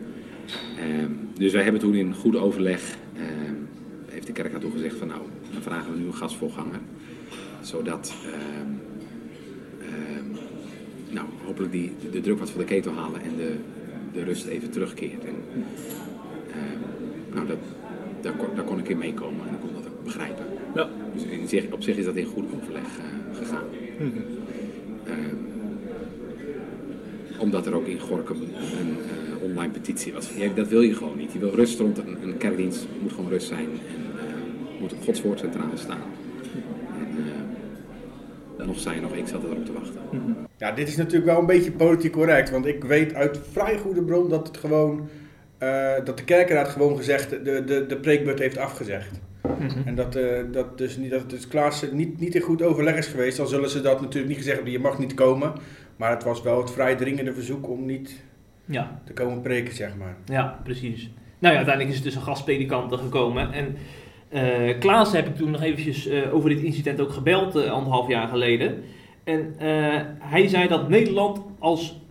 Um, 1.02 1.28
dus 1.35 1.52
wij 1.52 1.62
hebben 1.62 1.80
toen 1.80 1.94
in 1.94 2.14
goed 2.14 2.37
overleg, 2.37 2.96
um, 3.16 3.68
heeft 4.07 4.26
de 4.26 4.33
kerk 4.33 4.61
toen 4.61 4.72
gezegd 4.72 4.96
van 4.96 5.09
nou, 5.09 5.20
dan 5.52 5.62
vragen 5.62 5.92
we 5.92 5.98
nu 5.98 6.07
een 6.07 6.14
gasvoorganger. 6.14 6.80
Zodat, 7.61 8.14
um, 8.62 8.80
nou, 11.11 11.26
hopelijk 11.44 11.72
die, 11.72 11.92
de, 12.11 12.20
druk 12.20 12.38
wat 12.38 12.50
van 12.50 12.61
de 12.61 12.66
ketel 12.66 12.92
halen 12.92 13.22
en 13.22 13.37
de, 13.37 13.54
de 14.12 14.24
rust 14.24 14.46
even 14.46 14.70
terugkeert. 14.70 15.24
En, 15.24 15.35
nou, 17.35 17.46
dat, 17.46 17.59
daar, 18.20 18.33
kon, 18.33 18.48
daar 18.54 18.64
kon 18.64 18.78
ik 18.78 18.88
in 18.88 18.98
meekomen 18.98 19.48
en 19.48 19.54
ik 19.54 19.61
kon 19.61 19.70
dat 19.74 19.87
ook 19.87 20.04
begrijpen. 20.04 20.44
Ja. 20.74 20.88
Dus 21.14 21.22
in 21.22 21.48
zich, 21.48 21.70
op 21.70 21.83
zich 21.83 21.96
is 21.96 22.04
dat 22.04 22.16
in 22.16 22.26
goed 22.26 22.44
overleg 22.54 22.83
uh, 22.83 23.38
gegaan. 23.38 23.64
Mm 23.98 24.12
-hmm. 24.12 24.42
omdat 27.38 27.66
er 27.66 27.74
ook 27.74 27.87
in 27.87 28.00
Gorkum 28.00 28.40
een 28.42 28.96
uh, 28.98 29.24
online 29.44 29.72
petitie 29.72 30.12
was. 30.12 30.30
Ja, 30.37 30.48
dat 30.54 30.68
wil 30.68 30.80
je 30.80 30.94
gewoon 30.94 31.16
niet. 31.16 31.33
Je 31.33 31.38
wil 31.38 31.54
rust 31.54 31.78
rond 31.78 31.98
een, 31.98 32.16
een 32.22 32.37
kerkdienst, 32.37 32.87
moet 33.00 33.12
gewoon 33.12 33.30
rust 33.30 33.46
zijn 33.46 33.66
en 33.66 34.02
uh, 34.16 34.80
moet 34.80 34.94
Gods 35.04 35.22
woord 35.22 35.38
centraal 35.38 35.68
staan. 35.74 36.02
En, 36.98 37.09
uh, 38.59 38.66
nog 38.66 38.78
zijn, 38.78 39.02
nog 39.02 39.12
ik 39.12 39.26
zat 39.26 39.44
erop 39.44 39.64
te 39.64 39.72
wachten. 39.72 40.00
Ja, 40.57 40.72
dit 40.72 40.88
is 40.88 40.96
natuurlijk 40.96 41.24
wel 41.24 41.38
een 41.38 41.46
beetje 41.46 41.72
politiek 41.72 42.12
correct, 42.12 42.50
want 42.50 42.66
ik 42.66 42.85
weet 42.85 43.14
uit 43.14 43.40
vrij 43.50 43.78
goede 43.78 44.02
bron 44.02 44.28
dat 44.28 44.46
het 44.46 44.57
gewoon, 44.57 45.09
dat 46.04 46.18
de 46.18 46.24
kerkenraad 46.24 46.68
gewoon 46.68 46.96
gezegd, 46.96 47.30
de, 47.30 47.64
de, 47.64 47.87
de 47.87 47.96
preekbeurt 47.96 48.38
heeft 48.38 48.59
afgezegd. 48.59 49.20
Mm-hmm. 49.59 49.83
En 49.85 49.94
dat, 49.94 50.16
uh, 50.16 50.38
dat 50.52 50.78
dus 50.78 50.96
niet, 50.96 51.11
dat 51.11 51.20
het 51.20 51.30
dus 51.30 51.48
Klaas 51.48 51.85
niet, 51.92 52.20
niet 52.20 52.35
in 52.35 52.40
goed 52.40 52.62
overleg 52.62 52.96
is 52.96 53.07
geweest. 53.07 53.37
Dan 53.37 53.48
zullen 53.48 53.70
ze 53.70 53.80
dat 53.80 54.00
natuurlijk 54.00 54.28
niet 54.28 54.37
gezegd 54.37 54.57
hebben, 54.57 54.72
je 54.72 54.78
mag 54.78 54.98
niet 54.98 55.14
komen. 55.14 55.52
Maar 55.96 56.11
het 56.11 56.24
was 56.24 56.42
wel 56.42 56.59
het 56.59 56.70
vrij 56.70 56.94
dringende 56.94 57.35
verzoek 57.35 57.68
om 57.68 57.87
niet 57.87 58.22
ja. 58.64 59.00
te 59.05 59.12
komen 59.12 59.40
preken, 59.40 59.74
zeg 59.74 59.96
maar. 59.96 60.16
Ja, 60.27 60.61
precies. 60.62 61.11
Nou 61.38 61.57
ja, 61.57 61.61
uiteindelijk 61.64 61.88
is 61.88 61.94
het 61.94 62.05
dus 62.05 62.14
een 62.14 62.29
gastpredikant 62.29 62.94
gekomen. 62.94 63.53
En 63.53 63.77
uh, 64.35 64.79
Klaas 64.79 65.12
heb 65.12 65.27
ik 65.27 65.37
toen 65.37 65.50
nog 65.50 65.62
eventjes 65.62 66.09
uh, 66.09 66.35
over 66.35 66.48
dit 66.48 66.62
incident 66.62 67.00
ook 67.00 67.12
gebeld, 67.12 67.57
uh, 67.57 67.70
anderhalf 67.70 68.09
jaar 68.09 68.29
geleden. 68.29 68.83
En 69.24 69.55
hij 70.18 70.48
zei 70.48 70.68
dat 70.68 70.88
Nederland 70.88 71.40
als 71.59 72.03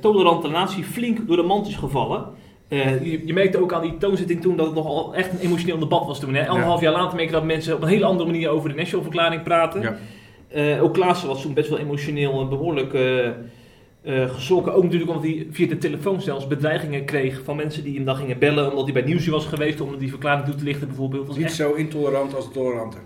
tolerante 0.00 0.48
natie 0.48 0.84
flink 0.84 1.26
door 1.26 1.36
de 1.36 1.42
mand 1.42 1.66
is 1.66 1.76
gevallen. 1.76 2.26
Je, 2.68 3.22
je, 3.24 3.32
merkte 3.32 3.60
ook 3.60 3.72
aan 3.72 3.82
die 3.82 3.96
toonzetting 3.96 4.40
toen 4.40 4.56
dat 4.56 4.66
het 4.66 4.74
nogal 4.74 5.14
echt 5.14 5.32
een 5.32 5.38
emotioneel 5.38 5.78
debat 5.78 6.06
was 6.06 6.20
toen. 6.20 6.34
Hè? 6.34 6.48
Anderhalf 6.48 6.80
ja. 6.80 6.90
jaar 6.90 7.00
later 7.00 7.16
merk 7.16 7.28
je 7.28 7.34
dat 7.34 7.44
mensen 7.44 7.74
op 7.74 7.82
een 7.82 7.88
hele 7.88 8.04
andere 8.04 8.30
manier 8.30 8.48
over 8.48 8.68
de 8.68 8.74
National 8.74 9.02
Verklaring 9.02 9.42
praten. 9.42 9.98
Ja. 10.50 10.78
ook 10.78 10.94
Klaas 10.94 11.24
was 11.24 11.42
toen 11.42 11.54
best 11.54 11.68
wel 11.68 11.78
emotioneel 11.78 12.40
en 12.40 12.48
behoorlijk 12.48 12.92
uh, 14.04 14.30
geschrokken. 14.30 14.74
Ook 14.74 14.82
natuurlijk 14.82 15.10
omdat 15.10 15.26
hij 15.26 15.46
via 15.50 15.66
de 15.66 15.78
telefoon 15.78 16.20
zelfs 16.20 16.46
bedreigingen 16.46 17.04
kreeg 17.04 17.40
van 17.44 17.56
mensen 17.56 17.84
die 17.84 17.94
hem 17.94 18.04
dan 18.04 18.16
gingen 18.16 18.38
bellen. 18.38 18.70
Omdat 18.70 18.84
hij 18.84 18.92
bij 18.92 19.02
Nieuwsje 19.02 19.30
was 19.30 19.46
geweest 19.46 19.80
om 19.80 19.98
die 19.98 20.10
verklaring 20.10 20.44
toe 20.44 20.54
te 20.54 20.64
lichten 20.64 20.86
bijvoorbeeld. 20.86 21.36
Niet 21.36 21.44
echt... 21.44 21.54
zo 21.54 21.72
intolerant 21.72 22.34
als 22.34 22.44
de 22.44 22.52
tolerante. 22.52 22.96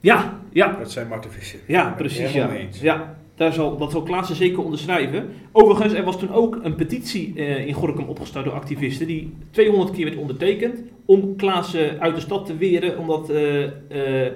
Ja, 0.00 0.40
ja. 0.52 0.76
Dat 0.78 0.92
zijn 0.92 1.08
Marten 1.08 1.30
Visser. 1.30 1.60
Ja, 1.66 1.94
precies. 1.96 2.32
Ja. 2.32 2.50
ja. 2.80 3.16
Daar 3.38 3.52
zal, 3.52 3.76
dat 3.76 3.90
zal 3.90 4.02
Klaassen 4.02 4.36
zeker 4.36 4.64
onderschrijven. 4.64 5.28
Overigens, 5.52 5.92
er 5.92 6.04
was 6.04 6.18
toen 6.18 6.32
ook 6.32 6.58
een 6.62 6.74
petitie 6.74 7.32
uh, 7.36 7.66
in 7.66 7.72
Gorkum 7.72 8.08
opgestart 8.08 8.44
door 8.44 8.54
activisten. 8.54 9.06
Die 9.06 9.32
200 9.50 9.90
keer 9.90 10.04
werd 10.04 10.16
ondertekend. 10.16 10.82
Om 11.04 11.36
Klaassen 11.36 12.00
uit 12.00 12.14
de 12.14 12.20
stad 12.20 12.46
te 12.46 12.56
weren. 12.56 12.98
Omdat 12.98 13.30
uh, 13.30 13.62
uh, 13.62 13.68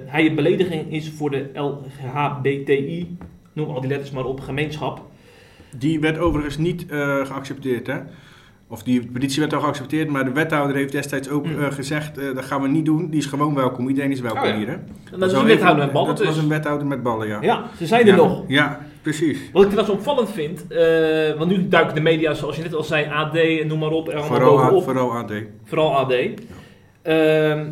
hij 0.06 0.26
een 0.26 0.34
belediging 0.34 0.92
is 0.92 1.10
voor 1.10 1.30
de 1.30 1.50
LGBTI. 1.54 3.16
Noem 3.52 3.68
al 3.70 3.80
die 3.80 3.90
letters 3.90 4.10
maar 4.10 4.24
op, 4.24 4.40
gemeenschap. 4.40 5.10
Die 5.76 6.00
werd 6.00 6.18
overigens 6.18 6.56
niet 6.56 6.86
uh, 6.90 7.26
geaccepteerd, 7.26 7.86
hè? 7.86 7.98
Of 8.68 8.82
die 8.82 9.06
petitie 9.12 9.40
werd 9.40 9.54
al 9.54 9.60
geaccepteerd, 9.60 10.08
maar 10.08 10.24
de 10.24 10.32
wethouder 10.32 10.76
heeft 10.76 10.92
destijds 10.92 11.28
ook 11.28 11.46
uh, 11.46 11.72
gezegd: 11.72 12.18
uh, 12.18 12.34
dat 12.34 12.44
gaan 12.44 12.62
we 12.62 12.68
niet 12.68 12.84
doen. 12.84 13.10
Die 13.10 13.20
is 13.20 13.26
gewoon 13.26 13.54
welkom. 13.54 13.88
Iedereen 13.88 14.10
is 14.10 14.20
welkom 14.20 14.42
oh, 14.42 14.48
ja. 14.48 14.56
hier. 14.56 14.68
Hè? 14.68 14.76
Dat, 15.10 15.20
dat 15.20 15.30
is 15.30 15.38
een 15.38 15.44
wethouder 15.44 15.84
met 15.84 15.92
ballen. 15.92 16.08
Dat 16.08 16.16
dus. 16.16 16.26
was 16.26 16.36
een 16.36 16.48
wethouder 16.48 16.86
met 16.86 17.02
ballen, 17.02 17.28
ja. 17.28 17.38
Ja, 17.42 17.64
ze 17.76 17.86
zijn 17.86 18.00
er 18.00 18.06
ja. 18.06 18.16
nog. 18.16 18.44
Ja, 18.46 18.80
precies. 19.02 19.38
Wat 19.52 19.62
ik 19.62 19.70
trouwens 19.70 19.98
opvallend 19.98 20.30
vind, 20.30 20.66
want 21.38 21.50
nu 21.50 21.68
duiken 21.68 21.94
de 21.94 22.00
media, 22.00 22.34
zoals 22.34 22.56
je 22.56 22.62
net 22.62 22.74
al 22.74 22.82
zei, 22.82 23.06
AD 23.06 23.34
en 23.34 23.66
noem 23.66 23.78
maar 23.78 23.90
op. 23.90 24.08
Er 24.08 24.24
vooral, 24.24 24.82
vooral 24.82 25.12
AD. 25.12 25.32
Vooral 25.64 25.96
AD. 25.96 26.14
Ja. 27.02 27.66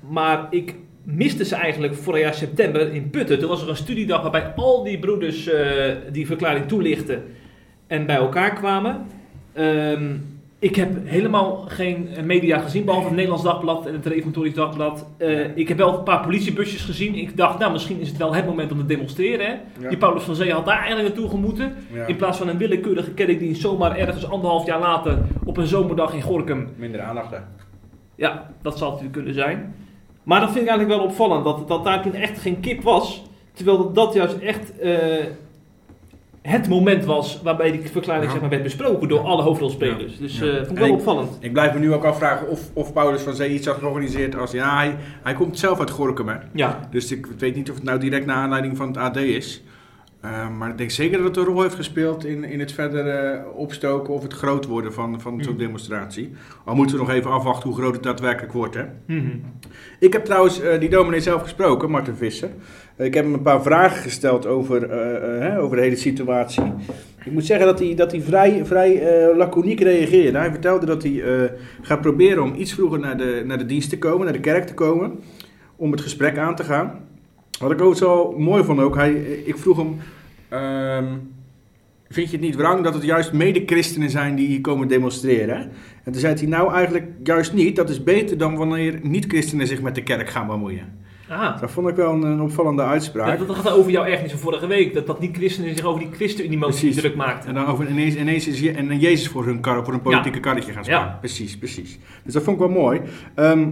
maar 0.00 0.46
ik 0.50 0.74
misten 1.16 1.46
ze 1.46 1.54
eigenlijk 1.54 1.94
vorig 1.94 2.20
jaar 2.20 2.34
september 2.34 2.92
in 2.92 3.10
Putten. 3.10 3.38
Toen 3.38 3.48
was 3.48 3.62
er 3.62 3.68
een 3.68 3.76
studiedag 3.76 4.22
waarbij 4.22 4.52
al 4.56 4.82
die 4.82 4.98
broeders 4.98 5.48
uh, 5.48 5.54
die 6.12 6.26
verklaring 6.26 6.68
toelichten 6.68 7.22
en 7.86 8.06
bij 8.06 8.16
elkaar 8.16 8.52
kwamen. 8.52 9.06
Um, 9.58 10.36
Ik 10.60 10.76
heb 10.76 10.90
helemaal 11.04 11.56
geen 11.68 12.08
eh, 12.08 12.22
media 12.22 12.58
gezien, 12.58 12.84
behalve 12.84 13.06
het 13.06 13.14
Nederlands 13.14 13.44
Dagblad 13.44 13.86
en 13.86 13.92
het 13.92 14.06
Reformatorisch 14.06 14.54
Dagblad. 14.54 15.06
Eh, 15.16 15.56
ik 15.56 15.68
heb 15.68 15.76
wel 15.76 15.98
een 15.98 16.02
paar 16.02 16.20
politiebusjes 16.20 16.84
gezien. 16.84 17.14
Ik 17.14 17.36
dacht, 17.36 17.58
nou, 17.58 17.72
misschien 17.72 18.00
is 18.00 18.08
het 18.08 18.16
wel 18.16 18.34
het 18.34 18.46
moment 18.46 18.72
om 18.72 18.78
te 18.78 18.86
demonstreren. 18.86 19.46
Hè? 19.46 19.52
Ja. 19.82 19.88
Die 19.88 19.98
Paulus 19.98 20.22
van 20.22 20.34
Zee 20.34 20.52
had 20.52 20.66
daar 20.66 20.78
eigenlijk 20.78 21.08
naartoe 21.08 21.30
gemoeten. 21.30 21.74
Ja. 21.92 22.06
In 22.06 22.16
plaats 22.16 22.38
van 22.38 22.48
een 22.48 22.58
willekeurige 22.58 23.10
kerkdienst 23.10 23.60
zomaar 23.60 23.96
ergens 23.96 24.30
anderhalf 24.30 24.66
jaar 24.66 24.80
later 24.80 25.18
op 25.44 25.56
een 25.56 25.66
zomerdag 25.66 26.14
in 26.14 26.22
Gorkum. 26.22 26.68
Minder 26.76 27.00
aandacht 27.00 27.30
hè. 27.30 27.38
Ja, 28.14 28.50
dat 28.62 28.78
zal 28.78 28.90
het 28.90 29.02
natuurlijk 29.02 29.26
kunnen 29.26 29.34
zijn. 29.34 29.74
Maar 30.28 30.40
dat 30.40 30.50
vind 30.50 30.62
ik 30.64 30.68
eigenlijk 30.70 30.98
wel 31.00 31.08
opvallend, 31.08 31.44
dat, 31.44 31.68
dat 31.68 31.84
daar 31.84 32.02
toen 32.02 32.14
echt 32.14 32.40
geen 32.40 32.60
kip 32.60 32.82
was. 32.82 33.22
Terwijl 33.52 33.78
dat, 33.78 33.94
dat 33.94 34.14
juist 34.14 34.38
echt 34.38 34.78
eh, 34.78 34.96
het 36.42 36.68
moment 36.68 37.04
was 37.04 37.40
waarbij 37.42 37.70
die 37.70 37.80
verklaring 37.90 38.30
zeg 38.30 38.40
maar, 38.40 38.50
werd 38.50 38.62
besproken 38.62 39.08
door 39.08 39.20
alle 39.20 39.42
hoofdrolspelers. 39.42 40.18
Dus 40.18 40.38
Ja. 40.38 40.46
eh 40.46 40.56
vond 40.56 40.70
ik 40.70 40.78
wel 40.78 40.86
ik- 40.86 40.92
opvallend. 40.92 41.36
Ik 41.40 41.52
blijf 41.52 41.72
me 41.74 41.78
nu 41.78 41.92
ook 41.92 42.04
afvragen 42.04 42.48
of, 42.48 42.60
of 42.72 42.92
Paulus 42.92 43.22
van 43.22 43.34
Zee 43.34 43.50
iets 43.54 43.66
had 43.66 43.76
georganiseerd 43.76 44.36
als... 44.36 44.50
Ja, 44.52 44.76
hij, 44.76 44.96
hij 45.22 45.34
komt 45.34 45.58
zelf 45.58 45.78
uit 45.78 45.90
Gorkum 45.90 46.28
hè. 46.28 46.36
Ja, 46.52 46.88
Dus 46.90 47.12
ik 47.12 47.26
weet 47.38 47.54
niet 47.56 47.68
of 47.70 47.74
het 47.76 47.84
nou 47.84 47.98
direct 47.98 48.26
naar 48.26 48.36
aanleiding 48.36 48.76
van 48.76 48.86
het 48.88 48.96
AD 48.96 49.16
is. 49.16 49.62
Eh, 50.20 50.48
maar 50.58 50.68
ik 50.70 50.78
denk 50.78 50.90
zeker 50.90 51.18
dat 51.18 51.26
het 51.26 51.36
een 51.36 51.44
rol 51.52 51.62
heeft 51.62 51.74
gespeeld 51.74 52.24
in, 52.24 52.44
in 52.44 52.60
het 52.60 52.72
verder 52.72 53.44
opstoken 53.54 54.14
of 54.14 54.22
het 54.22 54.32
groot 54.32 54.66
worden 54.66 54.92
van, 54.92 55.20
van 55.20 55.42
zo'n 55.42 55.52
Mhm. 55.52 55.62
demonstratie. 55.62 56.32
Al 56.64 56.74
moeten 56.74 56.96
we 56.96 57.02
nog 57.02 57.10
even 57.12 57.30
afwachten 57.30 57.68
hoe 57.68 57.78
groot 57.78 57.94
het 57.94 58.02
daadwerkelijk 58.02 58.52
wordt. 58.52 58.74
Hè? 58.74 58.82
Mhm. 59.06 59.28
Ik 59.98 60.12
heb 60.12 60.24
trouwens 60.24 60.60
eh, 60.60 60.80
die 60.80 60.88
dominee 60.88 61.20
zelf 61.20 61.42
gesproken, 61.42 61.90
Martin 61.90 62.14
Visser. 62.14 62.48
Ik 62.96 63.14
heb 63.14 63.24
hem 63.24 63.34
een 63.34 63.42
paar 63.42 63.62
vragen 63.62 64.02
gesteld 64.02 64.46
over, 64.46 64.90
eh, 64.90 65.16
eh, 65.16 65.40
hè, 65.42 65.60
over 65.60 65.76
de 65.76 65.82
hele 65.82 65.96
situatie. 65.96 66.62
Ik 67.24 67.32
moet 67.32 67.46
zeggen 67.46 67.66
dat 67.66 67.78
hij, 67.78 67.94
dat 67.94 68.10
hij 68.10 68.20
vrij, 68.20 68.64
vrij 68.64 69.02
laconiek 69.36 69.80
reageerde. 69.80 70.38
Hij 70.38 70.50
vertelde 70.50 70.86
dat 70.86 71.02
hij 71.02 71.22
gaat 71.82 72.00
proberen 72.00 72.42
om 72.42 72.54
iets 72.54 72.72
vroeger 72.74 72.98
naar 72.98 73.16
de, 73.16 73.42
naar 73.46 73.58
de 73.58 73.66
dienst 73.66 73.90
te 73.90 73.98
komen, 73.98 74.24
naar 74.24 74.32
de 74.34 74.40
kerk 74.40 74.66
te 74.66 74.74
komen. 74.74 75.18
Om 75.76 75.90
het 75.90 76.00
gesprek 76.00 76.38
aan 76.38 76.54
te 76.56 76.64
gaan. 76.64 77.07
Wat 77.58 77.70
ik 77.70 77.80
ook 77.80 77.96
zo 77.96 78.34
mooi 78.38 78.64
vond 78.64 78.80
ook, 78.80 78.94
hij, 78.94 79.12
ik 79.44 79.56
vroeg 79.58 79.76
hem... 79.76 79.96
ehm, 80.48 81.06
vind 82.10 82.30
je 82.30 82.36
het 82.36 82.44
niet 82.44 82.56
wrang 82.56 82.84
dat 82.84 82.94
het 82.94 83.02
juist 83.04 83.32
mede-christenen 83.32 84.10
zijn 84.10 84.34
die 84.34 84.46
hier 84.46 84.60
komen 84.60 84.88
demonstreren? 84.88 85.56
En 86.04 86.12
toen 86.12 86.20
zei 86.20 86.34
hij, 86.34 86.46
nou 86.46 86.72
eigenlijk 86.72 87.06
juist 87.22 87.52
niet. 87.52 87.76
Dat 87.76 87.90
is 87.90 88.02
beter 88.02 88.38
dan 88.38 88.56
wanneer 88.56 88.98
niet-christenen 89.02 89.66
zich 89.66 89.80
met 89.82 89.94
de 89.94 90.02
kerk 90.02 90.28
gaan 90.30 90.46
bemoeien. 90.46 91.06
Ah, 91.28 91.60
Dat 91.60 91.70
vond 91.70 91.88
ik 91.88 91.96
wel 91.96 92.12
een, 92.12 92.22
een 92.22 92.40
opvallende 92.40 92.82
uitspraak. 92.82 93.38
ja, 93.38 93.44
dat 93.44 93.56
gaat 93.56 93.72
over 93.72 93.90
jouw 93.90 94.04
ergernis 94.04 94.30
van 94.30 94.40
vorige 94.40 94.66
week. 94.66 94.94
Dat, 94.94 95.06
dat 95.06 95.20
niet 95.20 95.36
christenen 95.36 95.76
zich 95.76 95.84
over 95.86 96.00
die 96.00 96.10
ChristenUnie-motie 96.12 96.94
druk 96.94 97.16
maakten. 97.16 97.48
En 97.48 97.54
dan 97.54 97.66
over 97.66 97.88
ineens, 97.90 98.14
ineens 98.14 98.46
is 98.48 98.60
Je- 98.60 98.70
en 98.72 98.98
Jezus 98.98 99.28
voor 99.28 99.44
hun, 99.44 99.60
kar, 99.60 99.84
voor 99.84 99.94
een 99.94 100.02
politieke 100.02 100.40
karretje 100.40 100.72
gaan 100.72 100.84
staan. 100.84 101.04
Ja. 101.06 101.16
Precies, 101.20 101.58
precies. 101.58 101.98
Dus 102.24 102.32
dat 102.34 102.42
vond 102.42 102.60
ik 102.60 102.66
wel 102.66 102.76
mooi. 102.82 103.00
Ehm, 103.34 103.68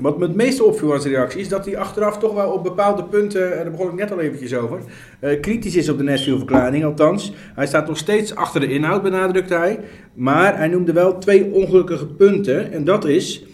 wat 0.00 0.18
me 0.18 0.26
het 0.26 0.36
meeste 0.36 0.64
opviel 0.64 0.92
als 0.92 1.04
reactie 1.04 1.40
is 1.40 1.48
dat 1.48 1.64
hij 1.64 1.76
achteraf 1.76 2.18
toch 2.18 2.34
wel 2.34 2.50
op 2.50 2.62
bepaalde 2.62 3.04
punten, 3.04 3.58
en 3.58 3.62
daar 3.62 3.70
begon 3.70 3.88
ik 3.88 3.94
net 3.94 4.12
al 4.12 4.20
eventjes 4.20 4.54
over, 4.54 4.80
eh, 5.20 5.40
kritisch 5.40 5.76
is 5.76 5.88
op 5.88 5.98
de 5.98 6.04
Nashville-verklaring. 6.04 6.84
Althans, 6.84 7.32
hij 7.54 7.66
staat 7.66 7.86
nog 7.86 7.96
steeds 7.96 8.34
achter 8.34 8.60
de 8.60 8.72
inhoud, 8.72 9.02
benadrukt 9.02 9.50
hij. 9.50 9.78
Maar 10.14 10.56
hij 10.56 10.68
noemde 10.68 10.92
wel 10.92 11.18
twee 11.18 11.52
ongelukkige 11.52 12.06
punten. 12.06 12.72
En 12.72 12.84
dat 12.84 13.04
is, 13.04 13.44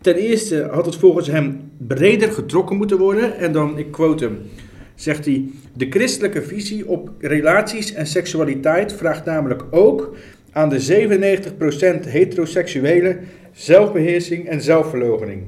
ten 0.00 0.14
eerste 0.14 0.68
had 0.70 0.86
het 0.86 0.96
volgens 0.96 1.26
hem 1.26 1.70
breder 1.76 2.32
getrokken 2.32 2.76
moeten 2.76 2.98
worden. 2.98 3.36
En 3.38 3.52
dan, 3.52 3.78
ik 3.78 3.90
quote 3.90 4.24
hem, 4.24 4.38
zegt 4.94 5.24
hij... 5.24 5.44
De 5.72 5.86
christelijke 5.90 6.42
visie 6.42 6.88
op 6.88 7.10
relaties 7.18 7.92
en 7.92 8.06
seksualiteit 8.06 8.92
vraagt 8.92 9.24
namelijk 9.24 9.64
ook 9.70 10.14
aan 10.52 10.68
de 10.68 11.06
97% 12.06 12.08
heteroseksuele 12.08 13.18
zelfbeheersing 13.52 14.48
en 14.48 14.62
zelfverloochening. 14.62 15.42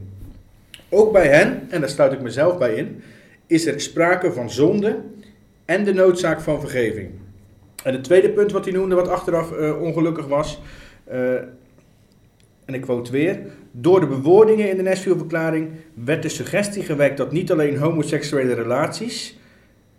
Ook 0.91 1.13
bij 1.13 1.27
hen, 1.27 1.67
en 1.69 1.81
daar 1.81 1.89
sluit 1.89 2.13
ik 2.13 2.21
mezelf 2.21 2.59
bij 2.59 2.75
in, 2.75 3.03
is 3.47 3.67
er 3.67 3.81
sprake 3.81 4.33
van 4.33 4.51
zonde 4.51 4.97
en 5.65 5.85
de 5.85 5.93
noodzaak 5.93 6.41
van 6.41 6.61
vergeving. 6.61 7.11
En 7.85 7.93
het 7.93 8.05
tweede 8.05 8.31
punt 8.31 8.53
wat 8.53 8.65
hij 8.65 8.75
noemde, 8.75 8.95
wat 8.95 9.09
achteraf 9.09 9.53
eh, 9.53 9.83
ongelukkig 9.83 10.27
was, 10.27 10.61
eh, 11.05 11.35
en 12.65 12.75
ik 12.75 12.81
quote 12.81 13.13
weer, 13.13 13.41
door 13.71 14.01
de 14.01 14.07
bewoordingen 14.07 14.71
in 14.71 14.77
de 14.77 14.83
Nashville-verklaring 14.83 15.69
werd 15.95 16.23
de 16.23 16.29
suggestie 16.29 16.83
gewekt 16.83 17.17
dat 17.17 17.33
niet 17.33 17.53
alleen 17.53 17.77
homoseksuele 17.77 18.55
relaties 18.55 19.39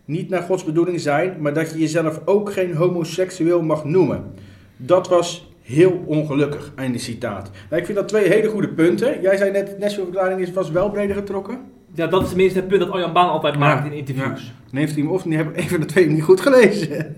niet 0.06 0.30
naar 0.30 0.41
Gods 0.41 0.63
bedoeling 0.63 0.99
zijn, 0.99 1.36
maar 1.39 1.54
dat 1.54 1.71
je 1.71 1.80
jezelf 1.80 2.21
ook 2.25 2.51
geen 2.51 2.73
homoseksueel 2.73 3.62
mag 3.62 3.86
noemen. 3.86 4.34
Dat 4.77 5.08
was 5.08 5.51
heel 5.62 6.04
ongelukkig, 6.06 6.71
einde 6.76 6.97
citaat. 6.97 7.52
Nou, 7.69 7.80
ik 7.82 7.86
vind 7.86 7.97
dat 7.97 8.08
twee 8.08 8.28
hele 8.28 8.47
goede 8.50 8.67
punten. 8.69 9.21
Jij 9.21 9.38
zei 9.38 9.52
net, 9.52 9.67
de 9.67 9.76
Nashville-verklaring 9.80 10.39
is 10.41 10.52
was 10.52 10.71
wel 10.71 10.89
breder 10.89 11.15
getrokken. 11.15 11.60
Ja, 11.93 12.08
dat 12.08 12.21
is 12.21 12.28
tenminste 12.28 12.60
het 12.60 12.67
punt 12.67 12.80
dat 12.82 12.91
Arjan 12.91 13.13
Baan 13.13 13.30
altijd 13.30 13.58
maakt 13.58 13.86
Ja, 13.86 13.91
in 13.91 13.97
interviews. 13.97 14.54
Dan 14.71 14.80
heeft 14.80 14.93
hij 14.93 15.04
hem 15.04 15.12
of 15.12 15.26
niet, 15.26 15.38
heb 15.38 15.58
een 15.58 15.69
van 15.69 15.80
de 15.80 15.86
twee 15.86 16.10
niet 16.10 16.24
goed 16.24 16.41
gelezen. 16.41 17.15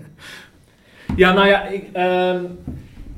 Ja, 1.16 1.32
nou 1.32 1.46
ja, 1.48 1.66
ik, 1.66 1.84
ehm, 1.92 2.44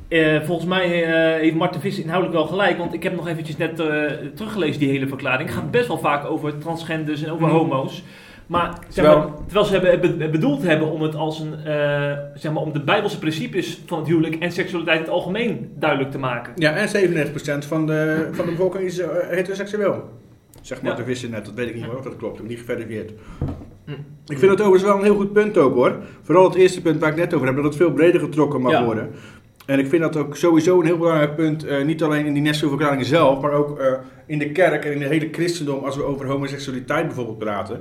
eh, 0.09 0.41
volgens 0.43 0.69
mij 0.69 1.05
eh, 1.05 1.41
heeft 1.41 1.55
Martin 1.55 1.81
Visser 1.81 2.03
inhoudelijk 2.05 2.39
wel 2.39 2.47
gelijk. 2.47 2.79
Want 2.79 2.95
ik 2.95 3.03
heb 3.03 3.17
nog 3.17 3.29
eventjes 3.29 3.57
net 3.57 3.81
eh, 3.81 3.87
teruggelezen, 4.35 4.81
die 4.81 4.89
hele 4.89 5.07
verklaring. 5.09 5.49
Het 5.49 5.59
gaat 5.59 5.71
best 5.71 5.87
wel 5.89 5.99
vaak 5.99 6.25
over 6.31 6.59
transgenders 6.59 7.23
en 7.23 7.31
over 7.31 7.47
Mhm. 7.47 7.57
homo's. 7.57 8.03
Maar, 8.47 8.79
zeg 8.89 8.95
Terwijl- 8.95 9.19
maar 9.19 9.29
terwijl 9.45 9.67
ze 9.67 9.79
hebben 9.79 10.19
be- 10.19 10.29
bedoeld 10.29 10.63
hebben 10.63 10.91
om 10.91 11.03
het 11.03 11.15
als 11.15 11.41
een, 11.41 11.55
eh, 11.65 12.13
zeg 12.35 12.53
maar, 12.53 12.63
om 12.63 12.73
de 12.73 12.81
bijbelse 12.85 13.19
principes 13.19 13.81
van 13.87 13.99
het 13.99 14.09
huwelijk 14.09 14.35
en 14.35 14.53
seksualiteit 14.53 14.97
in 14.99 15.03
het 15.05 15.13
algemeen 15.13 15.71
duidelijk 15.79 16.11
te 16.11 16.19
maken. 16.19 16.53
Ja, 16.57 16.73
en 16.73 16.89
97% 16.89 17.65
van 17.67 17.87
de, 17.87 18.29
van 18.33 18.45
de 18.45 18.51
bevolking 18.51 18.85
is 18.85 18.99
eh, 18.99 19.09
heteroseksueel. 19.29 20.09
Zeg 20.63 20.83
maar 20.83 20.91
Ja. 20.91 20.97
de 20.97 21.05
Visser 21.05 21.31
net, 21.31 21.45
dat 21.45 21.55
weet 21.55 21.69
ik 21.69 21.75
niet 21.75 21.85
hoor, 21.85 21.97
of 21.97 22.05
dat 22.05 22.17
klopt. 22.17 22.33
Ik 22.35 22.41
heb 22.41 22.49
niet 22.49 22.59
geverifieerd. 22.59 23.13
Hm. 23.85 23.91
Ik 24.27 24.39
vind 24.39 24.51
het 24.51 24.61
overigens 24.61 24.83
wel 24.83 24.97
een 24.97 25.05
heel 25.05 25.17
goed 25.17 25.33
punt 25.33 25.59
ook 25.59 25.75
hoor. 25.75 25.97
Vooral 26.23 26.45
het 26.45 26.55
eerste 26.55 26.83
punt 26.83 27.01
waar 27.01 27.11
ik 27.11 27.17
net 27.17 27.35
over 27.35 27.47
heb, 27.47 27.57
dat 27.57 27.65
het 27.65 27.77
veel 27.77 27.93
breder 27.93 28.21
getrokken 28.21 28.61
mag 28.61 28.73
Ja. 28.73 28.85
worden. 28.85 29.11
En 29.67 29.79
ik 29.79 29.87
vind 29.89 30.03
dat 30.03 30.17
ook 30.17 30.37
sowieso 30.37 30.81
een 30.81 30.87
heel 30.87 30.99
belangrijk 30.99 31.37
punt, 31.37 31.65
eh, 31.67 31.85
niet 31.85 32.03
alleen 32.03 32.27
in 32.27 32.33
die 32.33 32.43
Nashville-verklaring 32.43 33.05
zelf, 33.05 33.41
maar 33.41 33.53
ook 33.53 33.81
in 34.27 34.39
de 34.39 34.53
kerk 34.53 34.85
en 34.85 34.93
in 34.93 34.99
de 34.99 35.05
hele 35.07 35.29
christendom 35.33 35.85
als 35.85 35.97
we 35.97 36.03
over 36.05 36.27
homoseksualiteit 36.27 37.07
bijvoorbeeld 37.07 37.39
praten. 37.39 37.81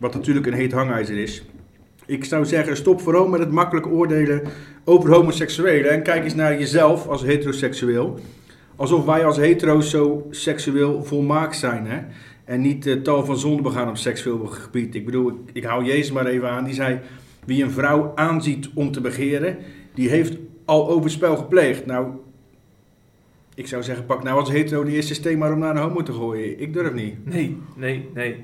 Wat 0.00 0.14
natuurlijk 0.14 0.46
een 0.46 0.52
heet 0.52 0.72
hangijzer 0.72 1.16
is. 1.16 1.44
Ik 2.06 2.24
zou 2.24 2.44
zeggen, 2.44 2.76
stop 2.76 3.00
vooral 3.00 3.28
met 3.28 3.40
het 3.40 3.50
makkelijk 3.50 3.86
oordelen 3.86 4.42
over 4.84 5.10
homoseksuelen 5.14 5.90
en 5.90 6.02
kijk 6.02 6.24
eens 6.24 6.34
naar 6.34 6.58
jezelf 6.58 7.06
als 7.06 7.22
heteroseksueel. 7.22 8.18
Alsof 8.76 9.04
wij 9.04 9.24
als 9.24 9.36
hetero's 9.36 9.90
zo 9.90 10.26
seksueel 10.30 11.04
volmaakt 11.04 11.56
zijn, 11.56 11.86
hè? 11.86 11.98
En 12.44 12.60
niet 12.60 12.86
eh, 12.86 12.94
tal 12.94 13.24
van 13.24 13.36
zonden 13.36 13.62
begaan 13.62 13.88
op 13.88 13.96
seksueel 13.96 14.46
gebied. 14.46 14.94
Ik 14.94 15.04
bedoel, 15.04 15.28
ik, 15.28 15.36
ik 15.52 15.64
hou 15.64 15.84
Jezus 15.84 16.12
maar 16.12 16.26
even 16.26 16.50
aan. 16.50 16.64
Die 16.64 16.74
zei, 16.74 16.98
wie 17.44 17.62
een 17.62 17.70
vrouw 17.70 18.12
aanziet 18.14 18.68
om 18.74 18.92
te 18.92 19.00
begeren, 19.00 19.56
die 19.94 20.08
heeft 20.08 20.36
al 20.64 20.88
overspel 20.88 21.36
gepleegd. 21.36 21.86
Nou, 21.86 22.08
ik 23.54 23.66
zou 23.66 23.82
zeggen, 23.82 24.06
pak 24.06 24.22
nou 24.22 24.38
als 24.38 24.50
hetero 24.50 24.84
die 24.84 24.94
eerste 24.94 25.14
steen 25.14 25.38
maar 25.38 25.52
om 25.52 25.58
naar 25.58 25.76
een 25.76 25.82
homo 25.82 26.02
te 26.02 26.12
gooien. 26.12 26.60
Ik 26.60 26.72
durf 26.72 26.92
niet. 26.92 27.26
Nee, 27.26 27.56
nee, 27.76 28.08
nee. 28.14 28.36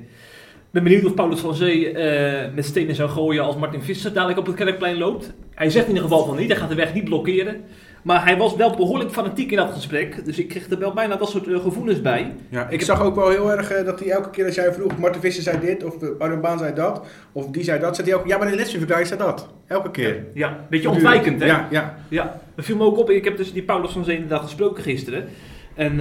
Ben 0.77 0.85
benieuwd 0.85 1.05
of 1.05 1.15
Paulus 1.15 1.41
van 1.41 1.55
Zee 1.55 1.93
eh, 1.93 2.55
met 2.55 2.65
stenen 2.65 2.95
zou 2.95 3.09
gooien 3.09 3.43
als 3.45 3.57
Martin 3.57 3.83
Visser 3.83 4.13
dadelijk 4.13 4.39
op 4.39 4.47
het 4.47 4.55
kerkplein 4.55 4.99
loopt. 4.99 5.33
Hij 5.55 5.71
zegt 5.71 5.87
in 5.87 5.95
ieder 5.95 6.09
geval 6.09 6.27
van 6.27 6.37
niet, 6.37 6.49
hij 6.49 6.57
gaat 6.57 6.69
de 6.69 6.75
weg 6.75 6.95
niet 6.95 7.05
blokkeren. 7.05 7.61
Maar 8.03 8.25
hij 8.25 8.37
was 8.37 8.57
wel 8.57 8.77
behoorlijk 8.77 9.11
fanatiek 9.11 9.51
in 9.51 9.57
dat 9.57 9.73
gesprek. 9.73 10.25
Dus 10.25 10.39
ik 10.39 10.49
kreeg 10.49 10.71
er 10.71 10.79
wel 10.79 10.93
bijna 10.93 11.17
dat 11.17 11.31
soort 11.31 11.49
eh, 11.49 11.61
gevoelens 11.61 12.01
bij. 12.01 12.33
Ja, 12.49 12.69
ik 12.69 12.83
zag 12.83 13.03
ook 13.03 13.15
wel 13.15 13.29
heel 13.29 13.51
erg 13.51 13.71
eh, 13.71 13.85
dat 13.85 14.01
hij 14.01 14.11
elke 14.11 14.31
keer 14.31 14.45
als 14.45 14.55
jij 14.55 14.73
vroeg, 14.73 14.99
Marten 14.99 15.21
Visser 15.21 15.43
zei 15.43 15.61
dit, 15.61 15.85
of 15.85 15.95
Arjen 16.19 16.41
Baan 16.41 16.59
zei 16.59 16.75
dat, 16.75 17.07
of 17.33 17.47
die 17.51 17.65
zei 17.65 17.81
dat, 17.81 17.97
zei 17.97 18.09
hij 18.09 18.19
ook, 18.19 18.27
ja 18.27 18.39
maar 18.39 18.47
in 18.47 18.53
de 18.53 18.59
lesverklaring 18.59 19.07
staat 19.07 19.19
dat. 19.19 19.49
Elke 19.67 19.91
keer. 19.91 20.25
Ja, 20.35 20.49
een 20.49 20.57
beetje 20.71 20.91
ontwijkend 20.91 21.41
hè. 21.41 21.47
Ja, 21.47 21.69
ja. 21.71 21.99
Ja, 22.09 22.41
dat 22.55 22.65
viel 22.65 22.77
me 22.77 22.85
ook 22.85 22.99
op. 22.99 23.11
Ik 23.11 23.25
heb 23.25 23.37
dus 23.37 23.53
die 23.53 23.63
Paulus 23.63 23.91
van 23.91 24.05
Zee 24.05 24.15
inderdaad 24.15 24.43
gesproken 24.43 24.83
gisteren. 24.83 25.29
En 25.75 26.01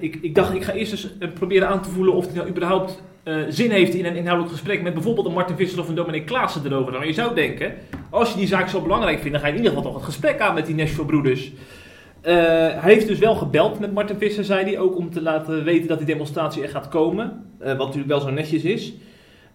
ik, 0.00 0.18
ik 0.20 0.34
dacht, 0.34 0.54
ik 0.54 0.64
ga 0.64 0.72
eerst 0.72 0.92
eens 0.92 1.32
proberen 1.34 1.68
aan 1.68 1.82
te 1.82 1.88
voelen 1.88 2.14
of 2.14 2.26
hij 2.26 2.34
nou 2.34 2.48
überhaupt 2.48 3.02
eh, 3.26 3.36
zin 3.48 3.70
heeft 3.70 3.94
in 3.94 4.04
een 4.04 4.16
inhoudelijk 4.16 4.54
gesprek 4.54 4.82
met 4.82 4.94
bijvoorbeeld 4.94 5.26
een 5.26 5.32
Martin 5.32 5.56
Visser 5.56 5.80
of 5.80 5.88
een 5.88 5.94
Dominic 5.94 6.26
Klaassen 6.26 6.66
erover. 6.66 6.92
Nou, 6.92 7.06
je 7.06 7.12
zou 7.12 7.34
denken, 7.34 7.74
als 8.10 8.30
je 8.32 8.38
die 8.38 8.46
zaak 8.46 8.68
zo 8.68 8.80
belangrijk 8.80 9.18
vindt, 9.18 9.32
dan 9.32 9.40
ga 9.40 9.46
je 9.46 9.52
in 9.52 9.58
ieder 9.58 9.72
geval 9.72 9.90
toch 9.90 10.00
het 10.00 10.10
gesprek 10.10 10.40
aan 10.40 10.54
met 10.54 10.66
die 10.66 10.74
Nashville 10.74 11.06
broeders. 11.06 11.52
Eh, 12.20 12.34
hij 12.34 12.92
heeft 12.92 13.08
dus 13.08 13.18
wel 13.18 13.34
gebeld 13.34 13.78
met 13.78 13.92
Martin 13.92 14.18
Visser, 14.18 14.44
zei 14.44 14.64
hij, 14.64 14.78
ook 14.78 14.96
om 14.96 15.10
te 15.10 15.22
laten 15.22 15.64
weten 15.64 15.88
dat 15.88 15.98
die 15.98 16.06
demonstratie 16.06 16.62
er 16.62 16.68
gaat 16.68 16.88
komen. 16.88 17.44
Eh, 17.58 17.68
wat 17.68 17.78
natuurlijk 17.78 18.08
wel 18.08 18.20
zo 18.20 18.30
netjes 18.30 18.62
is. 18.62 18.94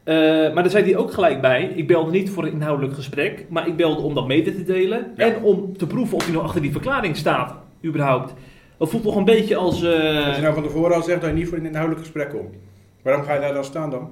Maar 0.05 0.53
daar 0.55 0.69
zei 0.69 0.83
hij 0.83 0.95
ook 0.95 1.13
gelijk 1.13 1.41
bij. 1.41 1.71
Ik 1.75 1.87
belde 1.87 2.11
niet 2.11 2.29
voor 2.29 2.43
een 2.43 2.51
inhoudelijk 2.51 2.93
gesprek, 2.93 3.45
maar 3.49 3.67
ik 3.67 3.75
belde 3.75 4.01
om 4.01 4.13
dat 4.13 4.27
mede 4.27 4.55
te 4.55 4.63
delen. 4.63 5.11
Ja. 5.15 5.25
En 5.25 5.43
om 5.43 5.77
te 5.77 5.87
proeven 5.87 6.17
of 6.17 6.23
hij 6.23 6.33
nog 6.33 6.43
achter 6.43 6.61
die 6.61 6.71
verklaring 6.71 7.15
staat, 7.15 7.55
überhaupt. 7.85 8.33
Dat 8.77 8.89
voelt 8.89 9.03
toch 9.03 9.15
een 9.15 9.25
beetje 9.25 9.55
als. 9.55 9.73
Als 9.73 10.35
je 10.35 10.41
nou 10.41 10.53
van 10.53 10.63
tevoren 10.63 10.95
al 10.95 11.03
zegt 11.03 11.21
dat 11.21 11.29
je 11.29 11.35
niet 11.35 11.47
voor 11.47 11.57
een 11.57 11.65
inhoudelijk 11.65 12.01
gesprek 12.01 12.29
komt. 12.29 12.55
Waarom 13.01 13.23
ga 13.23 13.33
je 13.33 13.39
daar 13.39 13.53
dan 13.53 13.63
staan 13.63 13.89
dan? 13.89 14.09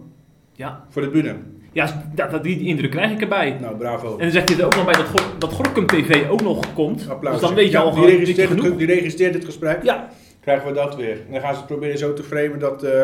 ja, 0.53 0.85
Voor 0.89 1.01
de 1.01 1.09
bühne. 1.09 1.35
Ja, 1.71 2.03
dat, 2.15 2.31
dat- 2.31 2.43
die, 2.43 2.59
indruk 2.65 2.91
krijg 2.91 3.11
ik 3.11 3.21
erbij. 3.21 3.57
Nou, 3.61 3.75
bravo. 3.77 4.11
En 4.11 4.17
dan 4.23 4.31
zegt 4.31 4.49
hij 4.49 4.57
er 4.59 4.65
ook 4.65 4.75
nog 4.75 4.85
bij 4.85 4.93
dat, 4.93 5.05
Gor- 5.05 5.39
dat 5.39 5.51
Gorkum 5.53 5.85
TV 5.87 6.29
ook 6.29 6.41
nog 6.41 6.73
komt. 6.73 7.09
Applaus. 7.09 7.33
Dus 7.33 7.41
dan 7.47 7.53
weet 7.55 7.65
je 7.65 7.71
Ja, 7.71 7.79
al 7.83 7.93
die 7.93 8.01
je 8.03 8.07
registreert, 8.17 8.49
het, 8.63 8.77
die 8.77 8.87
registreert 8.87 9.33
het 9.33 9.45
gesprek. 9.45 9.83
Ja, 9.83 10.09
Krijgen 10.41 10.67
we 10.67 10.73
dat 10.73 10.95
weer. 10.95 11.11
En 11.25 11.31
dan 11.31 11.41
gaan 11.41 11.53
ze 11.53 11.57
het 11.57 11.67
proberen 11.67 11.97
zo 11.97 12.13
te 12.13 12.23
framen 12.23 12.59
dat 12.59 12.83
eh, 12.83 13.01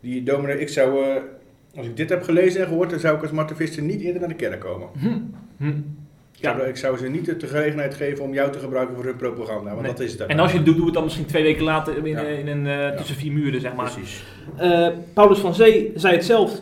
die 0.00 0.22
dominee... 0.22 0.60
Ik 0.60 0.68
zou, 0.68 1.04
eh, 1.04 1.22
als 1.76 1.86
ik 1.86 1.96
dit 1.96 2.08
heb 2.08 2.22
gelezen 2.22 2.60
en 2.60 2.66
gehoord, 2.66 2.90
dan 2.90 2.98
zou 2.98 3.16
ik 3.16 3.22
als 3.22 3.30
Martevisten 3.30 3.86
niet 3.86 4.00
eerder 4.00 4.20
naar 4.20 4.28
de 4.28 4.34
kerk 4.34 4.60
komen. 4.60 4.88
Hm. 5.56 5.70
Ik 6.42 6.48
zou- 6.48 6.68
Ik 6.68 6.76
zou 6.76 6.96
ze 6.98 7.08
niet 7.08 7.40
de 7.40 7.46
gelegenheid 7.46 7.94
geven 7.94 8.24
om 8.24 8.32
jou 8.34 8.52
te 8.52 8.58
gebruiken 8.58 8.94
voor 8.94 9.04
hun 9.04 9.16
propaganda, 9.16 9.70
want 9.70 9.80
Nee. 9.82 9.90
dat 9.90 10.00
is 10.00 10.12
het. 10.12 10.26
En 10.26 10.38
als 10.38 10.50
je 10.50 10.56
het 10.56 10.66
doet, 10.66 10.76
doe 10.76 10.84
het 10.84 10.94
dan 10.94 11.02
misschien 11.04 11.26
twee 11.26 11.42
weken 11.42 11.64
later 11.64 11.96
in, 11.96 12.06
Ja. 12.06 12.22
eh, 12.22 12.38
in 12.38 12.48
een, 12.48 12.66
eh, 12.66 12.96
tussen 12.96 13.16
vier 13.16 13.32
muren, 13.32 13.60
zeg 13.60 13.74
maar. 13.74 13.90
Precies. 13.92 14.22
Eh, 14.56 14.88
Paulus 15.14 15.38
van 15.38 15.54
Zee 15.54 15.92
zei 15.94 16.14
het 16.14 16.24
zelf, 16.24 16.60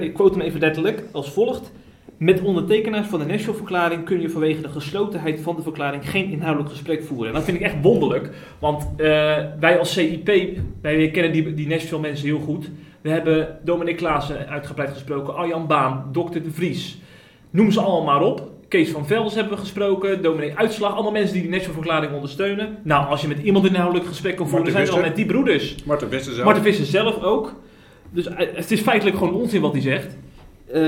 ik, 0.00 0.12
quote 0.14 0.38
hem 0.38 0.46
even 0.46 0.60
letterlijk, 0.60 1.02
als 1.12 1.30
volgt. 1.32 1.72
Met 2.16 2.40
ondertekenaars 2.40 3.06
van 3.06 3.18
de 3.18 3.24
National-verklaring 3.24 4.04
kun 4.04 4.20
je 4.20 4.30
vanwege 4.30 4.60
de 4.62 4.68
geslotenheid 4.68 5.40
van 5.40 5.56
de 5.56 5.62
verklaring 5.62 6.10
geen 6.10 6.30
inhoudelijk 6.30 6.70
gesprek 6.70 7.02
voeren. 7.04 7.28
En 7.28 7.34
dat 7.34 7.44
vind 7.44 7.56
ik 7.56 7.62
echt 7.62 7.74
wonderlijk, 7.82 8.30
want 8.58 8.88
wij 9.60 9.78
als 9.78 9.92
CIP, 9.92 10.58
wij 10.82 11.10
kennen 11.10 11.32
die, 11.32 11.54
die 11.54 11.66
Nashville 11.68 12.00
mensen 12.00 12.26
heel 12.26 12.38
goed. 12.38 12.70
We 13.00 13.10
hebben 13.10 13.58
Dominic 13.64 13.96
Klaassen 13.96 14.48
uitgebreid 14.48 14.90
gesproken, 14.90 15.34
Arjan 15.34 15.66
Baan, 15.66 16.08
Dr. 16.12 16.38
De 16.42 16.50
Vries. 16.50 16.98
Noem 17.50 17.70
ze 17.70 17.80
allemaal 17.80 18.04
maar 18.04 18.22
op. 18.26 18.48
Kees 18.70 18.90
van 18.90 19.06
Vels 19.06 19.34
hebben 19.34 19.52
we 19.52 19.58
gesproken, 19.58 20.22
Dominic 20.22 20.56
Uitslag, 20.56 20.92
allemaal 20.92 21.12
mensen 21.12 21.32
die 21.32 21.42
die 21.42 21.50
National-verklaring 21.50 22.12
ondersteunen. 22.12 22.76
Nou, 22.82 23.06
als 23.06 23.20
je 23.20 23.28
met 23.28 23.38
iemand 23.38 23.64
een 23.64 23.70
inhoudelijk 23.70 24.08
gesprek 24.08 24.36
kan 24.36 24.48
voeren, 24.48 24.72
zijn 24.72 24.84
het 24.84 24.92
al 24.92 25.00
met 25.00 25.16
die 25.16 25.26
broeders. 25.26 25.84
Marten 25.84 26.08
Visser 26.10 26.32
zelf. 26.32 26.44
Marten 26.44 26.62
Visser 26.62 26.84
zelf 26.86 27.22
ook. 27.22 27.54
Dus 28.10 28.26
eh, 28.26 28.46
het 28.54 28.70
is 28.70 28.80
feitelijk 28.80 29.16
gewoon 29.16 29.34
onzin 29.34 29.60
wat 29.60 29.72
hij 29.72 29.80
zegt. 29.80 30.16
Eh, 30.72 30.80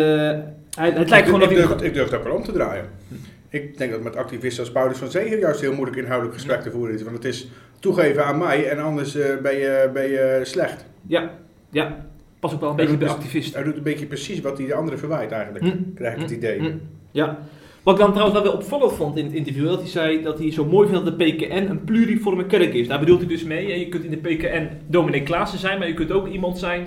hij, 0.70 0.90
het 0.90 1.08
lijkt 1.10 1.26
gewoon 1.26 1.42
ik, 1.42 1.48
dat 1.48 1.58
ik, 1.58 1.68
hij... 1.68 1.76
durf, 1.76 1.82
ik 1.82 1.94
durf 1.94 2.12
ook 2.12 2.24
wel 2.24 2.34
om 2.34 2.44
te 2.44 2.52
draaien. 2.52 2.84
Ik 3.48 3.78
denk 3.78 3.90
dat 3.90 4.02
met 4.02 4.16
activisten 4.16 4.64
als 4.64 4.72
Paulus 4.72 4.98
van 4.98 5.10
Zee 5.10 5.38
juist 5.38 5.60
heel 5.60 5.72
moeilijk 5.74 5.96
inhoudelijk 5.96 6.34
gesprek 6.34 6.60
te 6.62 6.70
voeren 6.70 6.94
is. 6.94 7.02
Want 7.02 7.16
het 7.16 7.24
is 7.24 7.48
toegeven 7.78 8.24
aan 8.24 8.38
mij 8.38 8.68
en 8.68 8.78
anders 8.78 9.14
eh, 9.14 9.36
ben, 9.42 9.56
je, 9.56 9.90
ben 9.92 10.08
je 10.10 10.40
slecht. 10.42 10.84
Ja, 11.06 11.30
ja. 11.70 12.06
Pas 12.40 12.52
ook 12.54 12.60
wel 12.60 12.70
een 12.70 12.76
Hij 12.76 12.84
beetje 12.84 13.00
bij 13.00 13.08
dus- 13.08 13.16
activisten. 13.16 13.54
Hij 13.54 13.64
doet 13.64 13.76
een 13.76 13.82
beetje 13.82 14.06
precies 14.06 14.40
wat 14.40 14.58
hij 14.58 14.66
de 14.66 14.74
anderen 14.74 14.98
verwijt 14.98 15.30
eigenlijk. 15.30 15.64
Hm. 15.64 15.76
Krijg 15.94 16.14
ik 16.14 16.20
het 16.20 16.30
Hm. 16.30 16.36
idee. 16.36 16.58
Hm. 16.58 16.70
Ja. 17.10 17.38
Wat 17.82 17.94
ik 17.94 18.00
dan 18.00 18.12
trouwens 18.12 18.40
wel 18.40 18.48
weer 18.48 18.60
opvallend 18.60 18.92
vond 18.92 19.16
in 19.16 19.24
het 19.24 19.34
interview, 19.34 19.66
dat 19.66 19.80
hij 19.80 19.88
zei 19.88 20.22
dat 20.22 20.38
hij 20.38 20.52
zo 20.52 20.64
mooi 20.64 20.88
vindt 20.88 21.04
dat 21.04 21.18
de 21.18 21.24
PKN 21.24 21.70
een 21.70 21.84
pluriforme 21.84 22.46
kerk 22.46 22.74
is. 22.74 22.88
Daar 22.88 22.98
bedoelt 22.98 23.18
hij 23.18 23.28
dus 23.28 23.44
mee, 23.44 23.78
je 23.78 23.88
kunt 23.88 24.04
in 24.04 24.10
de 24.10 24.16
PKN 24.16 24.68
dominee 24.86 25.22
Klaassen 25.22 25.58
zijn, 25.58 25.78
maar 25.78 25.88
je 25.88 25.94
kunt 25.94 26.12
ook 26.12 26.28
iemand 26.28 26.58
zijn 26.58 26.86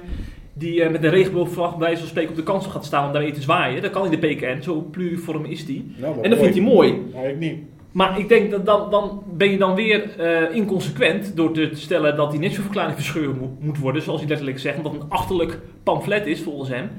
die 0.53 0.81
eh, 0.81 0.91
met 0.91 1.03
een 1.03 1.09
regenboogvlag 1.09 1.77
bij 1.77 1.97
van 1.97 2.07
spreken 2.07 2.29
op 2.29 2.35
de 2.35 2.43
kansel 2.43 2.71
gaat 2.71 2.85
staan 2.85 3.05
om 3.05 3.13
daarmee 3.13 3.31
te 3.31 3.41
zwaaien. 3.41 3.81
Dat 3.81 3.91
kan 3.91 4.11
in 4.11 4.19
de 4.19 4.27
PKN, 4.27 4.61
zo 4.61 4.87
pluriform 4.91 5.45
is 5.45 5.65
die. 5.65 5.93
Nou, 5.97 6.21
En 6.21 6.29
dat 6.29 6.39
vindt 6.39 6.55
hij 6.55 6.63
mooi. 6.63 7.01
Maar 7.13 7.29
ik 7.29 7.39
niet. 7.39 7.57
Maar 7.91 8.19
ik 8.19 8.27
denk 8.29 8.51
dat 8.51 8.65
dan, 8.65 8.91
dan 8.91 9.23
ben 9.33 9.51
je 9.51 9.57
dan 9.57 9.75
weer 9.75 10.19
eh, 10.19 10.55
inconsequent 10.55 11.35
door 11.35 11.51
te 11.51 11.69
stellen 11.73 12.15
dat 12.15 12.31
die 12.31 12.39
netverklaring 12.39 12.95
verscheurd 12.95 13.39
moet, 13.39 13.63
moet 13.63 13.77
worden, 13.79 14.01
zoals 14.01 14.19
hij 14.19 14.29
letterlijk 14.29 14.59
zegt, 14.59 14.77
omdat 14.77 14.91
het 14.91 15.01
een 15.01 15.09
achterlijk 15.09 15.59
pamflet 15.83 16.25
is 16.25 16.41
volgens 16.41 16.69
hem. 16.69 16.89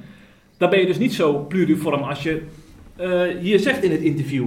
Dan 0.57 0.71
ben 0.71 0.79
je 0.81 0.87
dus 0.87 0.99
niet 0.99 1.15
zo 1.15 1.45
pluriform 1.49 2.03
als 2.03 2.23
je 2.23 2.43
hier 3.41 3.59
zegt 3.59 3.83
in 3.83 3.91
het 3.91 4.01
interview. 4.01 4.47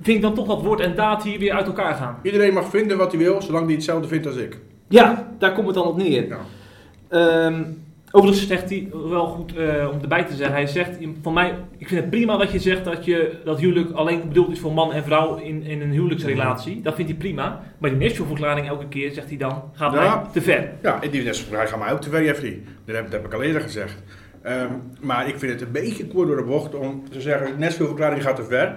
Vind 0.00 0.16
ik 0.16 0.22
dan 0.22 0.34
toch 0.34 0.46
dat 0.46 0.62
woord 0.62 0.80
en 0.80 0.94
daad 0.94 1.22
hier 1.22 1.38
weer 1.38 1.52
uit 1.52 1.66
elkaar 1.66 1.94
gaan? 1.94 2.18
Iedereen 2.22 2.54
mag 2.54 2.68
vinden 2.70 2.96
wat 2.96 3.12
hij 3.12 3.20
wil, 3.20 3.42
zolang 3.42 3.64
hij 3.64 3.74
hetzelfde 3.74 4.08
vindt 4.08 4.26
als 4.26 4.36
ik. 4.36 4.58
Ja, 4.88 5.28
daar 5.38 5.52
komt 5.52 5.66
het 5.66 5.74
dan 5.74 5.86
op 5.86 5.96
neer. 5.96 6.26
Ja. 6.28 6.38
Ehm, 7.08 7.62
overigens 8.10 8.46
zegt 8.46 8.70
hij 8.70 8.88
wel 9.10 9.26
goed 9.26 9.56
eh, 9.56 9.88
om 9.92 9.98
erbij 10.02 10.24
te 10.24 10.34
zeggen. 10.34 10.54
Hij 10.56 10.66
zegt, 10.66 10.90
van 11.22 11.32
mij, 11.32 11.54
ik 11.78 11.88
vind 11.88 12.00
het 12.00 12.10
prima 12.10 12.36
dat 12.36 12.52
je 12.52 12.58
zegt 12.58 12.84
dat, 12.84 13.04
je, 13.04 13.32
dat 13.44 13.60
huwelijk 13.60 13.90
alleen 13.92 14.20
bedoeld 14.28 14.50
is 14.52 14.58
voor 14.58 14.72
man 14.72 14.92
en 14.92 15.04
vrouw 15.04 15.36
in, 15.36 15.62
in 15.62 15.80
een 15.80 15.90
huwelijksrelatie. 15.90 16.82
Dat 16.82 16.94
vindt 16.94 17.10
hij 17.10 17.20
prima. 17.20 17.62
Maar 17.78 17.90
die 17.90 17.98
Nashville-verklaring 17.98 18.68
elke 18.68 18.88
keer 18.88 19.12
zegt 19.12 19.28
hij 19.28 19.36
dan, 19.36 19.62
gaat 19.72 19.92
Ja. 19.92 20.16
mij 20.16 20.32
te 20.32 20.40
ver. 20.42 20.72
Ja, 20.82 21.00
in 21.02 21.10
die 21.10 21.22
hij 21.22 21.66
gaat 21.66 21.78
mij 21.78 21.92
ook 21.92 22.00
te 22.00 22.10
ver, 22.10 22.24
Jeffrey. 22.24 22.60
Dat 22.84 22.94
heb, 22.96 23.04
dat 23.04 23.12
heb 23.12 23.24
ik 23.24 23.34
al 23.34 23.42
eerder 23.42 23.60
gezegd. 23.60 24.02
Ehm, 24.46 24.72
maar 25.00 25.28
ik 25.28 25.38
vind 25.38 25.52
het 25.52 25.60
een 25.60 25.72
beetje 25.72 26.06
kort 26.06 26.26
door 26.28 26.36
de 26.36 26.42
bocht 26.42 26.74
om 26.74 27.02
te 27.10 27.20
zeggen, 27.20 27.58
net 27.58 27.74
veel 27.74 27.86
verklaring 27.86 28.22
gaat 28.22 28.36
te 28.36 28.44
ver. 28.44 28.74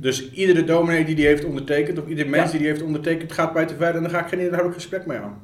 Dus 0.00 0.30
iedere 0.32 0.64
dominee 0.64 1.04
die 1.04 1.14
die 1.14 1.26
heeft 1.26 1.44
ondertekend, 1.44 1.98
of 1.98 2.06
iedere 2.06 2.28
mens 2.28 2.44
Ja. 2.44 2.50
die 2.50 2.58
die 2.58 2.68
heeft 2.68 2.82
ondertekend, 2.82 3.32
gaat 3.32 3.54
mij 3.54 3.64
te 3.66 3.74
ver 3.76 3.94
en 3.94 4.02
dan 4.02 4.10
ga 4.10 4.20
ik 4.20 4.26
geen 4.28 4.38
inhoudelijk 4.38 4.74
gesprek 4.74 5.06
mee 5.06 5.18
aan. 5.18 5.40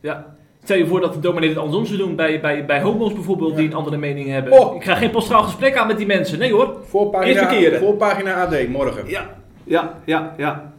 Ja. 0.00 0.36
Stel 0.62 0.76
je 0.76 0.86
voor 0.86 1.00
dat 1.00 1.12
de 1.14 1.20
dominee 1.20 1.48
het 1.48 1.58
andersom 1.58 1.86
zou 1.86 1.98
doen 1.98 2.16
bij, 2.16 2.40
bij, 2.40 2.64
bij 2.64 2.80
homo's 2.80 3.12
bijvoorbeeld 3.12 3.50
Ja. 3.50 3.56
die 3.56 3.66
een 3.66 3.74
andere 3.74 3.96
mening 3.96 4.28
hebben. 4.28 4.52
Oh. 4.52 4.76
Ik 4.76 4.84
ga 4.84 4.94
geen 4.94 5.10
postraal 5.10 5.42
gesprek 5.42 5.76
aan 5.76 5.86
met 5.86 5.96
die 5.96 6.06
mensen. 6.06 6.38
Nee 6.38 6.52
hoor. 6.52 6.76
Voorpagina, 6.84 7.44
keren. 7.44 7.78
voorpagina 7.78 8.34
AD, 8.34 8.68
morgen. 8.68 9.08
Ja, 9.08 9.30
ja, 9.64 9.94
ja, 10.04 10.34
ja. 10.36 10.72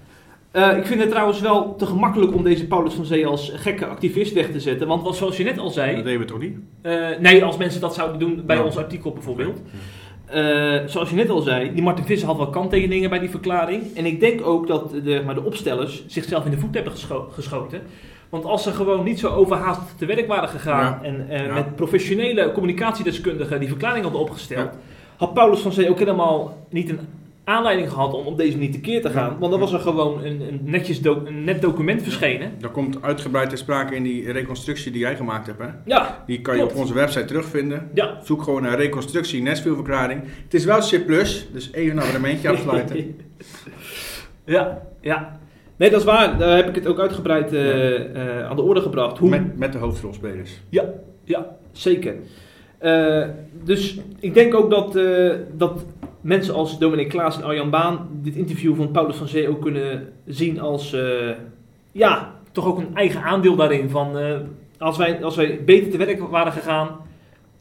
Eh, 0.51 0.77
ik 0.77 0.85
vind 0.85 0.99
het 0.99 1.09
trouwens 1.09 1.39
wel 1.41 1.75
te 1.75 1.85
gemakkelijk 1.85 2.33
om 2.33 2.43
deze 2.43 2.67
Paulus 2.67 2.93
van 2.93 3.05
Zee 3.05 3.27
als 3.27 3.51
gekke 3.55 3.85
activist 3.85 4.33
weg 4.33 4.51
te 4.51 4.59
zetten. 4.59 4.87
Want 4.87 5.15
zoals 5.15 5.37
je 5.37 5.43
net 5.43 5.57
al 5.59 5.69
zei, 5.69 5.95
Dat 5.95 6.03
deden 6.03 6.19
we 6.19 6.25
toch 6.25 6.39
niet? 6.39 6.57
Eh, 6.81 7.07
nee, 7.19 7.43
als 7.43 7.57
mensen 7.57 7.81
dat 7.81 7.93
zouden 7.93 8.19
doen 8.19 8.41
bij 8.45 8.55
Ja. 8.55 8.63
ons 8.63 8.77
artikel 8.77 9.11
bijvoorbeeld. 9.11 9.61
Eh, 10.25 10.75
zoals 10.85 11.09
je 11.09 11.15
net 11.15 11.29
al 11.29 11.41
zei, 11.41 11.73
die 11.73 11.83
Martin 11.83 12.05
Visser 12.05 12.27
had 12.27 12.37
wel 12.37 12.49
kanttekeningen 12.49 13.09
bij 13.09 13.19
die 13.19 13.29
verklaring. 13.29 13.83
En 13.95 14.05
ik 14.05 14.19
denk 14.19 14.45
ook 14.45 14.67
dat 14.67 14.91
de, 15.03 15.21
maar 15.25 15.35
de 15.35 15.43
opstellers 15.43 16.03
zichzelf 16.07 16.45
in 16.45 16.51
de 16.51 16.57
voet 16.57 16.73
hebben 16.73 16.93
gescho- 16.93 17.29
geschoten. 17.31 17.81
Want 18.29 18.45
als 18.45 18.63
ze 18.63 18.71
gewoon 18.71 19.03
niet 19.03 19.19
zo 19.19 19.27
overhaast 19.29 19.81
te 19.97 20.05
werk 20.05 20.27
waren 20.27 20.49
gegaan 20.49 20.99
Ja. 21.03 21.07
en 21.07 21.43
Ja. 21.45 21.53
met 21.53 21.75
professionele 21.75 22.51
communicatiedeskundigen 22.51 23.59
die 23.59 23.67
verklaring 23.69 24.03
hadden 24.03 24.21
opgesteld, 24.21 24.69
had 25.17 25.33
Paulus 25.33 25.59
van 25.59 25.71
Zee 25.71 25.89
ook 25.89 25.99
helemaal 25.99 26.57
niet 26.69 26.89
een 26.89 26.99
aanleiding 27.49 27.89
gehad 27.91 28.13
om 28.13 28.25
op 28.25 28.37
deze 28.37 28.57
manier 28.57 28.71
tekeer 28.71 29.01
te 29.01 29.09
gaan. 29.09 29.29
Ja. 29.31 29.37
Want 29.39 29.51
dan 29.51 29.59
was 29.59 29.73
er 29.73 29.79
gewoon 29.79 30.23
een, 30.23 30.41
een, 30.41 30.59
netjes 30.63 31.01
doc- 31.01 31.27
een 31.27 31.43
net 31.43 31.61
document 31.61 32.03
verschenen. 32.03 32.51
Dat 32.59 32.71
komt 32.71 33.01
uitgebreid 33.01 33.49
ter 33.49 33.57
sprake 33.57 33.95
in 33.95 34.03
die 34.03 34.31
reconstructie 34.31 34.91
die 34.91 35.01
jij 35.01 35.15
gemaakt 35.15 35.47
hebt. 35.47 35.59
Hè? 35.59 35.67
Ja, 35.85 36.23
Die 36.25 36.41
kan 36.41 36.57
je 36.57 36.63
op 36.63 36.75
onze 36.75 36.93
website 36.93 37.25
terugvinden. 37.25 37.89
ja. 37.93 38.19
Zoek 38.23 38.41
gewoon 38.43 38.61
naar 38.61 38.77
reconstructie 38.77 39.41
Nesville-verklaring. 39.41 40.21
Het 40.43 40.53
is 40.53 40.65
wel 40.65 40.79
C+, 40.79 41.07
dus 41.53 41.69
even 41.71 41.91
een 41.91 41.99
abonnementje 41.99 42.49
afsluiten. 42.53 43.15
ja, 44.45 44.81
ja. 45.01 45.39
Nee, 45.77 45.89
dat 45.89 45.99
is 45.99 46.05
waar. 46.05 46.37
Daar 46.37 46.55
heb 46.55 46.67
ik 46.69 46.75
het 46.75 46.87
ook 46.87 46.99
uitgebreid 46.99 47.53
eh, 47.53 48.39
eh, 48.39 48.45
aan 48.49 48.55
de 48.55 48.61
orde 48.61 48.81
gebracht. 48.81 49.17
Hoe... 49.17 49.29
met, 49.29 49.57
met 49.57 49.71
de 49.73 49.77
hoofdrolspelers. 49.77 50.59
Ja, 50.69 50.85
zeker. 51.71 52.15
Eh, 52.77 53.23
dus 53.63 53.99
ik 54.19 54.33
denk 54.33 54.55
ook 54.55 54.69
dat, 54.69 54.93
dat 55.57 55.85
mensen 56.21 56.53
als 56.53 56.79
Dominic 56.79 57.09
Klaas 57.09 57.37
en 57.37 57.43
Arjan 57.43 57.69
Baan 57.69 58.07
dit 58.11 58.35
interview 58.35 58.75
van 58.75 58.91
Paulus 58.91 59.15
van 59.15 59.27
Zee 59.27 59.49
ook 59.49 59.61
kunnen 59.61 60.13
zien 60.25 60.59
als, 60.59 60.93
eh, 60.93 61.29
ja, 61.91 62.35
toch 62.51 62.65
ook 62.65 62.77
een 62.77 62.95
eigen 62.95 63.21
aandeel 63.23 63.55
daarin. 63.55 63.89
Van, 63.89 64.17
eh, 64.17 64.35
als, 64.77 64.97
wij, 64.97 65.23
als 65.23 65.35
wij 65.35 65.63
beter 65.63 65.91
te 65.91 65.97
werk 65.97 66.19
waren 66.19 66.51
gegaan, 66.51 66.89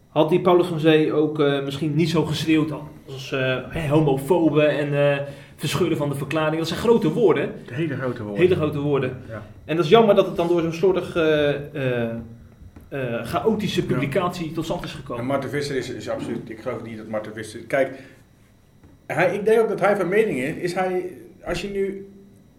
had 0.09 0.29
die 0.29 0.41
Paulus 0.41 0.67
van 0.67 0.81
Zee 0.81 1.13
ook 1.13 1.41
eh, 1.41 1.65
misschien 1.65 1.95
niet 1.95 2.11
zo 2.11 2.25
geschreeuwd 2.25 2.73
als 3.07 3.33
eh, 3.33 3.57
hè, 3.69 3.89
homofoben 3.89 4.69
en 4.71 5.13
eh, 5.13 5.27
verscheuren 5.57 5.97
van 5.97 6.09
de 6.09 6.15
verklaring. 6.15 6.59
Dat 6.59 6.69
zijn 6.69 6.81
grote 6.81 7.13
woorden. 7.13 7.53
Hele 7.71 7.97
grote 7.97 8.23
woorden. 8.23 8.41
Hele 8.43 8.55
grote 8.55 8.79
woorden. 8.79 9.17
Ja. 9.29 9.43
En 9.65 9.77
dat 9.77 9.85
is 9.85 9.91
jammer 9.91 10.15
dat 10.15 10.27
het 10.27 10.37
dan 10.37 10.49
door 10.49 10.61
zo'n 10.61 10.73
slordig 10.73 11.17
eh, 11.17 11.49
eh, 11.75 12.11
eh, 12.89 13.25
chaotische 13.25 13.85
publicatie 13.85 14.53
tot 14.53 14.65
stand 14.65 14.85
is 14.85 14.93
En 14.93 14.99
gekomen. 14.99 15.27
Marten 15.27 15.51
Visser 15.51 15.77
is, 15.77 15.91
is 15.91 16.09
absoluut, 16.09 16.51
ik 16.51 16.61
geloof 16.61 16.83
niet 16.83 16.97
dat 16.97 17.09
Marten 17.09 17.33
Visser... 17.35 17.61
Kijk, 17.61 17.99
hij, 19.17 19.35
ik 19.35 19.45
denk 19.45 19.61
ook 19.61 19.69
dat 19.69 19.81
hij 19.81 19.97
van 19.97 20.09
mening 20.09 20.39
is, 20.39 20.55
is 20.55 20.75
hij, 20.75 21.05
als 21.45 21.63
je 21.63 21.69
nu 21.69 22.09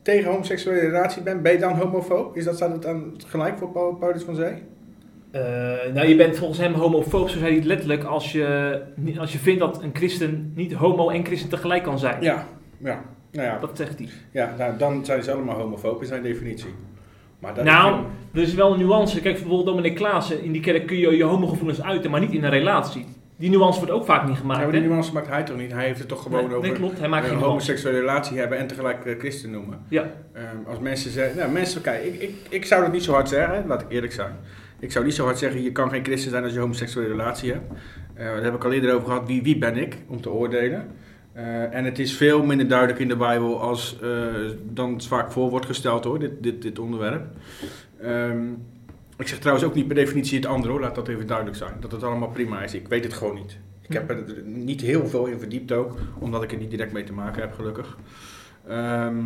tegen 0.02 0.32
homoseksuele 0.32 0.80
relatie 0.80 1.22
bent, 1.22 1.42
ben 1.44 1.52
je 1.52 1.58
dan 1.58 1.74
homofoob? 1.74 2.36
Is 2.38 2.44
dat, 2.44 2.56
staat 2.56 2.72
het 2.72 2.82
dan 2.82 3.14
gelijk 3.28 3.58
voor 3.58 3.70
Paul- 3.72 3.94
Paulus 3.96 4.24
van 4.24 4.36
Zee? 4.36 4.54
Eh, 5.32 5.42
nou, 5.94 6.08
je 6.08 6.16
bent 6.16 6.38
volgens 6.38 6.60
hem 6.60 6.74
homofoob, 6.74 7.30
zo 7.30 7.38
zei 7.38 7.46
hij 7.50 7.56
het 7.58 7.66
letterlijk, 7.66 8.04
als 8.04 8.32
je, 8.32 8.82
als 9.18 9.32
je 9.32 9.38
vindt 9.38 9.60
dat 9.60 9.84
een 9.84 9.90
christen 9.94 10.52
niet 10.56 10.74
homo 10.74 11.10
en 11.10 11.26
christen 11.26 11.50
tegelijk 11.50 11.84
kan 11.84 12.00
zijn. 12.00 12.22
Ja, 12.22 12.48
ja. 12.78 13.02
Nou 13.32 13.48
ja, 13.48 13.58
Dat 13.60 13.78
zegt 13.78 14.00
hij. 14.00 14.08
ja 14.32 14.56
nou, 14.58 14.78
dan 14.78 15.06
zijn 15.06 15.24
ze 15.24 15.32
allemaal 15.32 15.56
homofoob 15.60 16.02
in 16.02 16.08
zijn 16.08 16.24
definitie. 16.24 16.70
Maar 17.40 17.54
dat 17.54 17.64
Nou, 17.64 18.04
Er 18.34 18.42
is 18.42 18.54
wel 18.54 18.74
een 18.74 18.80
nuance. 18.80 19.22
Kijk, 19.22 19.34
bijvoorbeeld 19.36 19.66
Dominic 19.66 19.96
Klaassen, 19.96 20.44
in 20.44 20.52
die 20.52 20.62
kerk 20.62 20.88
kun 20.88 20.98
je 20.98 21.18
je 21.18 21.24
homogevoelens 21.24 21.82
uiten, 21.82 22.12
maar 22.12 22.20
niet 22.20 22.32
in 22.32 22.44
een 22.44 22.50
relatie. 22.50 23.06
Die 23.40 23.50
nuance 23.50 23.80
wordt 23.80 23.94
ook 23.94 24.06
vaak 24.06 24.24
niet 24.24 24.34
ja, 24.34 24.40
gemaakt. 24.40 24.62
maar 24.62 24.72
die 24.72 24.82
nuance 24.82 25.14
maakt 25.14 25.28
hij 25.28 25.44
toch 25.44 25.58
niet? 25.58 25.72
Hij 25.72 25.86
heeft 25.86 26.00
het 26.00 26.08
toch 26.08 26.22
gewoon 26.22 26.48
nee, 26.48 26.56
over 26.56 26.70
nee, 26.70 26.78
klopt. 26.78 27.00
Hij 27.00 27.08
maakt 27.08 27.24
een 27.24 27.30
geen 27.30 27.40
nuance. 27.40 27.52
homoseksuele 27.52 28.00
relatie 28.00 28.38
hebben 28.38 28.58
en 28.58 28.68
tegelijk 28.68 29.06
eh, 29.06 29.20
christen 29.20 29.52
noemen. 29.52 29.80
Ja. 29.88 30.12
Ehm, 30.34 30.46
als 30.68 30.80
mensen 30.80 31.12
zeggen, 31.12 31.38
nou 31.38 31.52
mensen, 31.52 31.82
kijk, 31.82 32.04
ik, 32.04 32.22
ik, 32.22 32.36
ik 32.50 32.66
zou 32.66 32.82
dat 32.82 32.92
niet 32.92 33.04
zo 33.04 33.14
hard 33.14 33.30
zeggen, 33.30 33.68
laat 33.68 33.82
ik 33.82 33.88
eerlijk 33.90 34.14
zijn. 34.14 34.36
Ik 34.80 34.92
zou 34.92 35.06
niet 35.06 35.14
zo 35.14 35.26
hard 35.26 35.38
zeggen, 35.38 35.64
je 35.64 35.72
kan 35.72 35.90
geen 35.90 36.04
christen 36.04 36.32
zijn 36.32 36.44
als 36.44 36.52
je 36.52 36.58
een 36.58 36.64
homoseksuele 36.64 37.10
relatie 37.10 37.52
hebt. 37.52 37.72
Eh, 38.14 38.26
daar 38.26 38.44
heb 38.44 38.56
ik 38.56 38.64
al 38.64 38.72
eerder 38.72 38.94
over 38.94 39.08
gehad, 39.08 39.28
wie, 39.28 39.44
wie 39.44 39.58
ben 39.58 39.78
ik 39.78 39.98
om 40.08 40.22
te 40.22 40.32
oordelen. 40.32 40.88
Eh, 41.34 41.74
en 41.76 41.86
het 41.86 42.00
is 42.00 42.14
veel 42.14 42.44
minder 42.44 42.68
duidelijk 42.68 43.00
in 43.00 43.08
de 43.08 43.16
Bijbel 43.16 43.62
als 43.62 44.00
eh, 44.02 44.10
dan 44.64 44.94
het 44.94 45.06
vaak 45.06 45.32
voor 45.32 45.50
wordt 45.50 45.66
gesteld 45.66 46.04
hoor, 46.04 46.20
dit, 46.20 46.44
dit, 46.44 46.62
dit 46.62 46.80
onderwerp. 46.80 47.28
Ehm, 48.02 48.48
ik 49.20 49.28
zeg 49.28 49.40
trouwens 49.40 49.68
ook 49.68 49.76
niet 49.76 49.88
per 49.88 49.96
definitie 49.96 50.38
het 50.38 50.46
andere 50.46 50.72
hoor, 50.72 50.82
laat 50.82 50.96
dat 50.96 51.08
even 51.08 51.28
duidelijk 51.28 51.58
zijn. 51.58 51.74
Dat 51.80 51.92
het 51.92 52.04
allemaal 52.04 52.30
prima 52.30 52.64
is, 52.64 52.74
ik 52.74 52.88
weet 52.88 53.04
het 53.04 53.14
gewoon 53.14 53.36
niet. 53.36 53.58
Ik 53.82 53.94
heb 53.94 54.10
er 54.10 54.44
niet 54.44 54.82
heel 54.82 55.08
veel 55.08 55.26
in 55.26 55.40
verdiept 55.40 55.72
ook, 55.72 55.98
omdat 56.20 56.44
ik 56.44 56.52
er 56.52 56.58
niet 56.58 56.70
direct 56.70 56.92
mee 56.92 57.04
te 57.04 57.14
maken 57.14 57.42
heb, 57.42 57.54
gelukkig. 57.54 57.98
Ehm, 58.68 59.26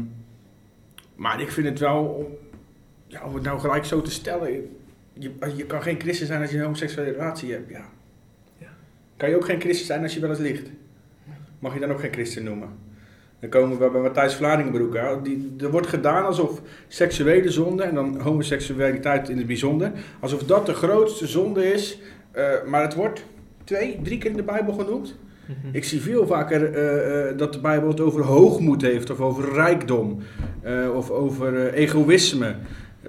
maar 1.15 1.41
ik 1.41 1.51
vind 1.51 1.67
het 1.67 1.79
wel, 1.79 2.31
ja, 3.07 3.23
om 3.23 3.33
het 3.33 3.43
nou 3.43 3.59
gelijk 3.59 3.85
zo 3.85 4.01
te 4.01 4.11
stellen, 4.11 4.51
je, 5.13 5.31
je 5.55 5.65
kan 5.65 5.81
geen 5.81 5.99
christen 5.99 6.27
zijn 6.27 6.41
als 6.41 6.49
je 6.49 6.57
een 6.57 6.63
homoseksuele 6.63 7.11
relatie 7.11 7.51
hebt. 7.51 7.69
Ja. 7.69 7.85
Ja. 8.57 8.69
Kan 9.17 9.29
je 9.29 9.35
ook 9.35 9.45
geen 9.45 9.61
christen 9.61 9.85
zijn 9.85 10.01
als 10.01 10.13
je 10.13 10.19
wel 10.19 10.29
eens 10.29 10.39
ligt? 10.39 10.69
Mag 11.59 11.73
je 11.73 11.79
dan 11.79 11.91
ook 11.91 11.99
geen 11.99 12.13
christen 12.13 12.43
noemen? 12.43 12.69
Dan 13.43 13.51
komen 13.51 13.79
we 13.79 13.89
bij 13.89 14.01
Matthijs 14.01 14.35
Vlaardingenbroek. 14.35 15.23
Die, 15.23 15.53
er 15.59 15.71
wordt 15.71 15.87
gedaan 15.87 16.25
alsof 16.25 16.61
seksuele 16.87 17.51
zonde, 17.51 17.83
en 17.83 17.95
dan 17.95 18.19
homoseksualiteit 18.19 19.29
in 19.29 19.37
het 19.37 19.47
bijzonder, 19.47 19.91
alsof 20.19 20.43
dat 20.43 20.65
de 20.65 20.73
grootste 20.73 21.27
zonde 21.27 21.73
is. 21.73 21.99
Eh, 22.31 22.45
maar 22.65 22.81
het 22.81 22.93
wordt 22.93 23.25
twee, 23.63 23.99
drie 24.03 24.17
keer 24.17 24.29
in 24.29 24.37
de 24.37 24.43
Bijbel 24.43 24.73
genoemd. 24.73 25.15
Mhm. 25.45 25.75
Ik 25.75 25.83
zie 25.83 26.01
veel 26.01 26.27
vaker 26.27 26.73
eh, 26.73 27.29
eh, 27.29 27.37
dat 27.37 27.53
de 27.53 27.59
Bijbel 27.59 27.89
het 27.89 27.99
over 27.99 28.21
hoogmoed 28.21 28.81
heeft, 28.81 29.09
of 29.09 29.19
over 29.19 29.53
rijkdom, 29.53 30.19
of 30.95 31.09
over 31.09 31.73
egoïsme. 31.73 32.55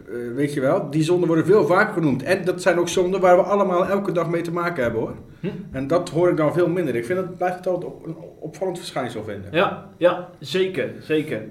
Eh, 0.09 0.14
weet 0.34 0.55
je 0.55 0.61
wel, 0.61 0.90
die 0.90 1.02
zonden 1.02 1.26
worden 1.26 1.46
veel 1.46 1.66
vaker 1.66 1.92
genoemd. 1.94 2.22
En 2.22 2.44
dat 2.44 2.62
zijn 2.62 2.78
ook 2.78 2.88
zonden 2.88 3.20
waar 3.20 3.36
we 3.36 3.42
allemaal 3.42 3.86
elke 3.86 4.12
dag 4.12 4.28
mee 4.30 4.42
te 4.42 4.52
maken 4.52 4.82
hebben 4.82 5.00
hoor. 5.00 5.14
Hm. 5.40 5.46
En 5.72 5.86
dat 5.86 6.09
hoor 6.09 6.28
ik 6.30 6.36
dan 6.36 6.52
veel 6.52 6.68
minder. 6.68 6.94
Ik 6.94 7.05
vind 7.05 7.18
dat 7.18 7.36
blijft 7.36 7.57
het 7.57 7.66
altijd 7.66 7.92
op, 7.92 8.07
een 8.07 8.16
opvallend 8.40 8.78
verschijnsel 8.78 9.24
vinden. 9.24 9.50
Ja, 9.52 9.88
ja, 9.96 10.28
zeker, 10.38 10.90
zeker. 11.00 11.42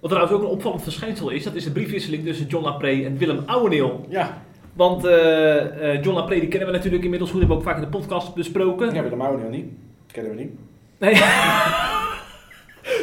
Wat 0.00 0.10
trouwens 0.10 0.36
ook 0.36 0.42
een 0.42 0.54
opvallend 0.54 0.82
verschijnsel 0.82 1.30
is, 1.30 1.44
dat 1.44 1.54
is 1.54 1.64
de 1.64 1.70
briefwisseling 1.70 2.24
tussen 2.24 2.46
John 2.46 2.64
Lapree 2.64 3.04
en 3.04 3.16
Willem 3.18 3.42
Ouweneel. 3.46 4.06
Ja, 4.08 4.42
Want 4.72 5.04
eh, 5.04 5.92
eh, 5.94 6.02
John 6.02 6.16
Lapree 6.16 6.40
die 6.40 6.48
kennen 6.48 6.68
we 6.68 6.74
natuurlijk 6.74 7.02
inmiddels 7.04 7.30
goed, 7.30 7.40
hebben 7.40 7.56
we 7.58 7.62
ook 7.64 7.68
vaak 7.70 7.82
in 7.82 7.90
de 7.90 7.96
podcast 7.98 8.34
besproken. 8.34 8.94
ja 8.94 9.02
we 9.02 9.08
de 9.08 9.16
Mauro 9.16 9.48
niet. 9.48 9.66
Kennen 10.12 10.34
we 10.34 10.40
niet. 10.42 10.50
Nee. 10.98 11.14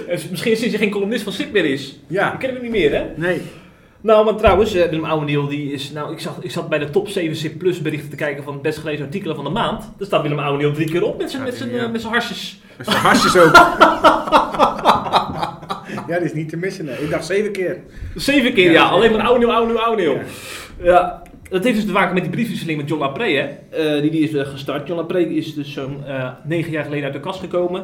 Dus 0.07 0.29
misschien 0.29 0.55
sinds 0.57 0.73
hij 0.75 0.83
geen 0.83 0.91
columnist 0.93 1.23
van 1.23 1.33
SIP 1.33 1.51
meer 1.51 1.65
is. 1.65 1.99
Die 2.07 2.17
Ja, 2.17 2.29
kennen 2.29 2.57
we 2.57 2.63
niet 2.63 2.71
meer, 2.75 2.91
hè? 2.95 3.05
nee. 3.15 3.41
Nou, 4.01 4.25
maar 4.25 4.35
trouwens, 4.35 4.73
eh, 4.75 4.89
Willem 4.89 5.05
Ouweneel, 5.05 5.47
die 5.47 5.71
is... 5.71 5.91
Nou, 5.91 6.11
ik, 6.11 6.19
zag, 6.19 6.37
ik 6.41 6.51
zat 6.51 6.69
bij 6.69 6.79
de 6.79 6.89
top 6.89 7.07
7 7.09 7.35
SIP 7.35 7.57
Plus 7.57 7.81
berichten 7.81 8.09
te 8.09 8.15
kijken 8.15 8.43
van 8.43 8.53
het 8.53 8.61
best 8.61 8.77
gelezen 8.77 9.05
artikelen 9.05 9.35
van 9.35 9.43
de 9.45 9.49
maand. 9.51 9.79
Daar 9.97 10.07
staat 10.07 10.21
Willem 10.21 10.39
Ouweneel 10.39 10.71
drie 10.73 10.89
keer 10.91 11.03
op 11.03 11.17
met 11.17 11.31
zijn, 11.31 11.41
Ja, 11.43 11.47
met 11.49 11.57
zijn, 11.57 11.69
ja. 11.71 11.83
eh, 11.83 11.91
met 11.91 12.01
zijn 12.01 12.13
harsjes. 12.13 12.59
Dat 12.77 12.87
is 12.87 12.93
hartjes 12.93 13.37
ook. 13.37 13.55
ja, 16.07 16.17
die 16.17 16.25
is 16.25 16.33
niet 16.33 16.49
te 16.49 16.57
missen. 16.57 16.85
Nee. 16.85 16.95
Ik 16.97 17.09
dacht 17.09 17.25
zeven 17.25 17.51
keer. 17.51 17.77
Zeven 18.15 18.53
keer, 18.53 18.71
Ja. 18.71 18.83
Alleen 18.83 19.11
maar 19.11 19.21
Ouweneel, 19.21 19.51
Ouweneel, 19.53 19.79
Ouweneel. 19.81 20.13
Ja. 20.13 20.21
Ja. 20.83 21.21
Dat 21.49 21.63
heeft 21.63 21.75
dus 21.75 21.85
te 21.85 21.91
maken 21.91 22.13
met 22.13 22.23
die 22.23 22.31
briefwisseling 22.31 22.77
met 22.79 22.89
John 22.89 23.01
Lapree, 23.01 23.35
hè. 23.37 23.47
Eh, 23.69 24.01
die, 24.01 24.11
die 24.11 24.21
is 24.21 24.33
eh, 24.33 24.45
gestart. 24.47 24.87
John 24.87 24.99
Lapree 24.99 25.35
is 25.35 25.53
dus 25.53 25.73
zo'n 25.73 26.05
eh, 26.05 26.29
negen 26.43 26.71
jaar 26.71 26.83
geleden 26.83 27.03
uit 27.03 27.13
de 27.13 27.19
kast 27.19 27.39
gekomen. 27.39 27.83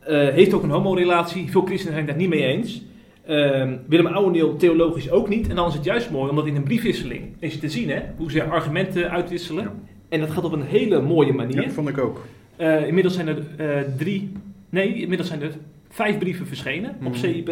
Eh, 0.00 0.28
heeft 0.28 0.54
ook 0.54 0.62
een 0.62 0.70
homorelatie. 0.70 1.50
Veel 1.50 1.62
christenen 1.64 1.92
zijn 1.94 2.06
het 2.06 2.06
daar 2.06 2.16
niet 2.28 2.28
mee 2.28 2.44
eens. 2.46 2.82
Ehm, 3.26 3.76
Willem 3.86 4.06
Ouweneel 4.06 4.56
theologisch 4.56 5.10
ook 5.10 5.28
niet. 5.28 5.48
En 5.48 5.56
dan 5.56 5.68
is 5.68 5.74
het 5.74 5.84
juist 5.84 6.10
mooi, 6.10 6.30
omdat 6.30 6.46
in 6.46 6.56
een 6.56 6.62
briefwisseling 6.62 7.22
is 7.38 7.58
te 7.58 7.68
zien, 7.68 7.90
hè, 7.90 8.00
hoe 8.16 8.30
ze 8.30 8.42
argumenten 8.44 9.10
uitwisselen. 9.10 9.64
Ja. 9.64 9.72
En 10.08 10.20
dat 10.20 10.30
gaat 10.30 10.44
op 10.44 10.52
een 10.52 10.62
hele 10.62 11.00
mooie 11.02 11.32
manier. 11.32 11.62
Ja, 11.62 11.70
vond 11.70 11.88
ik 11.88 11.98
ook. 11.98 12.24
Eh, 12.56 12.86
inmiddels 12.86 13.14
zijn 13.14 13.28
er 13.28 13.38
eh, 13.56 13.82
drie, 13.96 14.32
nee, 14.68 14.94
inmiddels 14.94 15.28
zijn 15.28 15.42
er 15.42 15.50
vijf 15.88 16.18
brieven 16.18 16.46
verschenen 16.46 16.90
op 17.04 17.12
Mhm. 17.12 17.14
CIP. 17.14 17.48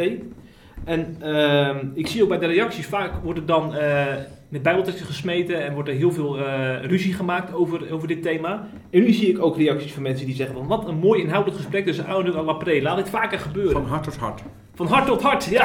En 0.85 1.17
ehm, 1.21 1.87
ik 1.95 2.07
zie 2.07 2.23
ook 2.23 2.29
bij 2.29 2.39
de 2.39 2.47
reacties 2.47 2.87
vaak 2.87 3.13
wordt 3.23 3.39
er 3.39 3.47
dan 3.47 3.75
eh, 3.75 4.07
met 4.49 4.63
bijbelteksten 4.63 5.07
gesmeten 5.07 5.65
en 5.65 5.75
wordt 5.75 5.89
er 5.89 5.95
heel 5.95 6.13
veel 6.13 6.39
eh, 6.39 6.85
ruzie 6.85 7.13
gemaakt 7.13 7.55
over, 7.55 7.93
over 7.93 8.09
dit 8.09 8.23
thema. 8.23 8.69
En 8.91 9.01
nu 9.01 9.13
zie 9.13 9.29
ik 9.29 9.43
ook 9.43 9.57
reacties 9.57 9.93
van 9.93 10.03
mensen 10.03 10.27
die 10.27 10.35
zeggen 10.35 10.57
van 10.57 10.67
wat 10.67 10.89
een 10.89 10.99
mooi 10.99 11.23
inhoudelijk 11.23 11.61
gesprek 11.61 11.87
tussen 11.87 12.07
Oude 12.07 12.33
en 12.33 12.45
Lapré. 12.45 12.83
Laat 12.83 12.97
dit 12.97 13.09
vaker 13.09 13.39
gebeuren. 13.39 13.73
Van 13.73 13.87
hart 13.87 14.03
tot 14.03 14.17
hart. 14.17 14.43
Van 14.75 14.87
hart 14.87 15.07
tot 15.07 15.23
hart, 15.23 15.45
ja. 15.45 15.65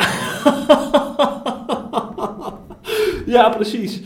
ja, 3.36 3.50
precies. 3.50 4.04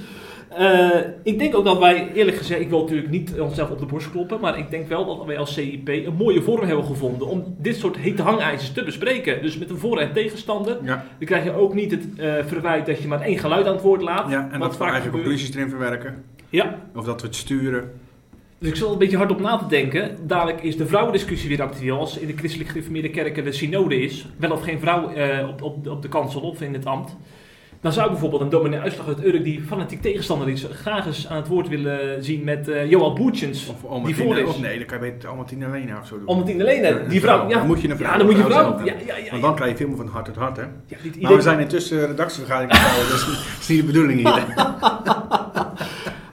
Eh, 0.58 0.90
ik 1.24 1.40
denk 1.40 1.56
ook 1.56 1.66
dat 1.66 1.80
wij, 1.80 2.12
eerlijk 2.14 2.38
gezegd, 2.38 2.62
ik 2.62 2.70
wil 2.70 2.80
natuurlijk 2.82 3.10
niet 3.10 3.40
onszelf 3.40 3.70
op 3.70 3.80
de 3.80 3.86
borst 3.86 4.12
kloppen, 4.12 4.40
maar 4.40 4.58
ik 4.58 4.70
denk 4.70 4.88
wel 4.88 5.06
dat 5.06 5.26
wij 5.26 5.38
als 5.38 5.54
CIP 5.54 5.88
een 5.88 6.14
mooie 6.18 6.42
vorm 6.42 6.66
hebben 6.66 6.86
gevonden 6.86 7.28
om 7.28 7.56
dit 7.58 7.76
soort 7.76 7.98
hete 7.98 8.22
hangijzers 8.22 8.72
te 8.72 8.84
bespreken. 8.84 9.42
Dus 9.42 9.58
met 9.58 9.70
een 9.70 9.78
voor- 9.78 10.00
en 10.00 10.14
tegenstander. 10.14 10.78
Ja, 10.84 11.06
Dan 11.18 11.28
krijg 11.28 11.44
je 11.44 11.54
ook 11.54 11.74
niet 11.74 11.92
het 11.92 12.04
eh, 12.18 12.34
verwijt 12.46 12.86
dat 12.86 13.02
je 13.02 13.08
maar 13.08 13.22
één 13.22 13.38
geluid 13.38 13.66
aan 13.66 13.74
het 13.74 13.82
woord 13.82 14.02
laat. 14.02 14.30
ja 14.30 14.50
en 14.52 14.60
dat 14.60 14.72
we 14.72 14.78
vaak 14.78 14.88
eigen 14.92 15.04
gebeurt. 15.06 15.24
conclusies 15.24 15.56
erin 15.56 15.70
verwerken. 15.70 16.24
Ja, 16.50 16.76
Of 16.96 17.06
dat 17.06 17.22
we 17.22 17.28
het 17.28 17.36
sturen. 17.36 17.92
dus 18.60 18.70
ik 18.70 18.76
zal 18.76 18.92
een 18.92 18.98
beetje 18.98 19.18
hard 19.18 19.32
op 19.32 19.40
na 19.40 19.58
te 19.58 19.68
denken. 19.68 20.18
Dadelijk 20.28 20.62
is 20.64 20.78
de 20.78 20.86
vrouwendiscussie 20.86 21.50
weer 21.50 21.62
actueel. 21.62 22.00
Als 22.00 22.18
in 22.18 22.28
de 22.28 22.34
christelijk 22.38 22.70
gereformeerde 22.70 23.10
kerken 23.10 23.44
de 23.44 23.52
synode 23.52 24.02
is, 24.02 24.26
wel 24.38 24.52
of 24.52 24.62
geen 24.64 24.80
vrouw 24.80 25.10
eh, 25.12 25.48
op, 25.50 25.62
op, 25.62 25.88
op 25.88 26.02
de 26.02 26.08
kansel 26.10 26.42
of 26.42 26.62
in 26.62 26.74
het 26.74 26.86
ambt. 26.86 27.16
Dan 27.82 27.94
zou 27.94 28.10
bijvoorbeeld 28.10 28.42
een 28.42 28.50
dominee 28.50 28.80
Uitslag 28.80 29.08
uit 29.08 29.26
Urk, 29.26 29.44
die 29.44 29.62
fanatiek 29.68 30.02
tegenstander 30.02 30.50
is, 30.50 30.66
graag 30.72 31.06
eens 31.06 31.28
aan 31.28 31.38
het 31.38 31.48
woord 31.48 31.68
willen 31.68 32.24
zien 32.24 32.44
met 32.44 32.68
eh 32.68 32.90
Johan 32.90 33.16
Boertjens. 33.16 33.68
Of 33.68 33.76
die 33.80 33.90
Almatine. 33.90 34.24
voor 34.24 34.38
is. 34.38 34.44
Of 34.48 34.60
nee, 34.60 34.78
dan 34.78 34.86
kan 34.88 34.98
je 35.06 35.12
beter 35.12 35.30
Almatine 35.30 35.70
Lena 35.70 36.00
of 36.00 36.08
zo 36.08 36.18
doen. 36.26 36.64
Lenen. 36.64 37.04
Een 37.04 37.10
Die 37.10 37.22
vrouw, 37.22 37.50
ja. 37.50 37.58
Dan 37.58 37.68
moet 37.68 37.82
je 37.82 37.90
een 37.90 37.98
vrouw. 37.98 38.12
Ja, 38.12 38.18
dan 38.18 38.26
moet 38.26 38.36
je 38.36 38.42
een 38.44 38.50
vrouw. 38.50 38.80
Ja, 38.86 38.94
ja, 39.06 39.18
ja. 39.18 39.30
Want 39.32 39.42
dan 39.42 39.56
krijg 39.56 39.72
je 39.72 39.78
veel 39.78 39.88
meer 39.88 39.98
van 39.98 40.08
hart 40.08 40.26
tot 40.26 40.36
hart, 40.36 40.58
hè? 40.58 40.64
Maar 40.64 41.00
idee- 41.04 41.36
we 41.36 41.42
zijn 41.42 41.60
intussen 41.60 42.08
redactievergadering 42.08 42.76
gehouden, 42.76 43.12
dus 43.12 43.26
dat 43.26 43.60
is 43.62 43.68
niet 43.68 43.80
de 43.80 43.86
bedoeling 43.86 44.20
hier. 44.20 44.44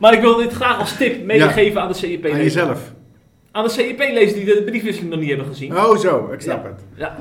Maar 0.01 0.13
ik 0.13 0.21
wil 0.21 0.37
dit 0.37 0.53
graag 0.53 0.79
als 0.79 0.97
tip 0.97 1.25
meegeven 1.25 1.81
aan 1.83 1.89
de 1.89 1.95
CIP 1.95 2.25
Aan 2.27 2.37
jezelf. 2.37 2.93
Aan 3.53 3.65
de 3.65 3.71
CIP 3.71 3.99
lezer 3.99 4.35
die 4.35 4.45
de 4.45 4.63
briefwisseling 4.67 5.11
nog 5.11 5.21
niet 5.21 5.29
hebben 5.29 5.47
gezien. 5.47 5.77
Oh 5.77 5.97
zo, 5.97 6.31
ik 6.33 6.41
snap 6.41 6.65
het. 6.65 6.81
Ja. 6.95 7.17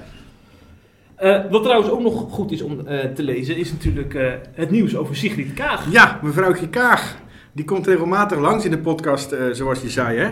Eh, 1.18 1.52
wat 1.52 1.64
trouwens 1.64 1.92
ook 1.92 2.02
nog 2.02 2.32
goed 2.32 2.52
is 2.52 2.62
om 2.62 2.88
eh, 2.88 3.06
te 3.06 3.24
lezen, 3.24 3.58
is 3.58 3.72
natuurlijk 3.72 4.14
eh, 4.14 4.34
het 4.54 4.72
nieuws 4.72 4.96
over 4.96 5.16
Sigrid 5.16 5.54
Kaag. 5.54 5.92
Ja, 5.92 6.20
mevrouwtje 6.24 6.70
Kaag. 6.70 7.18
Die 7.52 7.66
komt 7.66 7.88
regelmatig 7.88 8.40
langs 8.40 8.66
in 8.66 8.72
de 8.72 8.78
podcast, 8.78 9.36
zoals 9.52 9.82
je 9.82 9.90
zei, 9.90 10.18
hè? 10.18 10.32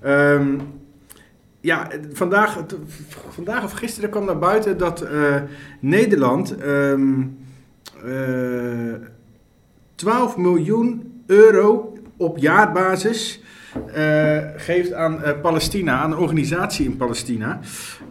Ehm, 0.00 0.58
ja, 1.60 1.90
vandaag, 2.12 2.64
vandaag 3.28 3.64
of 3.64 3.72
gisteren 3.72 4.10
kwam 4.10 4.24
naar 4.24 4.38
buiten 4.38 4.78
dat 4.78 5.06
Nederland 5.80 6.56
ehm, 6.56 7.22
eh, 8.04 8.94
12 9.94 10.36
miljoen 10.36 11.22
euro 11.26 11.92
op 12.16 12.38
jaarbasis 12.38 13.42
eh, 13.94 14.38
geeft 14.56 14.92
aan 14.92 15.22
eh, 15.22 15.40
Palestina, 15.42 15.98
aan 15.98 16.12
een 16.12 16.18
organisatie 16.18 16.84
in 16.86 16.96
Palestina. 16.96 17.60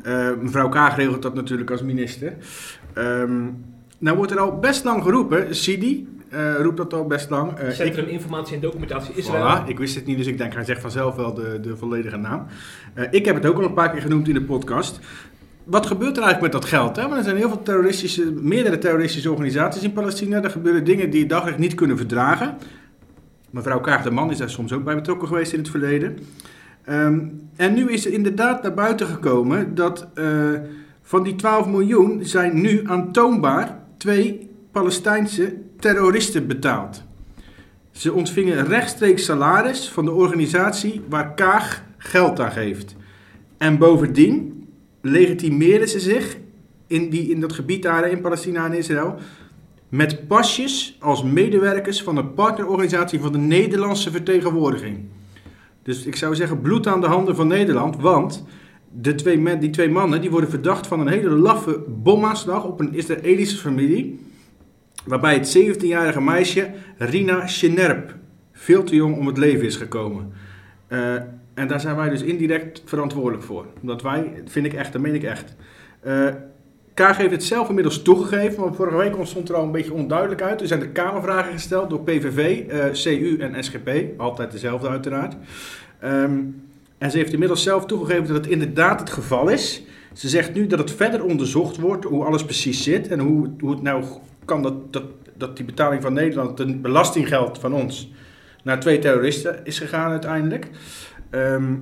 Eh, 0.03 0.27
mevrouw 0.41 0.69
Kaag 0.69 0.95
regelt 0.95 1.21
dat 1.21 1.33
natuurlijk 1.33 1.71
als 1.71 1.81
minister. 1.81 2.33
Ehm, 2.93 3.41
nou 3.99 4.17
wordt 4.17 4.31
er 4.31 4.39
al 4.39 4.59
best 4.59 4.83
lang 4.83 5.03
geroepen, 5.03 5.55
Sidi 5.55 6.07
roept 6.61 6.77
dat 6.77 6.93
al 6.93 7.05
best 7.07 7.29
lang. 7.29 7.59
Ik- 7.59 7.71
Centrum 7.73 8.05
Informatie 8.07 8.55
en 8.55 8.61
Documentatie 8.61 9.13
Israël. 9.15 9.61
Voilà, 9.63 9.67
ik 9.67 9.77
wist 9.77 9.95
het 9.95 10.05
niet, 10.05 10.17
dus 10.17 10.27
ik 10.27 10.37
denk 10.37 10.53
hij 10.53 10.63
zegt 10.63 10.81
vanzelf 10.81 11.15
wel 11.15 11.33
de, 11.33 11.59
de 11.61 11.77
volledige 11.77 12.17
naam. 12.17 12.45
Eh, 12.93 13.03
ik 13.11 13.25
heb 13.25 13.35
het 13.35 13.45
ook 13.45 13.57
al 13.57 13.63
een 13.63 13.73
paar 13.73 13.91
keer 13.91 14.01
genoemd 14.01 14.27
in 14.27 14.33
de 14.33 14.41
podcast. 14.43 14.99
Wat 15.63 15.85
gebeurt 15.85 16.17
er 16.17 16.23
eigenlijk 16.23 16.53
met 16.53 16.61
dat 16.61 16.69
geld? 16.71 16.95
Hè? 16.95 17.01
Want 17.01 17.15
er 17.15 17.23
zijn 17.23 17.35
heel 17.37 17.47
veel 17.47 17.61
terroristische, 17.61 18.31
meerdere 18.41 18.77
terroristische 18.77 19.31
organisaties 19.31 19.83
in 19.83 19.93
Palestina. 19.93 20.43
Er 20.43 20.49
gebeuren 20.49 20.83
dingen 20.83 21.09
die 21.09 21.19
je 21.19 21.25
daglicht 21.27 21.57
niet 21.57 21.75
kunnen 21.75 21.97
verdragen. 21.97 22.57
Mevrouw 23.53 23.79
Kaag 23.79 24.03
de 24.03 24.11
Man 24.11 24.31
is 24.31 24.37
daar 24.37 24.49
soms 24.49 24.73
ook 24.73 24.83
bij 24.83 24.95
betrokken 24.95 25.27
geweest 25.27 25.53
in 25.53 25.59
het 25.59 25.69
verleden. 25.69 26.17
Ehm, 26.83 27.19
en 27.55 27.73
nu 27.73 27.91
is 27.91 28.05
er 28.05 28.13
inderdaad 28.13 28.63
naar 28.63 28.73
buiten 28.73 29.07
gekomen 29.07 29.75
dat 29.75 30.07
eh, 30.13 30.25
van 31.01 31.23
die 31.23 31.35
12 31.35 31.67
miljoen 31.67 32.25
zijn 32.25 32.61
nu 32.61 32.87
aantoonbaar 32.87 33.79
twee 33.97 34.49
Palestijnse 34.71 35.55
terroristen 35.79 36.47
betaald. 36.47 37.03
Ze 37.91 38.13
ontvingen 38.13 38.65
rechtstreeks 38.65 39.25
salaris 39.25 39.89
van 39.89 40.05
de 40.05 40.11
organisatie 40.11 41.01
waar 41.09 41.33
Kaag 41.33 41.83
geld 41.97 42.39
aan 42.39 42.51
geeft. 42.51 42.95
En 43.57 43.77
bovendien 43.77 44.67
legitimeerden 45.01 45.89
ze 45.89 45.99
zich 45.99 46.37
in, 46.87 47.09
die, 47.09 47.29
in 47.29 47.39
dat 47.39 47.53
gebied 47.53 47.83
daar 47.83 48.09
in 48.09 48.21
Palestina 48.21 48.65
en 48.65 48.73
Israël 48.73 49.17
met 49.93 50.27
pasjes 50.27 50.97
als 50.99 51.23
medewerkers 51.23 52.03
van 52.03 52.15
de 52.15 52.25
partnerorganisatie 52.25 53.19
van 53.19 53.31
de 53.31 53.37
Nederlandse 53.37 54.11
vertegenwoordiging. 54.11 54.99
Dus 55.83 56.05
ik 56.05 56.15
zou 56.15 56.35
zeggen 56.35 56.61
bloed 56.61 56.87
aan 56.87 57.01
de 57.01 57.07
handen 57.07 57.35
van 57.35 57.47
Nederland, 57.47 57.95
want 57.95 58.45
de 58.91 59.15
twee 59.15 59.57
die 59.57 59.69
twee 59.69 59.89
mannen 59.89 60.21
die 60.21 60.29
worden 60.31 60.49
verdacht 60.49 60.87
van 60.87 60.99
een 60.99 61.07
hele 61.07 61.29
laffe 61.29 61.83
bomaanslag 61.87 62.65
op 62.65 62.79
een 62.79 62.93
Israëlische 62.93 63.57
familie. 63.57 64.19
Waarbij 65.05 65.33
het 65.33 65.57
17-jarige 65.57 66.21
meisje 66.21 66.71
Rina 66.97 67.47
Shenerp 67.47 68.15
veel 68.51 68.83
te 68.83 68.95
jong 68.95 69.17
om 69.17 69.27
het 69.27 69.37
leven 69.37 69.65
is 69.65 69.75
gekomen. 69.75 70.33
Eh, 70.87 71.15
en 71.53 71.67
daar 71.67 71.79
zijn 71.79 71.95
wij 71.95 72.09
dus 72.09 72.21
indirect 72.21 72.81
verantwoordelijk 72.85 73.43
voor. 73.43 73.65
Omdat 73.81 74.01
wij, 74.01 74.43
vind 74.45 74.65
ik 74.65 74.73
echt, 74.73 74.91
dat 74.91 75.01
meen 75.01 75.15
ik 75.15 75.23
echt. 75.23 75.55
Eh 75.99 76.27
Kaag 76.93 77.17
heeft 77.17 77.31
het 77.31 77.43
zelf 77.43 77.67
inmiddels 77.67 78.01
toegegeven, 78.01 78.63
maar 78.63 78.73
vorige 78.73 78.97
week 78.97 79.17
ontstond 79.17 79.49
er 79.49 79.55
al 79.55 79.63
een 79.63 79.71
beetje 79.71 79.93
onduidelijk 79.93 80.41
uit. 80.41 80.61
Er 80.61 80.67
zijn 80.67 80.79
de 80.79 80.89
Kamervragen 80.89 81.51
gesteld 81.51 81.89
door 81.89 82.01
PVV, 82.01 82.67
eh, 82.67 82.85
CU 82.91 83.37
en 83.39 83.63
SGP. 83.63 83.89
Altijd 84.17 84.51
dezelfde 84.51 84.89
uiteraard. 84.89 85.35
Ehm, 85.99 86.39
En 86.97 87.11
ze 87.11 87.17
heeft 87.17 87.33
inmiddels 87.33 87.63
zelf 87.63 87.85
toegegeven 87.85 88.27
dat 88.27 88.35
het 88.35 88.47
inderdaad 88.47 88.99
het 88.99 89.09
geval 89.09 89.49
is. 89.49 89.83
Ze 90.13 90.29
zegt 90.29 90.53
nu 90.53 90.67
dat 90.67 90.79
het 90.79 90.91
verder 90.91 91.23
onderzocht 91.23 91.77
wordt 91.77 92.03
hoe 92.05 92.23
alles 92.25 92.45
precies 92.45 92.83
zit 92.83 93.07
en 93.07 93.19
hoe, 93.19 93.49
hoe 93.59 93.71
het 93.71 93.81
nou 93.81 94.03
kan 94.45 94.61
dat, 94.61 94.93
dat, 94.93 95.03
dat 95.37 95.57
die 95.57 95.65
betaling 95.65 96.01
van 96.01 96.13
Nederland, 96.13 96.57
het 96.57 96.81
belastinggeld 96.81 97.59
van 97.59 97.73
ons, 97.73 98.11
naar 98.63 98.79
twee 98.79 98.99
terroristen 98.99 99.59
is 99.63 99.79
gegaan 99.79 100.11
uiteindelijk. 100.11 100.69
Ehm, 101.29 101.73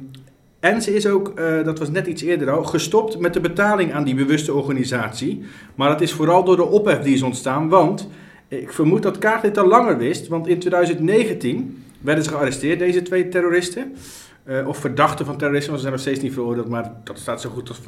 en 0.62 0.82
ze 0.82 0.96
is 0.96 1.08
ook, 1.08 1.32
eh, 1.36 1.64
dat 1.64 1.80
was 1.80 1.90
net 1.90 2.08
iets 2.08 2.22
eerder 2.22 2.52
al, 2.52 2.64
gestopt 2.64 3.20
met 3.20 3.34
de 3.34 3.40
betaling 3.40 3.94
aan 3.94 4.04
die 4.04 4.16
bewuste 4.16 4.54
organisatie. 4.54 5.44
Maar 5.76 5.90
dat 5.90 6.02
is 6.02 6.12
vooral 6.12 6.44
door 6.44 6.56
de 6.56 6.66
ophef 6.66 7.00
die 7.00 7.14
is 7.14 7.22
ontstaan, 7.22 7.70
want 7.70 8.08
ik 8.48 8.72
vermoed 8.72 9.04
dat 9.04 9.18
Kaag 9.18 9.42
dit 9.42 9.58
al 9.58 9.68
langer 9.68 9.98
wist, 9.98 10.28
want 10.28 10.48
in 10.48 10.60
2019 10.60 11.84
werden 12.02 12.24
ze 12.24 12.30
gearresteerd, 12.30 12.80
deze 12.80 13.02
twee 13.02 13.28
terroristen. 13.28 13.96
Eh, 14.44 14.68
of 14.68 14.78
verdachten 14.78 15.26
van 15.26 15.38
terrorisme, 15.38 15.74
ze 15.74 15.80
zijn 15.80 15.92
nog 15.92 16.02
steeds 16.02 16.20
niet 16.20 16.34
veroordeeld, 16.34 16.70
maar 16.70 16.92
dat 17.04 17.20
staat 17.20 17.42
zo 17.42 17.50
goed 17.50 17.70
als 17.70 17.80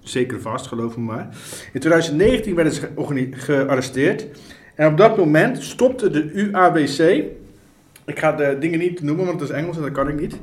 zeker 0.00 0.40
vast, 0.40 0.66
geloof 0.66 0.96
me 0.96 1.02
maar. 1.02 1.28
In 1.72 1.80
2019 1.80 2.54
werden 2.54 2.72
ze 2.72 2.88
gearresteerd. 3.30 4.26
En 4.74 4.86
op 4.88 4.96
dat 4.96 5.16
moment 5.16 5.62
stopte 5.62 6.10
de 6.10 6.30
UAWC, 6.32 7.24
ik 8.04 8.18
ga 8.18 8.32
de 8.32 8.56
dingen 8.60 8.78
niet 8.78 9.02
noemen, 9.02 9.26
want 9.26 9.40
het 9.40 9.50
is 9.50 9.56
Engels 9.56 9.76
en 9.76 9.82
dat 9.82 9.92
kan 9.92 10.08
ik 10.08 10.20
niet, 10.20 10.36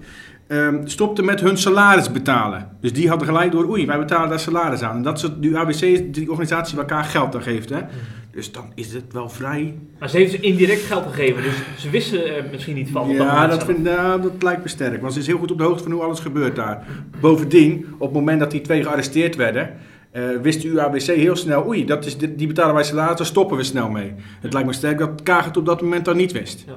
ehm, 0.51 0.87
stopte 0.87 1.23
met 1.23 1.39
hun 1.39 1.57
salaris 1.57 2.11
betalen. 2.11 2.69
Dus 2.81 2.93
die 2.93 3.09
hadden 3.09 3.27
gelijk 3.27 3.51
door, 3.51 3.69
oei, 3.69 3.85
wij 3.85 3.97
betalen 3.97 4.29
daar 4.29 4.39
salaris 4.39 4.81
aan. 4.81 4.95
En 4.95 5.01
dat 5.01 5.17
is 5.17 5.23
het, 5.23 5.41
de 5.41 5.47
UAWC 5.47 5.81
is 5.81 6.01
die 6.11 6.29
organisatie 6.29 6.75
waar 6.75 6.85
elkaar 6.85 7.03
geld 7.03 7.35
aan 7.35 7.41
geeft. 7.41 7.69
Hè? 7.69 7.79
Dus 8.31 8.51
dan 8.51 8.71
is 8.75 8.93
het 8.93 9.13
wel 9.13 9.29
vrij 9.29 9.75
Maar 9.99 10.09
ze 10.09 10.17
heeft 10.17 10.31
ze 10.31 10.39
indirect 10.39 10.81
geld 10.81 11.05
gegeven, 11.05 11.43
dus 11.43 11.55
ze 11.77 11.89
wisten 11.89 12.35
er 12.35 12.45
misschien 12.51 12.75
niet 12.75 12.89
van. 12.89 13.09
ja, 13.09 13.47
dat, 13.47 13.63
vind, 13.63 13.83
nou, 13.83 14.21
dat 14.21 14.43
lijkt 14.43 14.63
me 14.63 14.69
sterk. 14.69 15.01
Want 15.01 15.13
ze 15.13 15.19
is 15.19 15.27
heel 15.27 15.37
goed 15.37 15.51
op 15.51 15.57
de 15.57 15.63
hoogte 15.63 15.83
van 15.83 15.91
hoe 15.91 16.03
alles 16.03 16.19
gebeurt 16.19 16.55
daar. 16.55 16.85
Bovendien, 17.19 17.85
op 17.93 18.07
het 18.07 18.13
moment 18.13 18.39
dat 18.39 18.51
die 18.51 18.61
twee 18.61 18.83
gearresteerd 18.83 19.35
werden, 19.35 19.69
eh, 20.11 20.23
wist 20.41 20.61
de 20.61 20.67
UABC 20.67 21.01
heel 21.01 21.35
snel, 21.35 21.67
oei, 21.67 21.85
dat 21.85 22.05
is, 22.05 22.17
die 22.17 22.35
die 22.35 22.47
betalen 22.47 22.73
wij 22.73 22.83
salaris, 22.83 23.17
daar 23.17 23.25
stoppen 23.25 23.57
we 23.57 23.63
snel 23.63 23.89
mee. 23.89 24.13
Het 24.41 24.53
lijkt 24.53 24.67
me 24.67 24.73
sterk 24.73 24.97
dat 24.97 25.23
Kaag 25.23 25.45
het 25.45 25.57
op 25.57 25.65
dat 25.65 25.81
moment 25.81 26.05
dan 26.05 26.17
niet 26.17 26.31
wist. 26.31 26.65
Ja. 26.67 26.73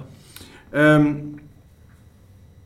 Ehm, 0.70 1.14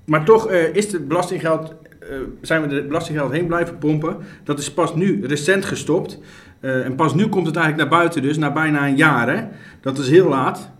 maar 0.08 0.24
toch 0.24 0.48
eh, 0.48 0.74
is 0.74 0.92
het 0.92 1.08
belastinggeld, 1.08 1.74
eh, 2.00 2.08
zijn 2.40 2.62
we 2.62 2.68
de 2.68 2.84
belastinggeld 2.84 3.32
heen 3.32 3.46
blijven 3.46 3.78
pompen. 3.78 4.16
Dat 4.44 4.58
is 4.58 4.72
pas 4.72 4.94
nu 4.94 5.26
recent 5.26 5.64
gestopt. 5.64 6.18
Eh, 6.60 6.84
en 6.84 6.94
pas 6.94 7.14
nu 7.14 7.28
komt 7.28 7.46
het 7.46 7.56
eigenlijk 7.56 7.90
naar 7.90 7.98
buiten, 7.98 8.22
dus 8.22 8.38
na 8.38 8.52
bijna 8.52 8.86
een 8.86 8.96
jaar. 8.96 9.36
Hè? 9.36 9.44
Dat 9.80 9.98
is 9.98 10.08
heel 10.08 10.28
laat. 10.28 10.70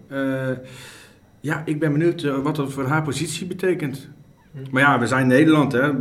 Ja, 1.41 1.62
ik 1.64 1.79
ben 1.79 1.93
benieuwd 1.93 2.22
wat 2.43 2.57
dat 2.57 2.72
voor 2.72 2.85
haar 2.87 3.03
positie 3.03 3.47
betekent. 3.47 4.09
Maar 4.70 4.82
ja, 4.82 4.98
we 4.98 5.06
zijn 5.06 5.26
Nederland, 5.26 5.72
hè. 5.72 5.80
Er 5.80 5.94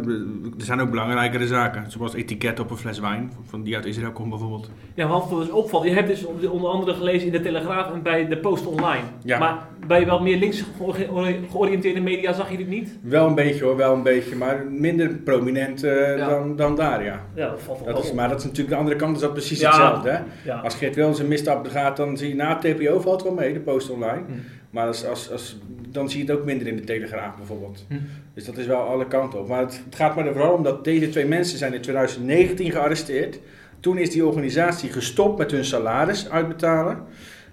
zijn 0.58 0.80
ook 0.80 0.90
belangrijkere 0.90 1.48
zaken. 1.48 1.92
Zoals 1.92 2.14
etiket 2.14 2.60
op 2.60 2.70
een 2.72 2.78
fles 2.78 3.00
wijn, 3.00 3.32
van 3.46 3.64
die 3.64 3.76
uit 3.76 3.86
Israël 3.86 4.12
komt 4.12 4.30
bijvoorbeeld. 4.30 4.70
Ja, 4.94 5.08
wat 5.08 5.28
voor 5.30 5.40
dus 5.40 5.50
opvalt, 5.50 5.84
je 5.84 5.90
hebt 5.94 6.08
dus 6.08 6.26
onder 6.26 6.70
andere 6.70 6.94
gelezen 6.94 7.26
in 7.28 7.32
de 7.32 7.40
Telegraaf 7.42 7.92
en 7.94 8.02
bij 8.02 8.28
de 8.28 8.38
Post 8.38 8.66
Online. 8.66 9.04
Ja. 9.24 9.40
Maar 9.40 9.68
bij 9.88 10.06
wel 10.06 10.22
meer 10.22 10.38
links 10.38 10.64
geori- 10.78 11.40
georiënteerde 11.52 12.00
media 12.02 12.34
zag 12.34 12.52
je 12.52 12.58
dit 12.58 12.68
niet? 12.68 12.98
Wel 13.02 13.28
een 13.28 13.36
beetje 13.36 13.64
hoor, 13.64 13.76
wel 13.76 13.94
een 13.94 14.04
beetje, 14.04 14.36
maar 14.36 14.66
minder 14.70 15.10
prominent 15.10 15.84
eh, 15.84 16.18
Ja. 16.18 16.30
dan, 16.30 16.56
dan 16.56 16.76
daar, 16.76 17.04
ja. 17.04 17.22
Ja, 17.36 17.50
dat 17.50 17.62
valt 17.62 17.84
wel 17.86 17.94
Dat 17.96 18.04
is, 18.04 18.14
maar 18.14 18.30
dat 18.30 18.38
is 18.38 18.44
natuurlijk 18.44 18.70
de 18.70 18.76
andere 18.80 18.96
kant, 18.96 19.16
is 19.16 19.22
dat 19.22 19.34
precies 19.34 19.62
hetzelfde. 19.64 20.10
Hè? 20.10 20.20
Ja. 20.46 20.60
Als 20.60 20.76
Geert 20.76 20.96
Wilders 20.96 21.20
een 21.20 21.28
misstap 21.28 21.64
begaat, 21.64 21.98
dan 21.98 22.18
zie 22.18 22.30
je 22.30 22.36
na 22.36 22.60
het 22.60 22.78
TPO 22.78 23.00
valt 23.00 23.24
wel 23.24 23.34
mee, 23.34 23.54
de 23.54 23.60
Post 23.60 23.90
Online. 23.90 24.22
Hm. 24.28 24.34
Maar 24.70 24.88
als, 24.88 25.06
als, 25.06 25.32
als, 25.32 25.58
dan 25.90 26.10
zie 26.10 26.26
je 26.26 26.32
het 26.32 26.40
ook 26.40 26.46
minder 26.46 26.68
in 26.68 26.76
de 26.76 26.84
Telegraaf 26.84 27.36
bijvoorbeeld. 27.38 27.86
Hm. 27.88 27.96
Dus 28.38 28.46
dat 28.46 28.58
is 28.58 28.66
wel 28.66 28.82
alle 28.82 29.08
kanten 29.08 29.40
op. 29.40 29.48
Maar 29.48 29.60
het, 29.60 29.82
het 29.86 29.96
gaat 29.96 30.16
maar 30.16 30.26
er 30.28 30.34
vooral 30.34 30.54
om 30.54 30.64
dat 30.64 30.84
deze 30.84 31.10
twee 31.10 31.26
mensen 31.26 31.58
zijn 31.58 31.74
in 31.74 31.82
2019 31.82 32.72
gearresteerd. 32.72 33.40
Toen 33.80 33.98
is 33.98 34.10
die 34.10 34.26
organisatie 34.26 34.92
gestopt 34.92 35.38
met 35.38 35.52
hun 35.52 35.66
salaris 35.66 36.30
uitbetalen. 36.30 37.04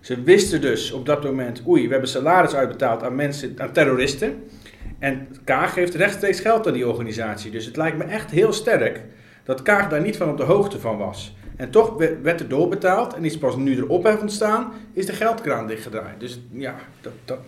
Ze 0.01 0.23
wisten 0.23 0.61
dus 0.61 0.93
op 0.93 1.07
dat 1.07 1.25
moment, 1.25 1.63
oei, 1.67 1.85
we 1.87 1.93
hebben 1.93 2.09
salaris 2.11 2.55
uitbetaald 2.55 3.03
aan 3.03 3.15
mensen, 3.15 3.55
aan 3.57 3.73
terroristen. 3.73 4.43
En 4.99 5.29
Kaag 5.45 5.73
geeft 5.73 5.95
rechtstreeks 5.95 6.41
geld 6.41 6.67
aan 6.67 6.73
die 6.73 6.89
organisatie. 6.89 7.51
Dus 7.51 7.65
het 7.67 7.77
lijkt 7.77 7.97
me 7.99 8.05
echt 8.05 8.31
heel 8.31 8.53
sterk 8.53 9.03
dat 9.45 9.63
Kaag 9.63 9.89
daar 9.89 10.03
niet 10.03 10.17
van 10.17 10.31
op 10.31 10.37
de 10.37 10.43
hoogte 10.43 10.81
van 10.81 10.97
was. 10.99 11.37
En 11.57 11.71
toch 11.71 11.97
we- 11.97 12.19
werd 12.23 12.41
er 12.41 12.49
doorbetaald 12.49 13.15
en 13.15 13.25
is 13.25 13.39
pas 13.39 13.57
nu 13.57 13.77
er 13.77 13.89
ophef 13.89 14.21
ontstaan, 14.21 14.73
is 14.93 15.07
de 15.07 15.13
geldkraan 15.13 15.67
dichtgedraaid. 15.67 16.21
Dus 16.21 16.41
ja, 16.53 16.75
dat, 17.01 17.13
dat, 17.25 17.39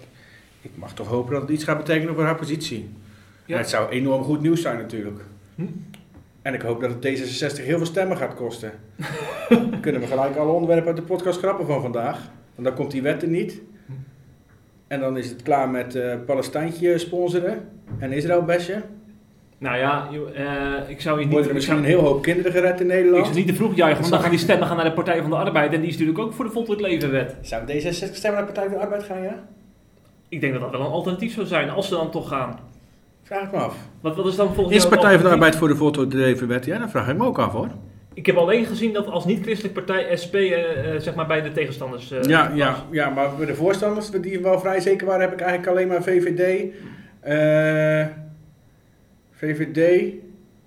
ik 0.62 0.70
mag 0.74 0.95
toch 0.95 1.09
hopen 1.09 1.32
dat 1.32 1.43
het 1.43 1.51
iets 1.51 1.64
gaat 1.64 1.76
betekenen 1.78 2.14
voor 2.14 2.24
haar 2.24 2.37
positie. 2.37 2.91
Ja. 3.47 3.57
Het 3.57 3.68
zou 3.68 3.88
enorm 3.90 4.22
goed 4.22 4.40
nieuws 4.40 4.61
zijn 4.62 4.76
natuurlijk. 4.76 5.20
Hm. 5.55 5.62
En 6.42 6.55
ik 6.55 6.62
hoop 6.62 6.80
dat 6.80 6.90
het 6.90 7.07
D66 7.07 7.64
heel 7.64 7.76
veel 7.76 7.86
stemmen 7.86 8.16
gaat 8.16 8.34
kosten. 8.34 8.72
Dan 9.49 9.80
kunnen 9.84 10.01
we 10.01 10.07
gelijk 10.07 10.36
alle 10.36 10.53
onderwerpen 10.53 10.86
uit 10.86 10.97
de 10.97 11.03
podcast 11.03 11.38
grappen 11.38 11.66
van 11.66 11.82
vandaag. 11.82 12.30
Want 12.55 12.68
dan 12.68 12.76
komt 12.76 12.90
die 12.90 13.03
wet 13.03 13.22
er 13.22 13.28
niet. 13.28 13.61
En 14.86 15.01
dan 15.01 15.16
is 15.16 15.28
het 15.28 15.42
klaar 15.42 15.68
met 15.68 15.94
eh 15.94 16.14
Palestijntje 16.26 16.99
sponsoren 16.99 17.68
en 17.99 18.12
Israël 18.12 18.42
bashen. 18.42 18.82
Nou 19.59 19.76
ja, 19.76 20.09
eh, 20.34 20.90
ik 20.90 21.01
zou 21.01 21.20
je 21.20 21.26
Worden 21.26 21.28
niet... 21.28 21.32
er 21.32 21.47
Ik 21.47 21.53
misschien 21.53 21.76
zou, 21.76 21.78
een 21.78 21.84
heel 21.84 22.01
hoop 22.01 22.22
kinderen 22.22 22.53
gered 22.53 22.80
in 22.80 22.86
ik 22.86 22.92
Nederland. 22.92 23.24
zou 23.24 23.36
niet 23.36 23.47
te 23.47 23.55
vroeg 23.55 23.74
juichen, 23.74 24.01
want 24.01 24.12
dan 24.12 24.20
gaan 24.20 24.30
die 24.30 24.38
stemmen 24.38 24.66
gaan 24.66 24.76
naar 24.76 24.84
de 24.84 24.92
Partij 24.92 25.20
van 25.20 25.30
de 25.30 25.36
Arbeid. 25.36 25.72
En 25.72 25.80
die 25.80 25.88
is 25.88 25.99
natuurlijk 25.99 26.18
ook 26.18 26.32
voor 26.32 26.44
de 26.44 26.51
voltooid 26.51 26.80
levenwet. 26.80 27.36
Zou 27.40 27.62
D66 27.62 27.90
stemmen 27.90 28.40
naar 28.40 28.47
de 28.47 28.53
Partij 28.53 28.64
van 28.64 28.72
de 28.72 28.84
Arbeid 28.84 29.03
gaan, 29.03 29.22
ja? 29.22 29.44
Ik 30.28 30.40
denk 30.40 30.53
dat 30.53 30.62
dat 30.62 30.70
wel 30.70 30.80
een 30.80 30.86
alternatief 30.86 31.34
zou 31.34 31.47
zijn, 31.47 31.70
als 31.70 31.88
ze 31.88 31.94
dan 31.94 32.11
toch 32.11 32.28
gaan. 32.28 32.59
Vraag 33.27 33.43
ik 33.43 33.53
me 33.53 33.59
af. 33.59 33.77
Wat, 34.01 34.16
wat 34.16 34.27
is 34.27 34.37
dan 34.37 34.55
volgens 34.55 34.77
Is 34.77 34.83
jou 34.83 34.95
het 34.95 35.01
Partij 35.01 35.18
van 35.18 35.29
de? 35.29 35.35
Arbeid 35.35 35.57
voor 35.57 35.68
de 35.68 35.77
voltooide 35.77 36.16
levenwet? 36.16 36.64
Ja, 36.64 36.79
dat 36.79 36.91
vraag 36.91 37.09
ik 37.09 37.16
me 37.16 37.24
ook 37.24 37.39
af 37.39 37.53
hoor. 37.53 37.68
Ik 38.14 38.27
heb 38.27 38.37
alleen 38.37 38.64
gezien 38.64 38.93
dat 38.93 39.07
als 39.07 39.24
niet-christelijk 39.24 39.74
partij 39.74 40.16
SP 40.22 40.35
eh, 40.35 40.95
eh, 40.95 41.01
zeg 41.01 41.14
maar 41.14 41.27
bij 41.27 41.43
de 41.43 41.53
tegenstanders 41.53 42.11
eh, 42.11 42.22
ja, 42.22 42.49
was. 42.49 42.59
ja, 42.59 42.77
ja, 42.91 43.09
maar 43.11 43.37
bij 43.37 43.47
de 43.47 43.55
voorstanders 43.55 44.11
die 44.11 44.41
wel 44.41 44.61
vrij 44.61 44.81
zeker 44.81 45.07
waren, 45.07 45.20
heb 45.20 45.33
ik 45.33 45.41
eigenlijk 45.41 45.70
alleen 45.70 45.89
maar 45.89 46.03
VVD, 46.03 46.72
eh, 47.20 48.07
VVD 49.31 50.12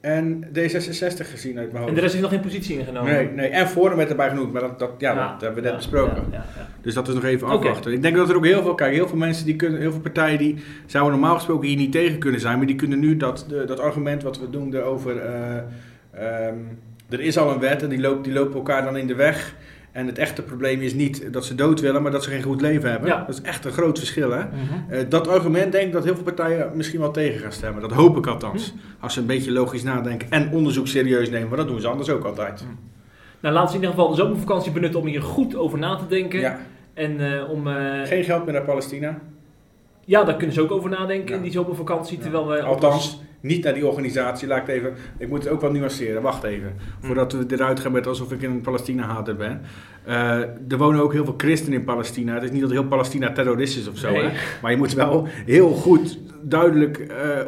en 0.02 0.43
D66 0.45 1.30
gezien 1.32 1.58
uit 1.58 1.72
mijn 1.72 1.76
En 1.76 1.80
hoofd. 1.82 1.95
de 1.95 2.02
rest 2.02 2.14
is 2.16 2.22
nog 2.22 2.30
geen 2.30 2.39
positie 2.39 2.80
ingenomen. 2.80 3.14
Nee, 3.14 3.30
nee, 3.30 3.50
en 3.50 3.68
Forum 3.68 3.97
werd 3.97 4.10
erbij 4.10 4.30
genoemd, 4.30 4.52
maar 4.54 4.62
dat, 4.62 4.80
dat, 4.80 4.91
ja, 4.97 5.14
dat 5.14 5.41
hebben 5.41 5.54
we 5.54 5.62
net 5.62 5.70
ja, 5.70 5.76
besproken. 5.76 6.24
ja. 6.32 6.45
Dus 6.82 6.93
dat 6.93 7.08
is 7.08 7.14
nog 7.14 7.24
even 7.24 7.47
afwachten. 7.47 7.93
Ik 7.93 8.02
denk 8.02 8.16
dat 8.16 8.30
er 8.30 8.36
ook 8.36 8.45
heel 8.45 8.62
veel, 8.62 8.76
kijk, 8.76 8.93
heel 8.93 9.08
veel 9.08 9.18
mensen 9.18 9.45
die 9.45 9.56
kunnen, 9.56 9.80
heel 9.80 9.91
veel 9.91 10.00
partijen 10.00 10.38
die 10.38 10.56
zouden 10.86 11.20
normaal 11.20 11.36
gesproken 11.36 11.68
hier 11.68 11.78
niet 11.78 11.91
tegen 11.91 12.20
kunnen 12.20 12.39
zijn, 12.39 12.58
maar 12.58 12.68
die 12.68 12.76
kunnen 12.76 13.00
nu 13.00 13.18
dat, 13.18 13.45
dat 13.68 13.80
argument 13.80 14.24
wat 14.24 14.39
we 14.39 14.47
noemden 14.52 14.86
over, 14.86 15.18
eh, 15.18 15.58
ehm, 16.12 16.58
er 17.10 17.20
is 17.20 17.38
al 17.38 17.52
een 17.52 17.60
wet 17.60 17.84
en 17.84 17.89
die, 17.89 18.00
loopt, 18.00 18.24
die 18.24 18.34
lopen 18.34 18.56
elkaar 18.56 18.84
dan 18.84 18.97
in 18.97 19.08
de 19.08 19.16
weg. 19.16 19.56
En 20.00 20.06
het 20.08 20.18
echte 20.18 20.41
probleem 20.41 20.82
is 20.82 20.93
niet 20.93 21.34
dat 21.34 21.45
ze 21.45 21.56
dood 21.56 21.80
willen, 21.80 22.02
maar 22.02 22.12
dat 22.12 22.24
ze 22.24 22.30
geen 22.30 22.41
goed 22.41 22.62
leven 22.62 22.91
hebben. 22.91 23.10
Ja. 23.10 23.24
Dat 23.28 23.36
is 23.36 23.41
echt 23.41 23.66
een 23.66 23.72
groot 23.72 23.97
verschil, 23.97 24.32
hè? 24.32 24.39
Mhm. 24.43 24.54
Eh, 24.89 25.00
dat 25.10 25.28
argument 25.28 25.72
denk 25.72 25.86
ik 25.88 25.91
dat 25.93 26.04
heel 26.04 26.16
veel 26.16 26.24
partijen 26.24 26.72
misschien 26.74 27.00
wel 27.00 27.12
tegen 27.12 27.39
gaan 27.39 27.52
stemmen. 27.52 27.82
Dat 27.82 27.91
hoop 27.91 28.18
ik 28.18 28.28
althans. 28.28 28.74
Als 29.00 29.14
ze 29.14 29.20
een 29.20 29.26
beetje 29.26 29.52
logisch 29.52 29.84
nadenken 29.84 30.32
en 30.32 30.52
onderzoek 30.52 30.88
serieus 30.88 31.30
nemen, 31.30 31.47
maar 31.47 31.58
dat 31.58 31.68
doen 31.68 31.80
ze 31.82 31.88
anders 31.88 32.10
ook 32.10 32.24
altijd. 32.24 32.64
Nou, 33.39 33.54
laten 33.54 33.70
ze 33.70 33.76
in 33.76 33.82
ieder 33.82 33.95
geval 33.95 34.10
de 34.16 34.22
zomervakantie 34.22 34.72
benutten 34.72 35.00
om 35.00 35.06
hier 35.08 35.22
goed 35.22 35.56
over 35.56 35.80
na 35.80 35.95
te 35.95 36.08
denken. 36.08 36.39
Ja, 36.39 36.60
En 36.93 37.34
eh, 37.34 37.50
om... 37.50 37.68
eh, 37.68 38.02
geen 38.04 38.24
geld 38.24 38.43
meer 38.45 38.54
naar 38.54 38.64
Palestina. 38.64 39.20
Ja, 40.10 40.24
daar 40.24 40.36
kunnen 40.36 40.55
ze 40.55 40.62
ook 40.62 40.72
over 40.72 40.89
nadenken 40.89 41.30
Ja. 41.30 41.36
in 41.36 41.41
die 41.41 41.51
zomervakantie. 41.51 42.18
Terwijl 42.18 42.47
we 42.47 42.62
Althans, 42.64 43.22
niet 43.39 43.64
naar 43.64 43.74
die 43.74 43.88
organisatie. 43.88 44.47
Laat 44.47 44.57
ik 44.62 44.68
het 44.68 44.76
even. 44.76 44.93
Ik 45.18 45.30
moet 45.30 45.43
het 45.43 45.51
ook 45.53 45.62
wel 45.62 45.72
nuanceren. 45.72 46.22
Wacht 46.22 46.43
even. 46.43 46.76
Voordat 46.99 47.32
we 47.32 47.45
eruit 47.47 47.80
gaan 47.80 47.91
met 47.91 48.07
alsof 48.07 48.32
ik 48.32 48.41
een 48.43 48.62
Palestina-hater 48.62 49.36
ben. 49.36 49.62
Eh, 50.05 50.38
er 50.70 50.78
wonen 50.78 51.01
ook 51.01 51.14
heel 51.14 51.26
veel 51.26 51.34
christenen 51.38 51.80
in 51.80 51.86
Palestina. 51.86 52.34
Het 52.34 52.43
is 52.43 52.51
niet 52.51 52.62
dat 52.62 52.72
heel 52.72 52.88
Palestina 52.88 53.32
terrorist 53.32 53.78
is 53.78 53.88
of 53.88 53.97
zo. 53.97 54.12
Nee. 54.12 54.22
Hè? 54.24 54.30
Maar 54.62 54.72
je 54.72 54.78
moet 54.78 54.93
wel 54.93 55.28
heel 55.45 55.70
goed, 55.70 56.20
duidelijk 56.41 56.97
eh, 56.97 57.47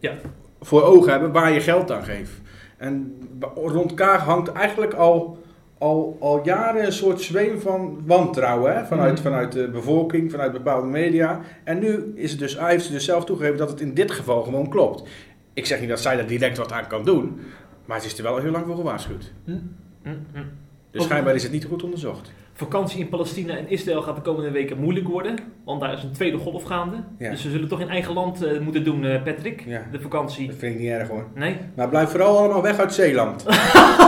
Ja. 0.00 0.12
voor 0.60 0.82
ogen 0.82 1.10
hebben 1.10 1.32
waar 1.32 1.52
je 1.52 1.60
geld 1.60 1.90
aan 1.92 2.04
geeft. 2.04 2.32
En 2.76 3.14
rond 3.54 3.94
Kaag 3.94 4.24
hangt 4.24 4.52
eigenlijk 4.52 4.94
al, 4.94 5.38
al, 5.80 6.16
al 6.20 6.40
jaren 6.44 6.84
een 6.84 6.92
soort 6.92 7.20
zweem 7.20 7.60
van 7.60 8.02
wantrouwen. 8.06 8.76
Hè? 8.76 8.84
Vanuit, 8.84 9.12
Mhm. 9.12 9.22
vanuit 9.22 9.52
de 9.52 9.68
bevolking, 9.68 10.30
vanuit 10.30 10.52
bepaalde 10.52 10.86
media. 10.86 11.40
En 11.64 11.78
nu 11.78 12.12
is 12.14 12.30
het 12.30 12.40
dus, 12.40 12.58
hij 12.58 12.70
heeft 12.70 12.84
ze 12.84 12.92
dus 12.92 13.04
zelf 13.04 13.24
toegegeven 13.24 13.58
dat 13.58 13.70
het 13.70 13.80
in 13.80 13.94
dit 13.94 14.10
geval 14.10 14.42
gewoon 14.42 14.68
klopt. 14.68 15.08
Ik 15.52 15.66
zeg 15.66 15.80
niet 15.80 15.88
dat 15.88 16.00
zij 16.00 16.16
daar 16.16 16.26
direct 16.26 16.56
wat 16.56 16.72
aan 16.72 16.86
kan 16.86 17.04
doen. 17.04 17.40
Maar 17.84 18.00
ze 18.00 18.06
is 18.06 18.16
er 18.18 18.22
wel 18.22 18.36
heel 18.38 18.50
lang 18.50 18.66
voor 18.66 18.76
gewaarschuwd. 18.76 19.32
Hm, 19.44 19.52
hm. 20.02 20.10
Dus 20.90 21.04
schijnbaar 21.04 21.34
is 21.34 21.42
het 21.42 21.52
niet 21.52 21.64
goed 21.64 21.82
onderzocht. 21.82 22.32
Vakantie 22.60 23.00
in 23.00 23.08
Palestina 23.08 23.56
en 23.56 23.68
Israël 23.68 24.02
gaat 24.02 24.16
de 24.16 24.22
komende 24.22 24.50
weken 24.50 24.78
moeilijk 24.78 25.08
worden. 25.08 25.38
Want 25.64 25.80
daar 25.80 25.92
is 25.92 26.02
een 26.02 26.12
tweede 26.12 26.38
golf 26.38 26.62
gaande. 26.62 26.96
Ja. 27.18 27.30
Dus 27.30 27.44
we 27.44 27.50
zullen 27.50 27.68
toch 27.68 27.80
in 27.80 27.88
eigen 27.88 28.14
land 28.14 28.42
eh, 28.42 28.60
moeten 28.60 28.84
doen, 28.84 29.04
eh, 29.04 29.22
Patrick. 29.22 29.62
Ja. 29.66 29.82
De 29.92 30.00
vakantie. 30.00 30.46
Dat 30.46 30.56
vind 30.56 30.74
ik 30.74 30.80
niet 30.80 30.90
erg 30.90 31.08
hoor. 31.08 31.24
Nee? 31.34 31.56
Maar 31.74 31.88
blijf 31.88 32.10
vooral 32.10 32.38
allemaal 32.38 32.62
weg 32.62 32.78
uit 32.78 32.94
Zeeland. 32.94 33.44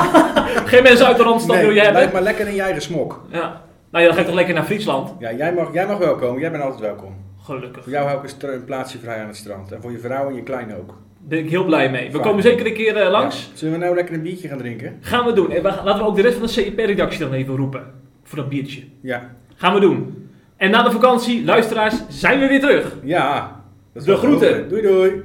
Geen 0.72 0.82
mensen 0.82 1.07
uit 1.07 1.16
de 1.16 1.22
Randstad 1.22 1.57
wil 1.57 1.66
je 1.66 1.72
blijf 1.72 1.94
hebben? 1.94 2.12
maar 2.12 2.22
lekker 2.22 2.48
in 2.48 2.55
je 2.55 2.62
eigen 2.62 2.82
smok. 2.82 3.26
Ja. 3.30 3.62
Nou 3.90 4.05
ja, 4.05 4.05
dan 4.05 4.12
ga 4.14 4.20
ik 4.20 4.26
toch 4.26 4.34
lekker 4.34 4.55
naar 4.55 4.64
Friesland? 4.64 5.14
Ja, 5.18 5.32
jij 5.32 5.53
mag, 5.53 5.72
jij 5.72 5.86
mag 5.86 5.98
wel 5.98 6.14
komen. 6.14 6.40
Jij 6.40 6.50
bent 6.50 6.62
altijd 6.62 6.80
welkom. 6.80 7.14
Gelukkig. 7.42 7.82
Voor 7.82 7.92
jou 7.92 8.09
hou 8.09 8.26
ik 8.26 8.42
een, 8.42 8.64
plaatsje 8.64 8.98
vrij 8.98 9.20
aan 9.20 9.26
het 9.26 9.36
strand. 9.36 9.72
En 9.72 9.82
voor 9.82 9.92
je 9.92 9.98
vrouw 9.98 10.28
en 10.28 10.34
je 10.34 10.42
kleine 10.42 10.76
ook. 10.76 10.98
ben 11.18 11.38
ik 11.38 11.50
heel 11.50 11.64
blij 11.64 11.90
mee. 11.90 12.05
We 12.05 12.11
Fijn. 12.11 12.22
komen 12.22 12.42
zeker 12.42 12.66
een 12.66 12.74
keer 12.74 12.96
eh, 12.96 13.11
langs. 13.11 13.50
Ja. 13.50 13.57
Zullen 13.57 13.74
we 13.74 13.80
nou 13.80 13.94
lekker 13.94 14.14
een 14.14 14.22
biertje 14.22 14.48
gaan 14.48 14.59
drinken? 14.59 14.98
Gaan 15.00 15.24
we 15.24 15.32
doen. 15.32 15.50
En 15.50 15.62
we 15.62 15.68
laten 15.84 15.98
we 15.98 16.09
ook 16.09 16.16
de 16.16 16.22
rest 16.22 16.34
van 16.34 16.46
de 16.46 16.53
CEP-redactie 16.53 17.20
dan 17.20 17.32
even 17.32 17.57
roepen. 17.57 18.01
Voor 18.32 18.40
dat 18.40 18.50
biertje. 18.50 18.82
Ja. 19.00 19.30
Gaan 19.54 19.74
we 19.74 19.80
doen. 19.80 20.28
En 20.56 20.70
na 20.70 20.82
de 20.82 20.90
vakantie, 20.90 21.44
luisteraars, 21.44 21.94
zijn 22.08 22.40
we 22.40 22.46
weer 22.46 22.60
terug. 22.60 22.96
Ja. 23.02 23.60
Dat 23.92 24.02
is 24.02 24.08
De 24.08 24.16
groeten. 24.16 24.68
Doei 24.68 24.82
doei. 24.82 25.22